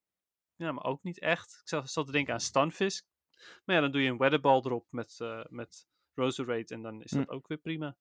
[0.55, 1.59] Ja, maar ook niet echt.
[1.61, 3.05] Ik zat, zat te denken aan Stunfisk.
[3.65, 7.11] Maar ja, dan doe je een weatherball erop met, eh met Roserade en dan is
[7.11, 7.95] dat ook weer prima.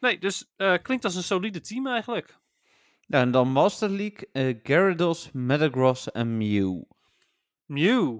[0.00, 2.38] Nee, dus eh, klinkt als een solide team eigenlijk.
[3.00, 6.82] Ja, en dan Master League, eh Gyarados, Metagross en Mew.
[7.64, 8.18] Mew.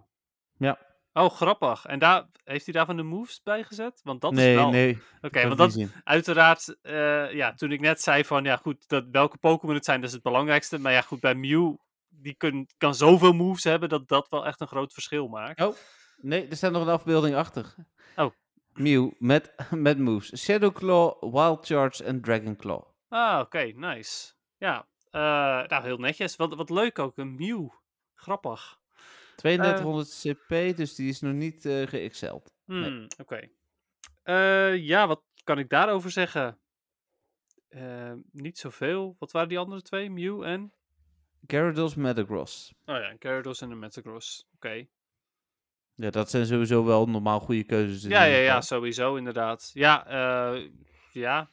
[0.58, 0.85] Ja.
[1.16, 1.84] Oh, grappig.
[1.84, 4.00] En daar, heeft hij daarvan de moves bij gezet?
[4.04, 4.70] Want dat nee, is wel...
[4.70, 4.98] nee.
[5.20, 5.90] Oké, want dat, zien.
[6.04, 10.00] uiteraard, eh, ja, toen ik net zei van, ja goed, dat, welke Pokémon het zijn,
[10.00, 10.78] dat is het belangrijkste.
[10.78, 11.74] Maar ja goed, bij Mew,
[12.08, 15.60] die kun, kan zoveel moves hebben, dat dat wel echt een groot verschil maakt.
[15.60, 15.74] Oh,
[16.16, 17.74] nee, er staat nog een afbeelding achter.
[18.16, 18.30] Oh.
[18.72, 20.42] Mew met, met moves.
[20.42, 22.82] Shadow Claw, Wild Charge en Dragon Claw.
[23.08, 24.32] Ah, oké, nice.
[24.56, 25.20] Ja, eh,
[25.68, 26.36] nou heel netjes.
[26.36, 27.68] Wat, wat leuk ook, een Mew.
[28.14, 28.78] Grappig.
[29.36, 32.52] 3200 CP, dus die is nog niet geëxceld.
[32.64, 33.06] Nee.
[33.20, 33.48] Oké.
[34.22, 36.58] Eh, ja, wat kan ik daarover zeggen?
[37.68, 39.16] Eh, niet zoveel.
[39.18, 40.10] Wat waren die andere twee?
[40.10, 40.72] Mew en?
[41.46, 42.74] Gyarados, Metagross.
[42.84, 44.48] Oh ja, Gyarados en een Metagross.
[44.54, 44.86] Oké.
[45.94, 48.02] Ja, dat zijn sowieso wel normaal goede keuzes.
[48.02, 49.70] Ja, ja, ja, sowieso inderdaad.
[49.72, 50.06] Ja,
[51.12, 51.50] ja.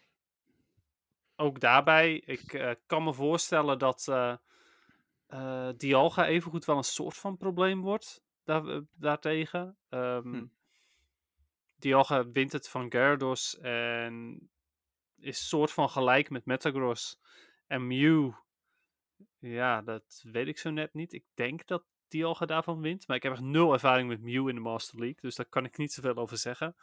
[1.35, 4.11] Ook daarbij, ik kan me voorstellen dat
[5.33, 9.77] eh, Dialga evengoed wel een soort van probleem wordt daar, eh, daartegen.
[9.89, 10.45] Ehm Hm.
[11.75, 14.49] Dialga wint het van Gyarados en
[15.17, 17.19] is soort van gelijk met Metagross.
[17.67, 18.31] En Mew,
[19.39, 21.13] ja, dat weet ik zo net niet.
[21.13, 24.55] Ik denk dat Dialga daarvan wint, maar ik heb echt nul ervaring met Mew in
[24.55, 26.75] de Master League, dus daar kan ik niet zoveel over zeggen.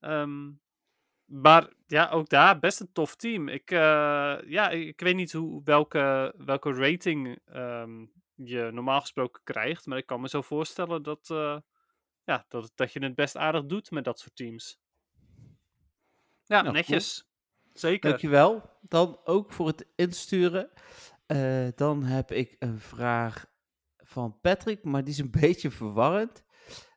[0.00, 0.50] Ehm,
[1.28, 3.48] maar ja, ook daar best een tof team.
[3.48, 9.86] Ik, eh, ja, ik, weet niet hoe, welke, welke rating ehm, je normaal gesproken krijgt.
[9.86, 11.56] Maar ik kan me zo voorstellen dat, eh,
[12.24, 14.78] ja, dat, dat je het best aardig doet met dat soort teams.
[16.44, 17.28] Ja, Nou, netjes.
[17.72, 18.10] Zeker.
[18.10, 18.70] Dankjewel.
[18.80, 20.70] Dan ook voor het insturen.
[21.26, 23.46] Eh, dan heb ik een vraag
[23.96, 26.44] van Patrick, maar die is een beetje verwarrend.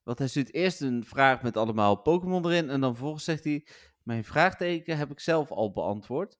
[0.03, 2.69] Want hij stuurt eerst een vraag met allemaal Pokémon erin.
[2.69, 3.67] En dan vervolgens zegt hij:
[4.03, 6.37] Mijn vraagteken heb ik zelf al beantwoord.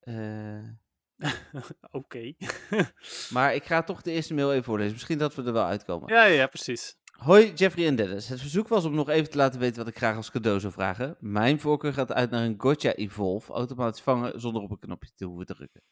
[0.00, 0.68] Eh,
[1.90, 2.32] Oké.
[3.34, 4.92] maar ik ga toch de eerste mail even voorlezen.
[4.92, 6.14] Misschien dat we er wel uitkomen.
[6.14, 6.98] ja, ja, precies.
[7.10, 8.28] Hoi Jeffrey en Dennis.
[8.28, 10.72] Het verzoek was om nog even te laten weten wat ik graag als cadeau zou
[10.72, 11.16] vragen.
[11.18, 15.24] Mijn voorkeur gaat uit naar een Gotcha Evolve, automatisch vangen zonder op een knopje te
[15.24, 15.82] hoeven drukken.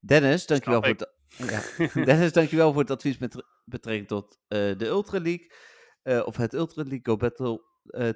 [0.00, 1.60] Dennis, dankjewel voor het, ja.
[2.04, 5.52] Dennis, dankjewel voor het advies met betrekking tot eh, de Ultra League.
[6.02, 7.62] eh, of het Ultra League Go Battle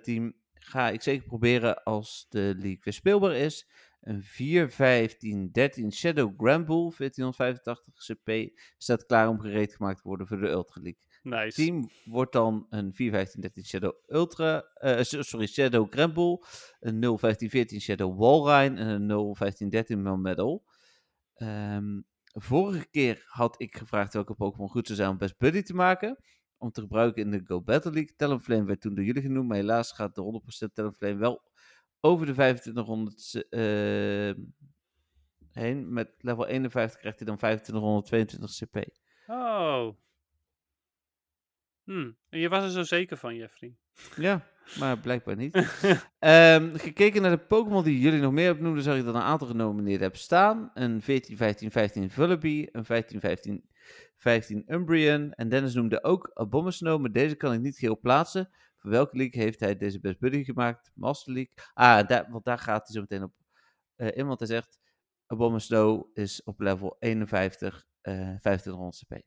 [0.03, 0.34] team.
[0.61, 3.69] Ga ik zeker proberen als de league weer speelbaar is.
[4.01, 10.27] Een 4, 15, 13 Shadow Granbull, 1485 CP, staat klaar om gereed gemaakt te worden
[10.27, 11.63] voor de Ultra League Nice.
[11.65, 14.65] team wordt dan een 4-15-13 Shadow Ultra,
[15.01, 16.45] s- sorry, Shadow Gramble,
[16.81, 19.07] een 0-15-14 Shadow Walrein en een
[19.95, 20.65] 0-15-13 Melmetal.
[21.35, 22.01] Ehm
[22.33, 26.19] vorige keer had ik gevraagd welke Pokémon goed zou zijn om Best Buddy te maken.
[26.61, 28.17] Om te gebruiken in de Go Battle League.
[28.17, 31.43] Talonflame werd toen door jullie genoemd, maar helaas gaat de 100% Talonflame wel
[32.01, 34.45] over de 2500 eh,
[35.53, 35.93] heen.
[35.93, 38.99] Met level 51 krijgt hij dan 2522 CP.
[39.27, 39.95] Oh.
[41.85, 42.11] Hm.
[42.29, 43.77] En je was er zo zeker van, Jeffrey.
[44.17, 44.47] Ja,
[44.79, 45.55] maar blijkbaar niet.
[46.19, 49.21] Ehm, gekeken naar de Pokémon die jullie nog meer hebben noemden, zag ik dat een
[49.21, 50.71] aantal genomineerd heb staan.
[50.75, 53.70] Een 14, 15, 15 Vullaby, een 15,
[54.21, 55.33] 15, 15 Umbrian.
[55.33, 58.51] En Dennis noemde ook Abomasnow, maar deze kan ik niet geheel plaatsen.
[58.77, 60.91] Voor welke league heeft hij deze Best Buddy gemaakt?
[60.95, 61.53] Master League.
[61.75, 63.33] Ah, daar, want daar gaat hij zo meteen op
[63.97, 64.79] eh in, want hij zegt...
[65.27, 69.23] Abomasnow is op level 51, eh 2500 CP.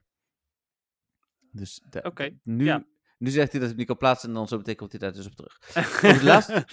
[1.52, 2.86] Dus Oké, nu, ja.
[3.24, 5.14] Nu zegt hij dat ik niet kan plaatsen en dan zo meteen komt hij daar
[5.14, 5.60] dus op terug.
[5.78, 6.66] Over de laatste,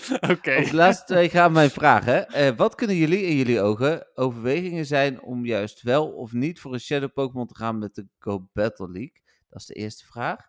[0.42, 2.28] de laatste twee gaan mijn vragen.
[2.28, 6.72] Eh, wat kunnen jullie in jullie ogen overwegingen zijn om juist wel of niet voor
[6.72, 9.22] een Shadow Pokémon te gaan met de Go Battle League?
[9.48, 10.48] Dat is de eerste vraag.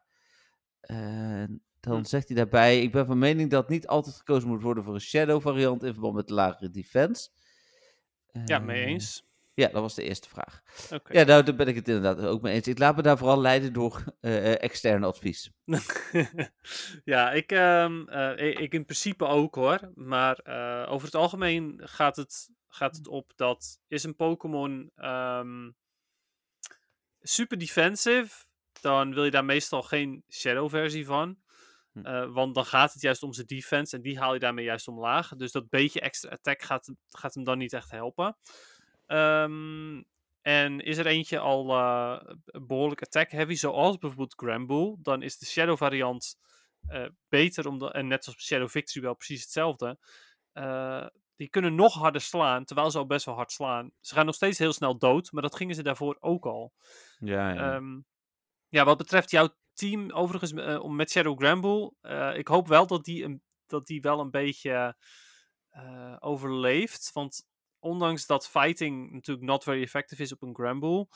[1.80, 2.04] Dan Hm.
[2.04, 5.02] zegt hij daarbij, ik ben van mening dat niet altijd gekozen moet worden voor een
[5.02, 7.30] Shadow variant in verband met lagere defense.
[8.45, 9.30] Ja, mee Eh, eens.
[9.54, 10.62] Ja, dat was de eerste vraag.
[11.10, 12.68] Ja, nou, daar ben ik het inderdaad ook mee eens.
[12.68, 15.52] Ik laat me daar vooral leiden door eh externe advies.
[17.04, 19.91] ja, ik, ehm, eh, ik, ik in principe ook hoor.
[19.95, 25.70] Maar eh, over het algemeen gaat het, gaat het op dat is een Pokémon ehm,
[27.22, 28.45] super defensive,
[28.82, 31.38] dan wil je daar meestal geen Shadow versie van.
[31.91, 32.06] Hm.
[32.06, 34.88] Eh, want dan gaat het juist om zijn defense en die haal je daarmee juist
[34.88, 35.36] omlaag.
[35.36, 38.38] Dus dat beetje extra attack gaat, gaat hem dan niet echt helpen.
[39.12, 40.01] Ehm,
[40.41, 45.45] en is er eentje al eh, behoorlijk attack heavy, zoals bijvoorbeeld Granbull, dan is de
[45.45, 46.39] Shadow variant
[46.88, 49.99] eh, beter, omdat, en net zoals Shadow Victory wel precies hetzelfde.
[50.51, 51.05] Eh,
[51.36, 53.91] die kunnen nog harder slaan, terwijl ze al best wel hard slaan.
[53.99, 56.74] Ze gaan nog steeds heel snel dood, maar dat gingen ze daarvoor ook al.
[57.20, 57.74] Ja, ja.
[57.74, 57.99] Ehm,
[58.70, 63.03] ja, wat betreft jouw team, overigens om met Shadow Granbull, eh, ik hoop wel dat
[63.05, 64.95] die, een, dat die wel een beetje
[66.20, 67.12] overleeft.
[67.14, 67.49] Want
[67.82, 71.07] ondanks dat fighting natuurlijk not very effective is op een Granbull,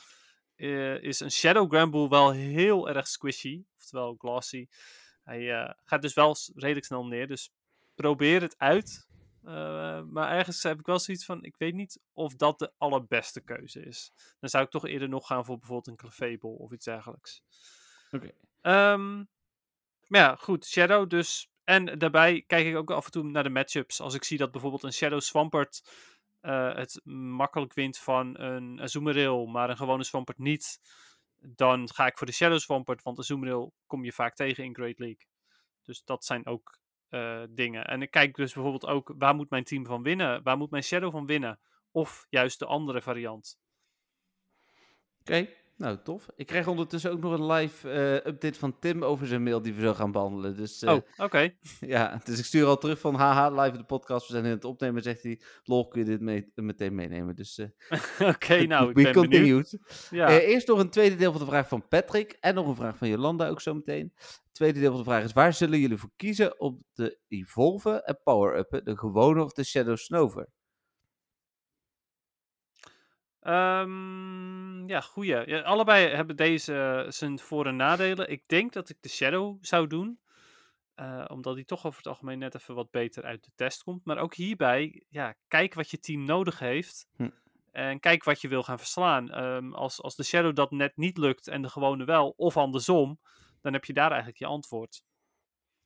[0.56, 4.66] eh, is een Shadow Granbull wel heel erg squishy, oftewel glossy.
[5.24, 7.50] Hij eh, gaat dus wel redelijk snel neer, dus
[7.94, 9.08] probeer het uit.
[9.42, 13.40] Eh, maar ergens heb ik wel zoiets van, ik weet niet of dat de allerbeste
[13.40, 14.12] keuze is.
[14.40, 17.42] Dan zou ik toch eerder nog gaan voor bijvoorbeeld een Clefable of iets dergelijks.
[18.10, 18.30] Oké.
[18.60, 19.16] Ehm,
[20.06, 20.66] maar ja, goed.
[20.66, 21.50] Shadow dus.
[21.64, 24.00] En daarbij kijk ik ook af en toe naar de matchups.
[24.00, 25.82] Als ik zie dat bijvoorbeeld een Shadow Swampert
[26.46, 30.80] eh, het makkelijk wint van een Azumarill, maar een gewone Swampert niet,
[31.36, 34.98] dan ga ik voor de Shadow Swampert, want Azumarill kom je vaak tegen in Great
[34.98, 35.26] League.
[35.82, 36.78] Dus dat zijn ook
[37.08, 37.84] eh, dingen.
[37.84, 40.42] En ik kijk dus bijvoorbeeld ook, waar moet mijn team van winnen?
[40.42, 41.60] Waar moet mijn Shadow van winnen?
[41.90, 43.58] Of juist de andere variant.
[45.20, 46.28] Oké, nou tof.
[46.36, 49.74] Ik krijg ondertussen ook nog een live eh, update van Tim over zijn mail die
[49.74, 50.56] we zo gaan behandelen.
[50.56, 51.54] Dus eh, oh, oké.
[51.80, 54.26] ja, dus ik stuur al terug van haha, live in de podcast.
[54.26, 55.40] We zijn in het opnemen, zegt hij.
[55.64, 57.36] Lol, kun je dit mee, meteen meenemen.
[57.36, 59.12] Dus eh Oké, nou, ik ben benieuwd.
[59.12, 59.78] continued.
[60.10, 60.40] Ja.
[60.40, 63.08] Eerst nog een tweede deel van de vraag van Patrick en nog een vraag van
[63.08, 64.12] Jolanda ook zo meteen.
[64.16, 68.02] Het tweede deel van de vraag is, waar zullen jullie voor kiezen om de Evolve
[68.02, 70.48] en Power-uppen, de gewone of de Shadow Snover?
[73.46, 75.48] Ehm, ja, goeie.
[75.48, 78.30] Ja, allebei hebben deze zijn voor- en nadelen.
[78.30, 80.18] Ik denk dat ik de Shadow zou doen.
[80.94, 84.04] eh, omdat die toch over het algemeen net even wat beter uit de test komt.
[84.04, 87.06] Maar ook hierbij, ja, kijk wat je team nodig heeft.
[87.16, 87.28] Hm.
[87.72, 89.30] En kijk wat je wil gaan verslaan.
[89.30, 93.20] Ehm, als, als de Shadow dat net niet lukt en de gewone wel, of andersom,
[93.60, 95.02] dan heb je daar eigenlijk je antwoord.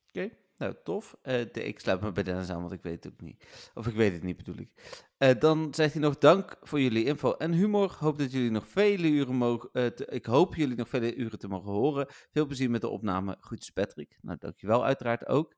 [0.08, 0.30] Oké,
[0.60, 1.16] nou tof.
[1.22, 3.70] Eh, ik sluit me bij Dennis aan, want ik weet het ook niet.
[3.74, 4.70] Of ik weet het niet, bedoel ik.
[5.18, 7.96] Eh, dan zegt hij nog dank voor jullie info en humor.
[7.98, 9.68] Hoop dat jullie nog vele uren mogen.
[9.72, 12.06] eh, ik hoop jullie nog vele uren te mogen horen.
[12.08, 13.36] Veel plezier met de opname.
[13.40, 14.18] Groetjes Patrick.
[14.20, 15.54] Nou, dankjewel uiteraard ook.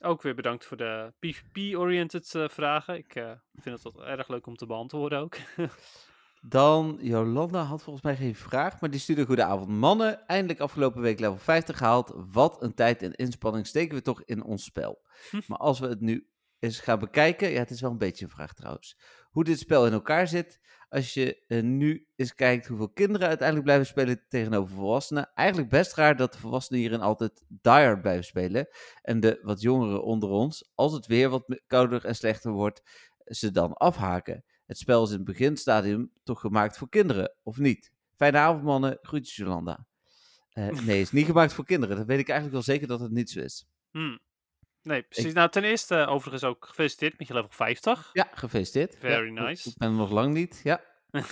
[0.00, 2.96] Ook weer bedankt voor de PvP-oriented vragen.
[2.96, 3.12] Ik
[3.54, 5.36] vind het wel erg leuk om te beantwoorden ook.
[6.40, 9.68] Dan, Jolanda had volgens mij geen vraag, maar die stuurde goedenavond.
[9.68, 12.12] Mannen, eindelijk afgelopen week level 50 gehaald.
[12.32, 15.02] Wat een tijd en inspanning steken we toch in ons spel.
[15.30, 15.40] Hm.
[15.46, 16.28] Maar als we het nu
[16.58, 18.98] eens gaan bekijken, ja, het is wel een beetje een vraag trouwens.
[19.30, 23.66] Hoe dit spel in elkaar zit, als je eh, nu eens kijkt hoeveel kinderen uiteindelijk
[23.66, 25.30] blijven spelen tegenover volwassenen.
[25.34, 28.68] Eigenlijk best raar dat de volwassenen hierin altijd diehard blijven spelen.
[29.02, 32.82] En de wat jongeren onder ons, als het weer wat kouder en slechter wordt,
[33.24, 34.44] ze dan afhaken.
[34.66, 37.92] Het spel is in het beginstadium toch gemaakt voor kinderen, of niet?
[38.16, 38.98] Fijne avond, mannen.
[39.02, 39.86] Groetjes, Jolanda.
[40.50, 41.96] Eh, nee, het is niet gemaakt voor kinderen.
[41.96, 43.66] Dat weet ik eigenlijk wel zeker dat het niet zo is.
[43.90, 44.18] Hmm.
[44.82, 45.32] Nee, precies.
[45.32, 48.10] Nou, ten eerste eh, overigens ook gefeliciteerd met je level 50.
[48.12, 48.96] Ja, gefeliciteerd.
[48.98, 49.68] Very Ja, nice.
[49.68, 50.80] Ik ben er nog lang niet, ja.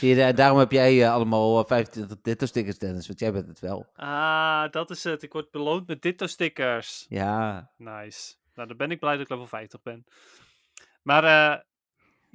[0.00, 3.60] Je, da- daarom heb jij eh, allemaal eh, 25 Ditto-stickers, Dennis, want jij bent het
[3.60, 3.86] wel.
[3.94, 5.22] ah, dat is het.
[5.22, 7.06] Ik word beloond met ditto-stickers.
[7.08, 8.34] Ja, Nice.
[8.54, 10.04] Nou, dan ben ik blij dat ik level 50 ben.
[11.02, 11.60] Maar eh,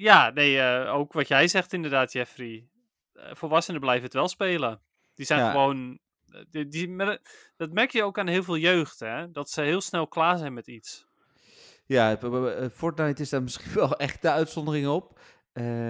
[0.01, 2.67] ja, nee, eh, ook wat jij zegt inderdaad, Jeffrey.
[3.13, 4.81] Eh, volwassenen blijven het wel spelen.
[5.13, 5.51] Die zijn Ja.
[5.51, 5.99] gewoon...
[6.31, 7.19] eh, Die, die,
[7.57, 9.31] dat merk je ook aan heel veel jeugd, hè?
[9.31, 11.05] Dat ze heel snel klaar zijn met iets.
[11.85, 12.17] ja
[12.73, 15.19] Fortnite is daar misschien wel echt de uitzondering op.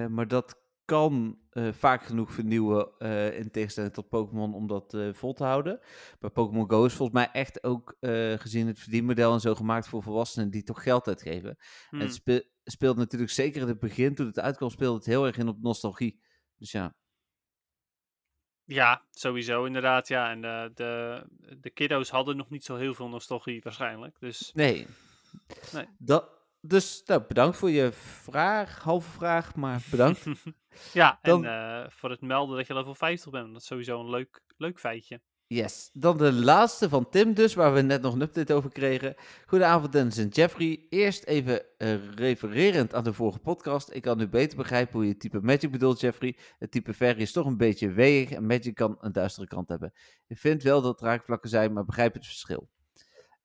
[0.09, 1.39] Maar dat kan
[1.72, 5.80] vaak genoeg vernieuwen eh, in tegenstelling tot Pokémon om dat vol te houden.
[6.20, 7.95] Maar Pokémon Go is volgens mij echt ook
[8.38, 11.49] gezien het verdienmodel en zo gemaakt voor volwassenen die toch geld uitgeven.
[11.49, 11.57] En
[11.89, 11.99] Hmm.
[11.99, 15.38] het spe- speelt natuurlijk zeker in het begin, toen het uitkwam, speelde het heel erg
[15.38, 16.22] in op nostalgie.
[16.57, 16.95] Dus ja,
[18.64, 20.07] Ja, sowieso inderdaad.
[20.07, 21.24] Ja, en eh, de,
[21.59, 24.20] de kiddo's hadden nog niet zo heel veel nostalgie waarschijnlijk.
[24.20, 24.88] Dus nee.
[25.74, 25.86] Nee.
[25.97, 26.30] Dat,
[26.62, 30.26] dus nou, bedankt voor je vraag, halve vraag, maar bedankt.
[30.93, 33.51] ja, Dan- en eh, voor het melden dat je level 50 bent.
[33.51, 35.22] Dat is sowieso een leuk, leuk feitje.
[35.54, 35.89] Yes.
[35.93, 39.16] Dan de laatste van Tim dus, waar we net nog een update over kregen.
[39.45, 40.86] Goedenavond Dennis en Jeffrey.
[40.89, 43.91] Eerst even eh, refererend aan de vorige podcast.
[43.93, 46.38] Ik kan nu beter begrijpen hoe je het type Magic bedoelt, Jeffrey.
[46.60, 49.93] Het type Fairy is toch een beetje weeg en Magic kan een duistere kant hebben.
[50.28, 52.70] Ik vind wel dat raakvlakken zijn, maar begrijp het verschil.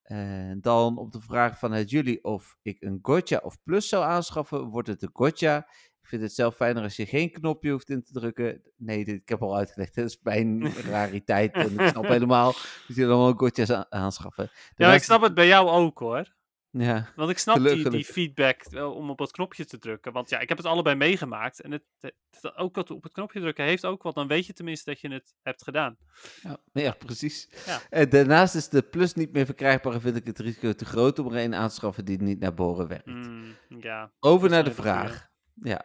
[0.03, 4.65] En dan op de vraag vanuit jullie of ik een Gotcha of Plus zou aanschaffen,
[4.65, 5.69] wordt het een Gotcha.
[6.07, 8.63] Ik vind het zelf fijner als je geen knopje hoeft in te drukken.
[8.77, 9.95] Nee, dit, ik heb al uitgelegd.
[9.95, 11.53] Dat is mijn rariteit.
[11.55, 12.53] En ik snap helemaal
[12.87, 14.51] dat je dan wel a- aanschaffen.
[14.77, 16.35] De Ja, ik snap het bij jou ook hoor.
[16.71, 20.13] Ja, Want ik snap die, die feedback eh, om op het knopje te drukken.
[20.13, 21.61] Want ja, ik heb het allebei meegemaakt.
[21.61, 24.15] En het, het- het- ook dat op het knopje drukken heeft ook wat.
[24.15, 25.97] Dan weet je tenminste dat je het hebt gedaan.
[26.43, 27.49] ja, ja, precies.
[27.67, 27.81] Ja.
[27.91, 31.19] En daarnaast is de Plus niet meer verkrijgbaar en vind ik het risico te groot
[31.19, 33.07] om er een aan te schaffen die niet naar boren werkt.
[33.07, 34.13] Mm, ja.
[34.21, 35.29] Over naar de vraag.
[35.63, 35.85] Ja,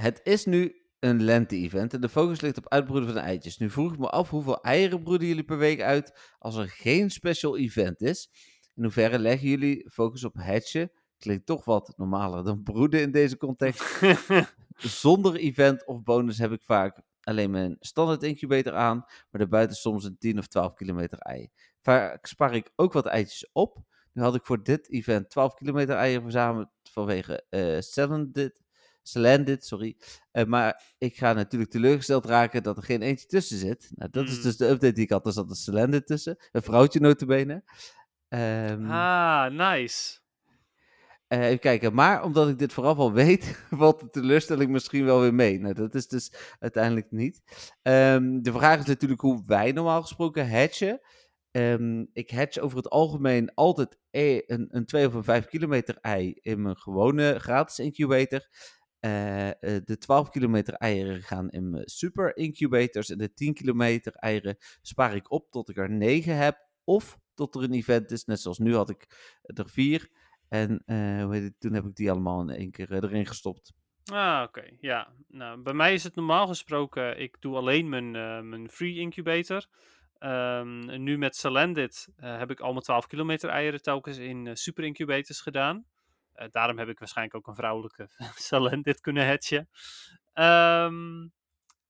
[0.00, 3.58] het is nu een lente-event en de focus ligt op uitbroeden van eitjes.
[3.58, 7.10] Nu vroeg ik me af hoeveel eieren broeden jullie per week uit als er geen
[7.10, 8.30] special event is.
[8.74, 10.90] In hoeverre leggen jullie focus op hatchen?
[11.18, 14.00] Klinkt toch wat normaler dan broeden in deze context.
[15.02, 20.04] Zonder event of bonus heb ik vaak alleen mijn standaard incubator aan, maar daarbuiten soms
[20.04, 21.48] een 10 of 12 kilometer ei.
[21.80, 23.78] Vaak spaar ik ook wat eitjes op.
[24.12, 27.80] Nu had ik voor dit event 12 kilometer eieren verzameld vanwege eh
[29.08, 29.96] Splendid, sorry.
[30.30, 33.90] Eh, maar ik ga natuurlijk teleurgesteld raken dat er geen eentje tussen zit.
[33.94, 34.42] Nou, dat is Hmm.
[34.42, 35.26] dus de update die ik had.
[35.26, 36.36] Er zat een Splendid tussen.
[36.52, 37.62] Een vrouwtje notabene.
[38.28, 40.18] Ehm ah, nice.
[41.28, 45.20] eh, even kijken, maar omdat ik dit vooraf al weet, valt de teleurstelling misschien wel
[45.20, 45.60] weer mee.
[45.60, 47.42] Nou, dat is dus uiteindelijk niet.
[47.82, 51.00] Ehm, de vraag is natuurlijk hoe wij normaal gesproken hatchen.
[51.50, 55.96] Ehm, ik hatch over het algemeen altijd e- een, een 2 of een 5 kilometer
[56.00, 58.46] ei in mijn gewone gratis incubator.
[59.00, 63.10] Eh, eh, de 12 kilometer eieren gaan in mijn super incubators.
[63.10, 66.66] En de 10 kilometer eieren spaar ik op tot ik er 9 heb.
[66.84, 68.24] Of tot er een event is.
[68.24, 69.06] Net zoals nu had ik
[69.42, 70.08] er 4.
[70.48, 73.72] En eh, toen heb ik die allemaal in één keer erin gestopt.
[74.04, 74.64] Ah, oké.
[74.80, 75.12] Ja.
[75.28, 78.10] Nou, bij mij is het normaal gesproken, ik doe alleen mijn,
[78.48, 79.66] mijn free incubator.
[80.18, 85.40] Ehm, nu met Salendit heb ik al mijn 12 kilometer eieren telkens in super incubators
[85.40, 85.86] gedaan.
[86.38, 88.08] Eh, daarom heb ik waarschijnlijk ook een vrouwelijke
[88.48, 89.68] Salendit kunnen hatchen.
[90.32, 91.26] Ehm,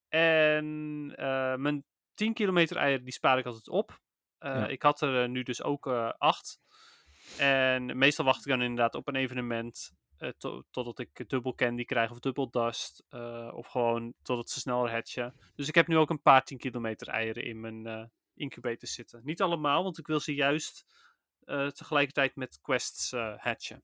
[0.09, 1.85] en eh, mijn
[2.15, 4.01] 10 kilometer eieren die spaar ik altijd op.
[4.39, 4.67] Eh, Ja.
[4.67, 5.87] Ik had er nu dus ook
[6.19, 6.61] acht.
[7.39, 9.93] En meestal wacht ik dan inderdaad op een evenement
[10.39, 13.05] to- totdat ik dubbel candy krijg of dubbel dust.
[13.53, 15.35] of gewoon totdat ze sneller hatchen.
[15.55, 19.21] Dus ik heb nu ook een paar 10 kilometer eieren in mijn incubator zitten.
[19.25, 20.85] Niet allemaal, want ik wil ze juist
[21.73, 23.83] tegelijkertijd met quests hatchen.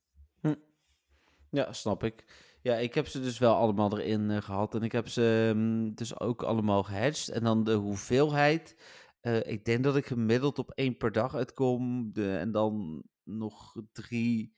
[1.54, 2.24] Ja, snap ik.
[2.62, 4.74] Ja, ik heb ze dus wel allemaal erin eh, gehad.
[4.74, 7.28] En ik heb ze mm, dus ook allemaal gehatcht.
[7.28, 8.76] En dan de hoeveelheid.
[9.20, 12.12] eh, ik denk dat ik gemiddeld op één per dag uitkom.
[12.12, 14.54] De, en dan nog drie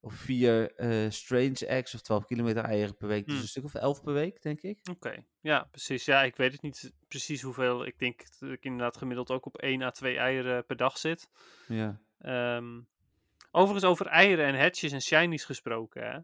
[0.00, 3.24] of vier eh, strange eggs of 12 kilometer eieren per week.
[3.24, 3.42] Dus Hmm.
[3.42, 4.78] een stuk of elf per week, denk ik.
[4.90, 6.04] Oké, ja, precies.
[6.04, 7.86] Ja, ik weet het niet precies hoeveel.
[7.86, 11.28] Ik denk dat ik inderdaad gemiddeld ook op 1 à 2 eieren per dag zit.
[11.68, 12.00] Ja.
[12.18, 12.80] Ehm,
[13.50, 16.18] overigens over eieren en hatches en shinies gesproken, hè?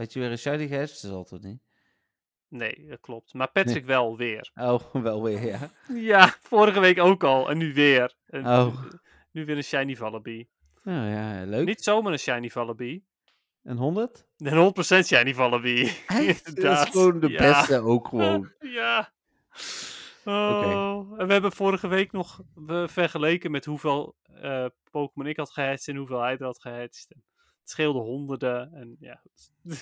[0.00, 1.02] Had je weer een shiny gehatcht?
[1.02, 1.60] Dat is altijd niet.
[2.48, 3.34] Nee, dat klopt.
[3.34, 4.50] Maar Patrick wel weer.
[4.70, 5.70] Oh, wel weer, ja.
[5.94, 7.50] Ja, vorige week ook al.
[7.50, 8.14] En nu weer.
[8.26, 8.82] En Oh.
[9.32, 10.46] Nu weer een shiny Vallaby.
[10.82, 11.66] Nou ja, leuk.
[11.66, 13.02] Niet zomaar een shiny Vallaby.
[13.62, 14.26] Een 100?
[14.36, 14.72] Een
[15.02, 15.88] 100% shiny Vallaby.
[16.06, 16.56] Echt?
[16.62, 17.38] Dat is gewoon de Ja.
[17.38, 18.52] beste ook gewoon.
[18.60, 19.12] Ja.
[20.24, 22.40] Oh, en we hebben vorige week nog
[22.86, 27.08] vergeleken met hoeveel eh, Pokémon ik had gehatcht en hoeveel hij er had gehatcht.
[27.70, 28.72] Scheelde honderden.
[28.72, 29.22] En ja.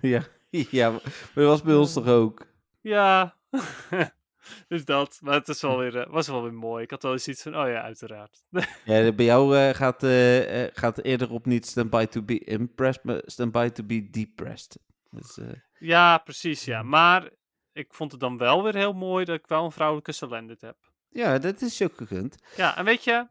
[0.00, 1.00] Ja, ja, maar
[1.34, 2.46] dat was bij ons toch ook.
[2.80, 3.36] ja.
[4.68, 5.18] dus dat.
[5.22, 6.82] Maar het is wel weer, eh, was wel weer mooi.
[6.84, 8.44] Ik had wel eens iets van, oh ja, uiteraard.
[8.84, 13.04] Ja, bij jou eh, gaat, eh, gaat eerder op niet stand by to be impressed,
[13.04, 14.78] maar stand by to be depressed.
[15.10, 15.38] Dus,
[15.78, 16.82] ja, precies, ja.
[16.82, 17.30] Maar
[17.72, 20.76] ik vond het dan wel weer heel mooi dat ik wel een vrouwelijke Salendit heb.
[21.08, 22.36] ja, dat is ook gegund.
[22.56, 23.28] Ja, en weet je,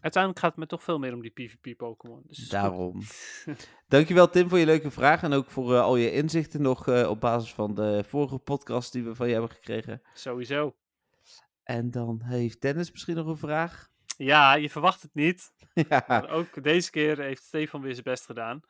[0.00, 2.22] uiteindelijk gaat het me toch veel meer om die PvP-Pokémon.
[2.26, 2.48] Dus.
[2.48, 3.02] Daarom.
[3.88, 7.08] Dankjewel Tim voor je leuke vraag en ook voor eh, al je inzichten nog eh,
[7.10, 10.02] op basis van de vorige podcast die we van je hebben gekregen.
[10.14, 10.74] Sowieso.
[11.62, 13.88] En dan heeft Dennis misschien nog een vraag.
[14.16, 15.52] Ja, je verwacht het niet.
[15.88, 16.04] ja.
[16.08, 18.60] Maar ook deze keer heeft Stefan weer zijn best gedaan.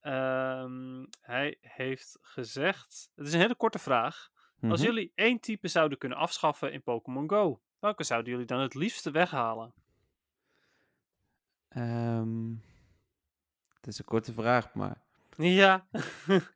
[0.00, 3.10] Ehm, hij heeft gezegd.
[3.14, 4.28] Het is een hele korte vraag.
[4.60, 4.88] Als Mhm.
[4.90, 9.10] jullie één type zouden kunnen afschaffen in Pokémon Go, welke zouden jullie dan het liefste
[9.10, 9.72] weghalen?
[11.76, 12.50] Ehm,
[13.74, 15.02] het is een korte vraag, maar...
[15.36, 15.86] Ja.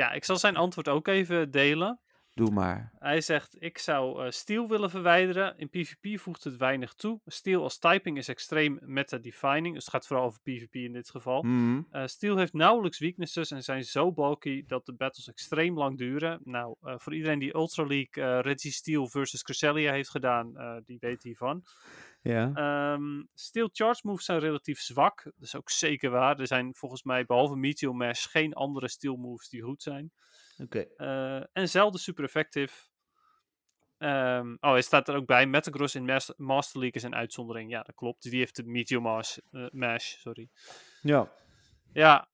[0.00, 2.00] ja, ik zal zijn antwoord ook even delen.
[2.36, 2.92] Doe maar.
[2.98, 5.58] Hij zegt: Ik zou eh Steel willen verwijderen.
[5.58, 7.20] In PvP voegt het weinig toe.
[7.26, 9.74] Steel als typing is extreem meta-defining.
[9.74, 11.42] Dus het gaat vooral over PvP in dit geval.
[11.42, 11.82] Mhm.
[11.90, 16.40] Eh, Steel heeft nauwelijks weaknesses en zijn zo bulky dat de battles extreem lang duren.
[16.44, 21.22] Nou, eh, voor iedereen die Ultra League Reggie Steel versus Cresselia heeft gedaan, die weet
[21.22, 21.64] hiervan.
[22.26, 22.50] Ja.
[22.54, 25.22] Ehm Steel Charge moves zijn relatief zwak.
[25.24, 26.38] Dat is ook zeker waar.
[26.40, 30.12] Er zijn volgens mij behalve Meteor Mash geen andere Steel moves die goed zijn.
[30.58, 30.78] Oké.
[30.96, 32.88] Eh, en zelden super effectief.
[33.98, 35.46] Ehm, oh, hij staat er ook bij.
[35.46, 37.70] Metagross in Mas- Master League is een uitzondering.
[37.70, 38.22] Ja, dat klopt.
[38.22, 39.36] Die heeft de Meteor Mash.
[39.52, 40.48] eh, Mash sorry.
[41.02, 41.32] Ja.
[41.92, 42.28] Ja.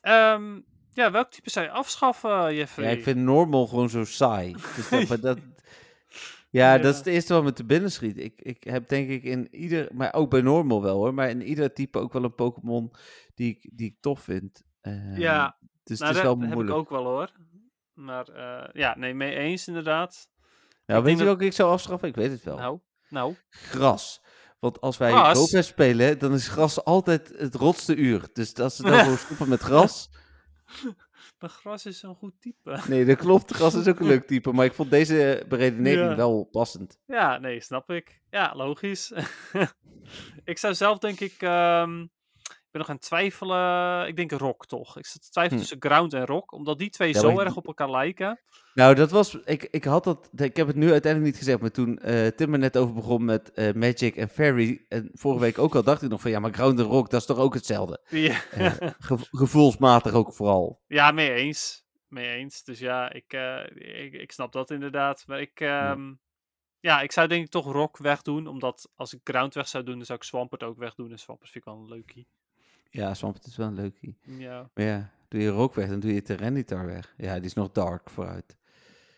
[0.00, 0.60] Ehm,
[0.92, 2.86] ja, welk type zou je afschaffen, Jeffrey?
[2.86, 4.52] ja, ik vind normal gewoon zo saai.
[4.76, 5.38] Dus dat, dat,
[6.50, 6.96] ja, dat is Ja.
[7.04, 8.18] het eerste wat me te binnen schiet.
[8.18, 11.42] Ik, ik heb denk ik in ieder, maar ook bij normal wel hoor, maar in
[11.42, 12.92] ieder type ook wel een Pokémon
[13.34, 14.62] die ik, die ik tof vind.
[14.80, 16.68] Ehm, Ja, dus nou, het is dat wel heb moeilijk.
[16.68, 17.32] ik ook wel hoor.
[17.94, 20.28] Maar eh, ja, nee, mee eens inderdaad.
[20.86, 22.08] Nou, ik weet je dat- welke ik zou afschaffen?
[22.08, 22.56] Ik weet het wel.
[22.56, 23.34] Nou, nou.
[23.50, 24.22] Gras.
[24.58, 25.12] Want als wij?
[25.34, 28.28] GoPest spelen, dan is gras altijd het rotste uur.
[28.32, 30.10] Dus als ze dan gewoon stoppen met gras.
[31.38, 32.80] Maar gras is zo'n goed type.
[32.88, 33.54] Nee, dat klopt.
[33.54, 34.52] Gras is ook een leuk type.
[34.52, 36.16] Maar ik vond deze beredenering Ja.
[36.16, 36.98] wel passend.
[37.06, 38.22] Ja, nee, snap ik.
[38.30, 39.12] Ja, logisch.
[40.44, 41.34] ik zou zelf denk ik...
[41.38, 42.06] ehm,
[42.68, 44.08] ik ben nog aan het twijfelen.
[44.08, 44.96] Ik denk rock toch.
[44.98, 45.68] Ik zit te twijfelen Hm.
[45.68, 46.52] tussen ground en rock.
[46.52, 48.40] Omdat die twee Ja, zo erg die- op elkaar lijken.
[48.74, 49.34] Nou, dat was.
[49.34, 50.30] Ik, ik had dat.
[50.36, 51.60] Ik heb het nu uiteindelijk niet gezegd.
[51.60, 54.84] Maar toen eh, Tim er net over begon met eh, Magic en Fairy.
[54.88, 57.20] En vorige week ook al dacht ik nog van ja, maar Ground en Rock, dat
[57.20, 58.00] is toch ook hetzelfde.
[58.10, 60.80] Ja, Eh, gevo- gevoelsmatig ook vooral.
[60.86, 61.86] ja mee eens.
[62.08, 62.64] Mee eens.
[62.64, 63.32] Dus ja, ik,
[63.74, 65.24] ik, ik snap dat inderdaad.
[65.26, 65.60] Maar ik...
[65.60, 66.12] ehm,
[66.80, 68.46] ja, ik zou denk ik toch rock wegdoen.
[68.46, 71.10] Omdat als ik ground weg zou doen, dan zou ik Swampert ook wegdoen.
[71.10, 72.26] En Swampert vind ik wel een leukie.
[72.90, 74.18] Ja, Swampert is wel een leukie.
[74.22, 77.14] Ja, Maar ja, doe je Rock weg, dan doe je Tyranitar weg.
[77.16, 78.56] Ja, die is nog dark vooruit.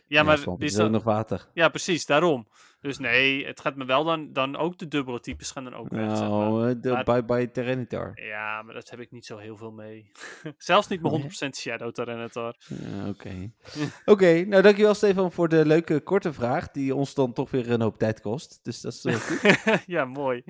[0.07, 1.49] ja maar die is ook dan- nog water.
[1.55, 2.49] Ja, precies, daarom.
[2.81, 5.89] Dus nee, het gaat me wel dan, dan ook de dubbele types gaan dan ook
[5.89, 6.29] weg, zeg maar.
[6.29, 8.21] Nou, eh, de bye bye Tyranitar.
[8.23, 10.11] Ja, maar dat heb ik niet zo heel veel mee.
[10.59, 11.23] Zelfs niet mijn Nee?
[11.23, 12.57] 100% Shadow Tyranitar.
[12.69, 13.53] Ja, Oké.
[14.13, 16.71] Oké, nou dankjewel Stefan voor de leuke korte vraag.
[16.71, 18.61] Die ons dan toch weer een hoop tijd kost.
[18.63, 19.83] Dus dat is eh, goed.
[19.97, 20.45] ja, mooi.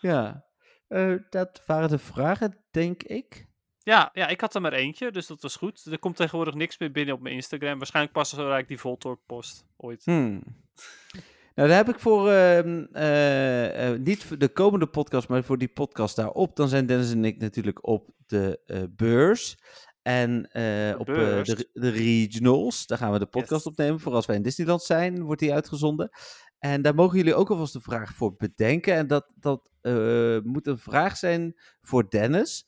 [0.00, 0.44] Ja,
[0.90, 3.46] Eh, dat waren de vragen, denk ik.
[3.78, 5.84] Ja, ja, ik had er maar eentje, dus dat was goed.
[5.84, 7.78] Er komt tegenwoordig niks meer binnen op mijn Instagram.
[7.78, 10.04] Waarschijnlijk pas zodra ik die Voltorb post, ooit.
[10.04, 10.42] Hmm.
[11.54, 15.58] Nou, daar heb ik voor, ehm, eh, eh, niet voor de komende podcast, maar voor
[15.58, 16.56] die podcast daarop.
[16.56, 19.56] Dan zijn Dennis en ik natuurlijk op de eh, beurs.
[20.02, 22.86] En eh, op eh, de, de regionals.
[22.86, 23.72] Daar gaan we de podcast Yes.
[23.72, 24.00] opnemen.
[24.00, 26.10] Voor als wij in Disneyland zijn, wordt die uitgezonden.
[26.60, 28.94] En daar mogen jullie ook alvast een vraag voor bedenken.
[28.94, 32.66] En dat, dat eh, moet een vraag zijn voor Dennis.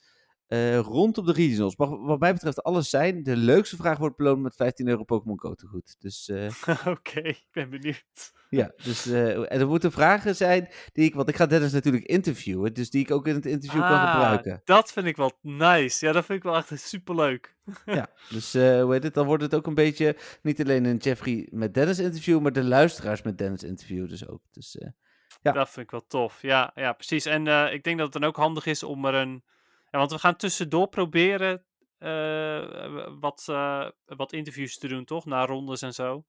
[0.53, 1.77] Eh, rondom de regionals.
[1.77, 3.23] Mag wat mij betreft alles zijn.
[3.23, 5.97] De leukste vraag wordt beloond met 15 euro Pokémon Go te goed.
[5.99, 6.47] Dus eh,
[6.95, 8.33] Oké, ik ben benieuwd.
[8.49, 12.05] ja, dus eh, en er moeten vragen zijn die ik, want ik ga Dennis natuurlijk
[12.05, 14.61] interviewen, dus die ik ook in het interview kan Ah, gebruiken.
[14.65, 16.07] Dat vind ik wel nice.
[16.07, 17.57] Ja, dat vind ik wel echt superleuk.
[17.85, 20.97] Ja, dus eh, hoe heet het, dan wordt het ook een beetje niet alleen een
[20.97, 24.41] Jeffrey met Dennis interview, maar de luisteraars met Dennis interview dus ook.
[24.51, 24.89] Dus eh,
[25.43, 25.53] Ja.
[25.53, 26.43] Dat vind ik wel tof.
[26.43, 27.27] Ja, ja precies.
[27.27, 29.45] En eh, ik denk dat het dan ook handig is om er een.
[29.93, 31.65] Ja, want we gaan tussendoor proberen
[31.99, 35.25] eh, wat, eh, wat interviews te doen, toch?
[35.25, 36.25] Na rondes en zo.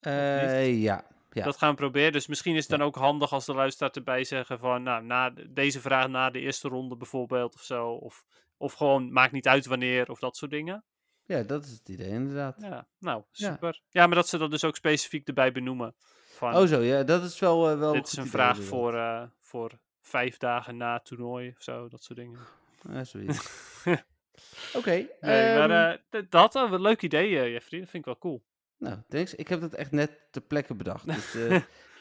[0.00, 1.44] eh, ja, ja.
[1.44, 2.12] Dat gaan we proberen.
[2.12, 5.30] Dus misschien is het dan ook handig als de luisteraar erbij zeggen van, nou, na
[5.30, 7.88] de- deze vraag na de eerste ronde bijvoorbeeld of zo.
[7.90, 8.24] Of,
[8.56, 10.84] of gewoon, maakt niet uit wanneer of dat soort dingen.
[11.24, 12.56] ja, dat is het idee inderdaad.
[12.60, 13.80] Ja, nou, super.
[13.90, 15.94] Ja, maar dat ze dat dus ook specifiek erbij benoemen.
[16.26, 19.72] Van, Oh zo, ja, dat is wel, wel dit goed is een vraag voor, voor
[20.06, 22.38] vijf dagen na het toernooi of zo, dat soort dingen.
[22.92, 23.50] Ja, zoiets.
[24.78, 27.80] Oké, Nee, ehm, maar eh, dat, eh, een leuk idee, eh, Jeffrey.
[27.80, 28.44] Dat vind ik wel cool.
[28.78, 29.34] Nou, thanks.
[29.34, 31.06] Ik heb dat echt net ter plekke bedacht.
[31.06, 31.60] Dus, eh,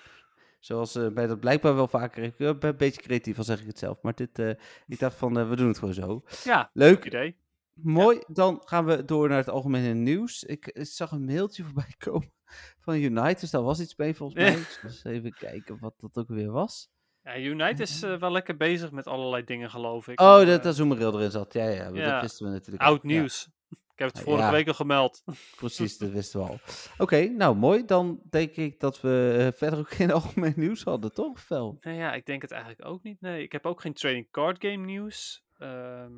[0.59, 2.23] zoals bij dat blijkbaar wel vaker.
[2.23, 4.01] Ik ben een beetje creatief, al zeg ik het zelf.
[4.01, 4.39] Maar dit,
[4.87, 6.23] ik dacht van, we doen het gewoon zo.
[6.43, 6.95] Ja, Leuk.
[6.95, 7.37] leuk idee.
[7.73, 10.43] Mooi, dan gaan we door naar het algemene nieuws.
[10.43, 12.31] Ik, ik zag een mailtje voorbij komen
[12.79, 14.55] van United, daar was iets mee volgens mij.
[14.83, 16.89] Eens even kijken wat dat ook weer was.
[17.25, 20.19] Ja, United is eh, wel lekker bezig met allerlei dingen, geloof ik.
[20.21, 21.53] Oh, Eh, dat dat Zoomeril erin zat.
[21.53, 22.11] Ja, ja, maar Ja.
[22.11, 22.89] dat wisten we natuurlijk al.
[22.89, 23.47] Oud Ja, nieuws.
[23.95, 24.51] Ik heb het vorige Ja.
[24.51, 25.23] week al gemeld.
[25.57, 26.59] precies, dat wisten we al.
[26.97, 27.85] Oké, nou mooi.
[27.85, 31.41] Dan denk ik dat we eh, verder ook geen algemeen nieuws hadden, toch?
[31.41, 31.77] Fel?
[31.81, 33.21] Nee, ja, ik denk het eigenlijk ook niet.
[33.21, 35.43] Nee, ik heb ook geen trading card game nieuws.
[35.57, 36.11] Ehm,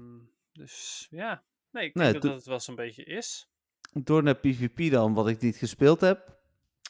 [0.53, 3.49] dus ja, nee, ik denk Nee, dat het wel zo'n beetje is.
[3.93, 6.37] Door naar PvP dan, wat ik niet gespeeld heb.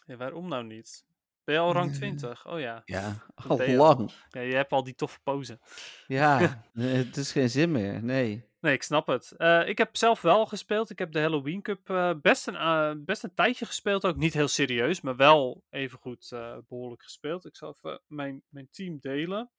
[0.05, 1.05] Ja, waarom nou niet?
[1.47, 2.47] Ben je al rang 20?
[2.47, 2.81] Oh ja.
[2.85, 4.11] Ja, al lang.
[4.29, 5.59] ja, je hebt al die toffe pose.
[6.07, 6.39] Ja,
[6.73, 8.03] eh, het is geen zin meer.
[8.03, 8.45] Nee.
[8.59, 9.31] Nee, ik snap het.
[9.31, 10.89] Eh, ik heb zelf wel gespeeld.
[10.89, 14.05] Ik heb de Halloween Cup eh, best, een, eh, best een tijdje gespeeld.
[14.05, 17.45] Ook niet heel serieus, maar wel even goed eh, behoorlijk gespeeld.
[17.45, 19.51] Ik zal even mijn, mijn team delen.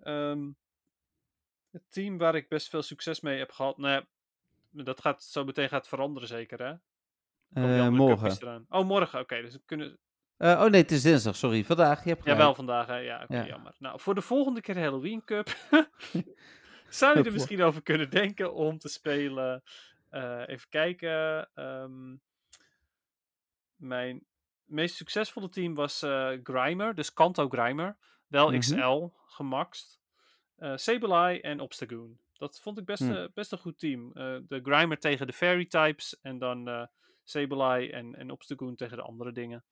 [0.00, 0.48] Ehm,
[1.70, 3.78] het team waar ik best veel succes mee heb gehad.
[3.78, 4.06] Nou ja,
[4.84, 6.74] dat gaat zo meteen gaat veranderen zeker hè?
[7.52, 8.66] Eh, morgen.
[8.68, 9.20] Oh, morgen.
[9.20, 9.98] Oké, dus we kunnen...
[10.40, 11.64] Eh, oh nee, het is dinsdag, sorry.
[11.64, 12.40] Vandaag, je hebt Ja, gelijk.
[12.40, 12.96] wel vandaag hè?
[12.96, 13.46] Ja, Ja.
[13.46, 13.74] jammer.
[13.78, 15.46] Nou, voor de volgende keer de Halloween Cup
[16.88, 19.62] zou je er misschien over kunnen denken om te spelen.
[20.08, 21.48] Eh, even kijken.
[21.54, 22.16] ehm,
[23.76, 24.24] mijn
[24.64, 27.96] meest succesvolle team was eh Grimer, dus Kanto Grimer.
[28.26, 28.58] Wel Mhm.
[28.58, 30.00] XL, gemaxt.
[30.56, 32.18] Eh Sableye en Obstagoon.
[32.32, 33.28] Dat vond ik best, Hm.
[33.34, 34.12] best een goed team.
[34.48, 36.88] De Grimer tegen de Fairy types en dan
[37.24, 39.64] Sableye en, en Obstagoon tegen de andere dingen.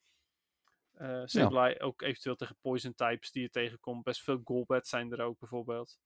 [0.99, 4.03] Eh Sableye ook eventueel tegen Poison types die je tegenkomt.
[4.05, 5.99] Best veel Golbat zijn er ook bijvoorbeeld.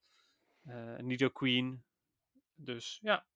[0.67, 1.85] Eh Nido Queen.
[2.55, 3.27] Dus ja.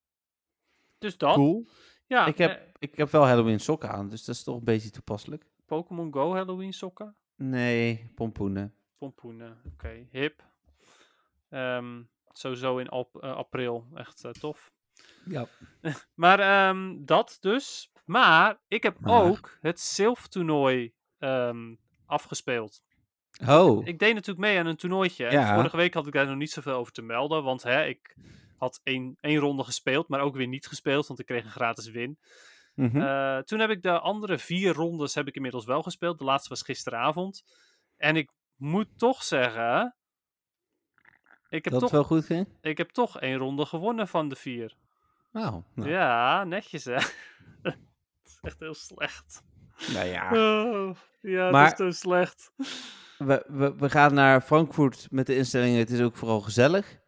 [0.99, 1.35] Dus dat.
[1.35, 1.67] Cool.
[2.07, 4.65] Ja, Ik heb- eh, Ik heb wel Halloween sokken aan, dus dat is toch een
[4.65, 5.47] beetje toepasselijk.
[5.67, 7.17] Pokémon Go Halloween sokken.
[7.35, 8.75] Nee, pompoenen.
[8.99, 10.07] Pompoenen, oké.
[10.11, 10.45] Hip.
[11.49, 12.03] Ehm,
[12.33, 13.87] sowieso in ap- april.
[13.95, 14.73] Echt tof.
[15.25, 15.47] Ja.
[16.15, 17.93] Maar ehm, dat dus.
[18.05, 19.23] Maar ik heb Maar.
[19.23, 20.95] ook het Silf-toernooi
[21.27, 21.75] ehm,
[22.07, 22.83] afgespeeld.
[23.47, 25.27] Oh, Ik deed natuurlijk mee aan een toernooitje.
[25.27, 27.43] En vorige week had ik daar nog niet zoveel over te melden.
[27.43, 28.17] Want hè, ik
[28.57, 31.07] had één, één ronde gespeeld, maar ook weer niet gespeeld.
[31.07, 32.19] Want ik kreeg een gratis win.
[32.75, 33.01] mhm.
[33.01, 36.19] Eh, toen heb ik de andere vier rondes heb ik inmiddels wel gespeeld.
[36.19, 37.45] De laatste was gisteravond.
[37.97, 39.97] En ik moet toch zeggen.
[41.49, 42.49] Ik heb, dat toch, wel goed ging?
[42.61, 44.75] ik heb toch één ronde gewonnen van de vier.
[45.33, 45.43] Oh,
[45.75, 46.95] nou, Ja, netjes hè.
[47.63, 47.77] dat
[48.25, 49.45] is echt heel slecht.
[49.93, 50.31] Nou ja.
[50.89, 52.51] Oh, ja, Maar- dat is zo slecht.
[53.19, 56.99] We, we, we gaan naar Frankfurt met de instelling, het is ook vooral gezellig.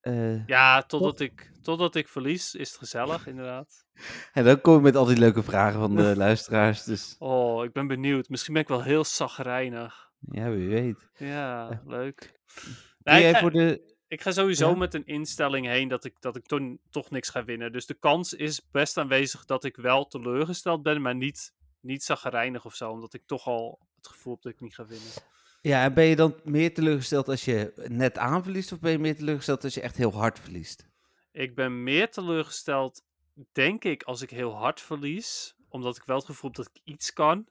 [0.00, 3.84] Eh, Ja, totdat ik, totdat ik verlies is het gezellig inderdaad.
[4.32, 7.72] En dan kom ik met al die leuke vragen van de luisteraars, dus Oh, ik
[7.72, 8.28] ben benieuwd.
[8.28, 10.10] Misschien ben ik wel heel zagrijnig.
[10.18, 11.08] ja, wie weet.
[11.16, 12.38] Ja, leuk.
[12.54, 12.72] Doe
[13.14, 13.94] Nee, ik, ga, voor de...
[14.08, 14.76] ik ga sowieso Ja?
[14.76, 16.46] met een instelling heen dat ik, dat ik
[16.90, 17.72] toch niks ga winnen.
[17.72, 22.64] Dus de kans is best aanwezig dat ik wel teleurgesteld ben, maar niet, niet zagrijnig
[22.64, 22.90] of zo.
[22.90, 25.10] Omdat ik toch al het gevoel heb dat ik niet ga winnen.
[25.60, 29.16] Ja, en ben je dan meer teleurgesteld als je net aanverliest, of ben je meer
[29.16, 30.88] teleurgesteld als je echt heel hard verliest?
[31.32, 33.02] Ik ben meer teleurgesteld,
[33.52, 35.54] denk ik, als ik heel hard verlies.
[35.68, 37.46] Omdat ik wel het gevoel heb dat ik iets kan.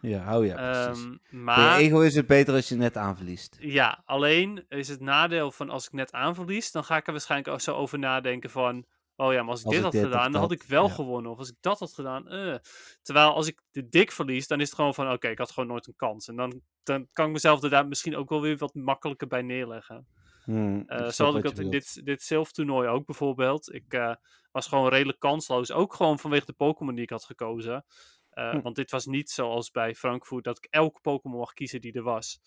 [0.00, 1.04] Ja, oh ja, precies.
[1.04, 3.56] Ehm, maar ego is het beter als je net aanverliest.
[3.60, 7.50] ja, alleen is het nadeel van als ik net aanverlies, dan ga ik er waarschijnlijk
[7.50, 8.86] ook zo over nadenken van...
[9.16, 10.86] Oh ja, maar als ik Als dit ik had dit gedaan, dan had ik wel
[10.86, 10.92] ja.
[10.92, 11.30] gewonnen.
[11.30, 12.56] Of als ik dat had gedaan, eh.
[13.02, 15.12] Terwijl als ik de dik verlies, dan is het gewoon van...
[15.12, 16.28] Oké, ik had gewoon nooit een kans.
[16.28, 19.42] En dan, dan kan ik mezelf er daar misschien ook wel weer wat makkelijker bij
[19.42, 20.06] neerleggen.
[20.44, 23.74] Hmm, ik Eh zo had ik dat in dit, dit zilftoernooi ook bijvoorbeeld.
[23.74, 24.14] Ik eh,
[24.52, 25.72] was gewoon redelijk kansloos.
[25.72, 27.84] Ook gewoon vanwege de Pokémon die ik had gekozen.
[28.30, 28.60] Hm.
[28.60, 32.02] Want dit was niet zoals bij Frankfurt dat ik elke Pokémon mag kiezen die er
[32.02, 32.40] was.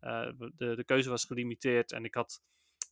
[0.00, 2.40] De, de keuze was gelimiteerd en ik had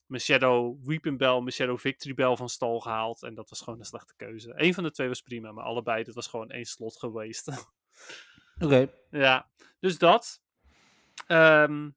[0.07, 3.23] mijn Shadow Weeping Bell, mijn Shadow Victory Bell van stal gehaald.
[3.23, 4.53] En dat was gewoon een slechte keuze.
[4.55, 7.49] Eén van de twee was prima, maar allebei, dat was gewoon één slot geweest.
[8.65, 9.49] Oké, Ja,
[9.81, 10.41] dus dat.
[11.27, 11.91] Ehm,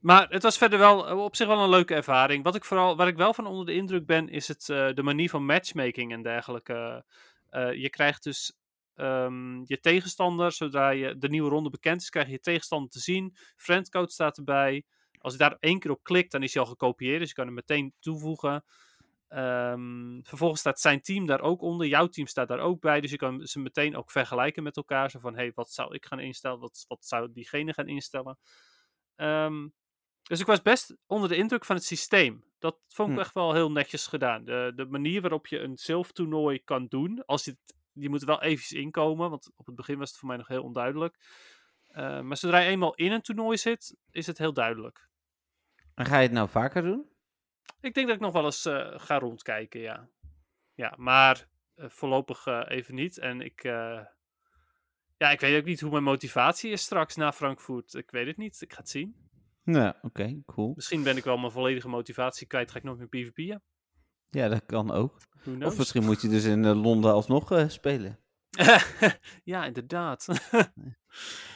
[0.00, 2.44] maar het was verder wel eh, op zich wel een leuke ervaring.
[2.44, 5.02] Wat ik vooral, waar ik wel van onder de indruk ben, is het, eh, de
[5.02, 7.04] manier van matchmaking en dergelijke.
[7.48, 8.56] Eh, je krijgt dus
[8.94, 12.98] ehm, je tegenstander, zodra je de nieuwe ronde bekend is, krijg je je tegenstander te
[12.98, 13.36] zien.
[13.56, 14.84] Friendcode staat erbij.
[15.22, 17.46] Als je daar één keer op klikt, dan is hij al gekopieerd, dus je kan
[17.46, 18.64] hem meteen toevoegen.
[19.28, 21.86] Ehm, vervolgens staat zijn team daar ook onder.
[21.86, 23.00] Jouw team staat daar ook bij.
[23.00, 25.10] Dus je kan ze meteen ook vergelijken met elkaar.
[25.10, 26.58] Zo van, hey, wat zou ik gaan instellen?
[26.58, 28.38] Wat, wat zou diegene gaan instellen?
[29.16, 29.68] Ehm,
[30.22, 32.44] dus ik was best onder de indruk van het systeem.
[32.58, 33.20] Dat vond ik Hm.
[33.20, 34.44] echt wel heel netjes gedaan.
[34.44, 37.24] De, de manier waarop je een zilftoernooi kan doen.
[37.24, 39.30] Als je, het, je moet er wel eventjes inkomen.
[39.30, 41.16] Want op het begin was het voor mij nog heel onduidelijk.
[41.88, 45.08] Eh, maar zodra je eenmaal in een toernooi zit, is het heel duidelijk.
[45.94, 47.10] En ga je het nou vaker doen?
[47.80, 50.08] Ik denk dat ik nog wel eens eh, ga rondkijken, ja.
[50.74, 53.18] Ja, maar eh, voorlopig eh, even niet.
[53.18, 53.62] En ik,
[55.16, 57.94] ja, ik weet ook niet hoe mijn motivatie is straks na Frankfurt.
[57.94, 58.60] Ik weet het niet.
[58.60, 59.16] Ik ga het zien.
[59.64, 60.72] Ja, oké, cool.
[60.74, 62.70] Misschien ben ik wel mijn volledige motivatie kwijt.
[62.70, 63.62] Ga ik nog meer PvP'en.
[64.30, 65.16] Ja, dat kan ook.
[65.60, 68.18] Of misschien moet je dus in Londen alsnog spelen.
[69.44, 70.26] ja, inderdaad.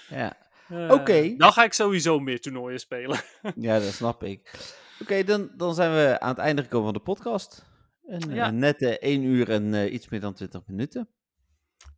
[0.08, 0.45] Ja.
[0.68, 1.34] Eh, Oké.
[1.36, 3.20] Dan ga ik sowieso meer toernooien spelen.
[3.56, 4.68] Ja, dat snap ik.
[5.02, 7.64] Oké, dan, dan zijn we aan het einde gekomen van de podcast.
[8.06, 8.46] En, Ja.
[8.46, 11.08] eh, net eh 1 uur en eh, iets meer dan 20 minuten.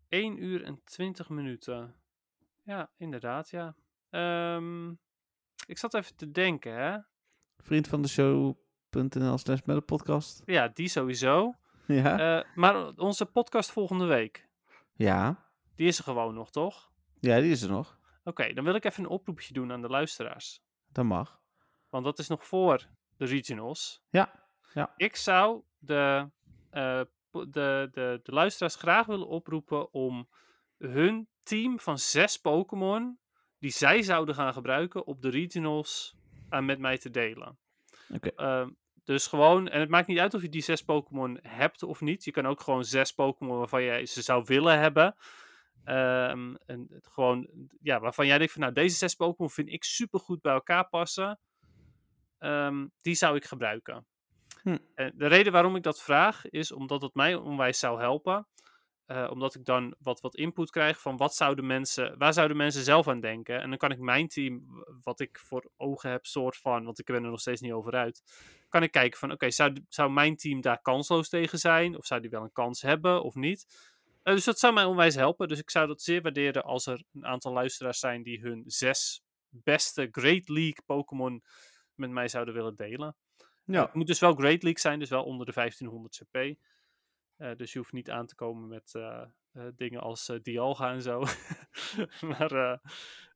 [0.09, 1.95] 1 uur en 20 minuten.
[2.65, 3.74] Ja, inderdaad, ja.
[4.11, 4.89] Ehm,
[5.66, 6.99] ik zat even te denken, hè.
[7.59, 10.43] Vriend van de show.nl slash met de podcast.
[10.45, 11.55] Ja, die sowieso.
[11.86, 12.45] Ja.
[12.55, 14.49] Maar onze podcast volgende week,
[14.95, 15.45] ja.
[15.74, 16.90] die is er gewoon nog, toch?
[17.20, 17.98] Ja, die is er nog.
[18.29, 20.61] Oké, dan wil ik even een oproepje doen aan de luisteraars.
[20.93, 21.41] Dat mag.
[21.89, 22.87] Want dat is nog voor
[23.17, 24.03] de regionals.
[24.11, 24.47] Ja.
[24.73, 24.93] Ja.
[24.97, 26.31] Ik zou de,
[26.71, 27.01] eh,
[27.31, 30.29] de, de, de luisteraars graag willen oproepen om
[30.79, 33.19] hun team van zes Pokémon
[33.59, 36.17] die zij zouden gaan gebruiken op de regionals
[36.51, 37.59] eh, met mij te delen.
[38.15, 38.29] Oké.
[38.29, 38.71] Ehm,
[39.05, 42.25] dus gewoon, en het maakt niet uit of je die zes Pokémon hebt of niet.
[42.25, 45.17] Je kan ook gewoon zes Pokémon waarvan jij ze zou willen hebben.
[45.85, 47.49] Ehm, en het gewoon,
[47.81, 50.89] ja, waarvan jij denkt van nou, deze zes Pokémon vind ik super goed bij elkaar
[50.89, 51.39] passen.
[52.39, 54.07] Ehm, die zou ik gebruiken.
[54.63, 54.79] Hm.
[54.95, 58.47] En de reden waarom ik dat vraag is omdat het mij onwijs zou helpen.
[59.09, 62.83] Eh, omdat ik dan wat, wat input krijg van wat zouden mensen, waar zouden mensen
[62.83, 63.61] zelf aan denken.
[63.61, 67.05] En dan kan ik mijn team, wat ik voor ogen heb, soort van, want ik
[67.05, 68.23] ben er nog steeds niet over uit.
[68.69, 71.97] Kan ik kijken van, oké, zou, zou mijn team daar kansloos tegen zijn?
[71.97, 73.67] Of zou die wel een kans hebben of niet?
[74.29, 75.49] Eh, dus dat zou mij onwijs helpen.
[75.49, 79.23] Dus ik zou dat zeer waarderen als er een aantal luisteraars zijn die hun zes
[79.49, 81.43] beste Great League Pokémon
[81.95, 83.17] met mij zouden willen delen.
[83.65, 83.83] Ja.
[83.83, 86.59] Het moet dus wel Great League zijn, dus wel onder de 1500 CP.
[87.37, 89.23] Eh, dus je hoeft niet aan te komen met eh,
[89.53, 91.25] eh, dingen als eh, Dialga en zo.
[92.39, 92.79] maar eh,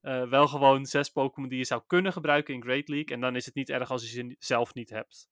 [0.01, 3.14] eh, wel gewoon zes Pokémon die je zou kunnen gebruiken in Great League.
[3.14, 5.28] En dan is het niet erg als je ze zelf niet hebt.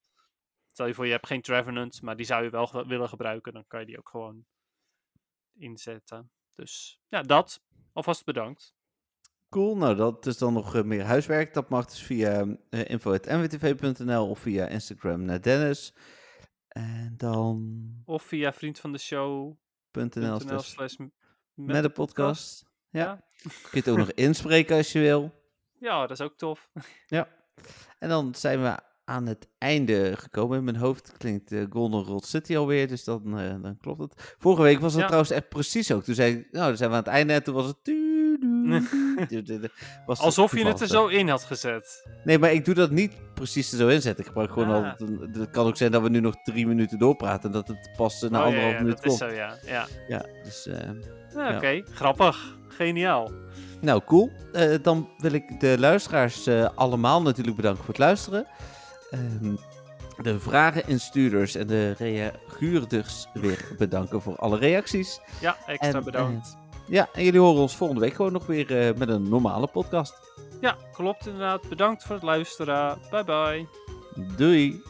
[0.66, 3.52] Stel je voor, je hebt geen Trevenant, maar die zou je wel willen gebruiken.
[3.52, 4.44] Dan kan je die ook gewoon
[5.54, 6.30] inzetten.
[6.54, 7.62] Dus ja, dat.
[7.92, 8.74] Alvast bedankt.
[9.48, 11.54] Cool, nou dat is dan nog eh, meer huiswerk.
[11.54, 15.94] Dat mag dus via uh, info.nwtv.nl of via Instagram naar Dennis.
[16.68, 19.58] En dan Of via vriend van de show.
[19.92, 20.96] .nl .nl slash
[21.54, 22.64] met de podcast.
[22.90, 23.04] Ja.
[23.04, 23.24] Ja.
[23.42, 25.32] Kun je het ook nog inspreken als je wil.
[25.78, 26.70] Ja, dat is ook tof.
[27.06, 27.28] Ja.
[27.98, 28.78] En dan zijn we
[29.10, 30.58] aan het einde gekomen.
[30.58, 34.34] In mijn hoofd klinkt uh, Golden Rod City alweer, dus dan, uh, dan klopt het.
[34.38, 35.06] Vorige week was dat Ja.
[35.06, 36.02] trouwens echt precies ook.
[36.04, 37.76] Toen zei nou, dan zijn we aan het einde en toen was het...
[40.06, 42.08] was Alsof je het er zo in had gezet.
[42.24, 44.20] Nee, maar ik doe dat niet precies er zo inzetten.
[44.20, 45.00] Ik gebruik gewoon Ah.
[45.00, 45.06] al...
[45.32, 48.20] Het kan ook zijn dat we nu nog drie minuten doorpraten en dat het pas
[48.20, 49.54] na Oh, ja, anderhalf ja, minuut dat is zo, ja.
[49.66, 49.86] ja.
[50.08, 50.66] Ja, dus...
[50.66, 50.88] eh,
[51.34, 51.56] Ja, Ja.
[51.56, 52.58] Oké, grappig.
[52.68, 53.30] Geniaal.
[53.80, 54.30] Nou, cool.
[54.52, 58.46] Eh, dan wil ik de luisteraars eh, allemaal natuurlijk bedanken voor het luisteren.
[59.10, 59.54] Ehm,
[60.22, 65.20] de vragen instuurders en de reaguurders weer bedanken voor alle reacties.
[65.40, 66.56] Ja, extra En, bedankt.
[66.86, 70.14] Ja, en jullie horen ons volgende week gewoon nog weer eh, met een normale podcast.
[70.60, 71.68] Ja, klopt inderdaad.
[71.68, 72.98] Bedankt voor het luisteren.
[73.10, 73.66] Bye bye.
[74.36, 74.82] Doei!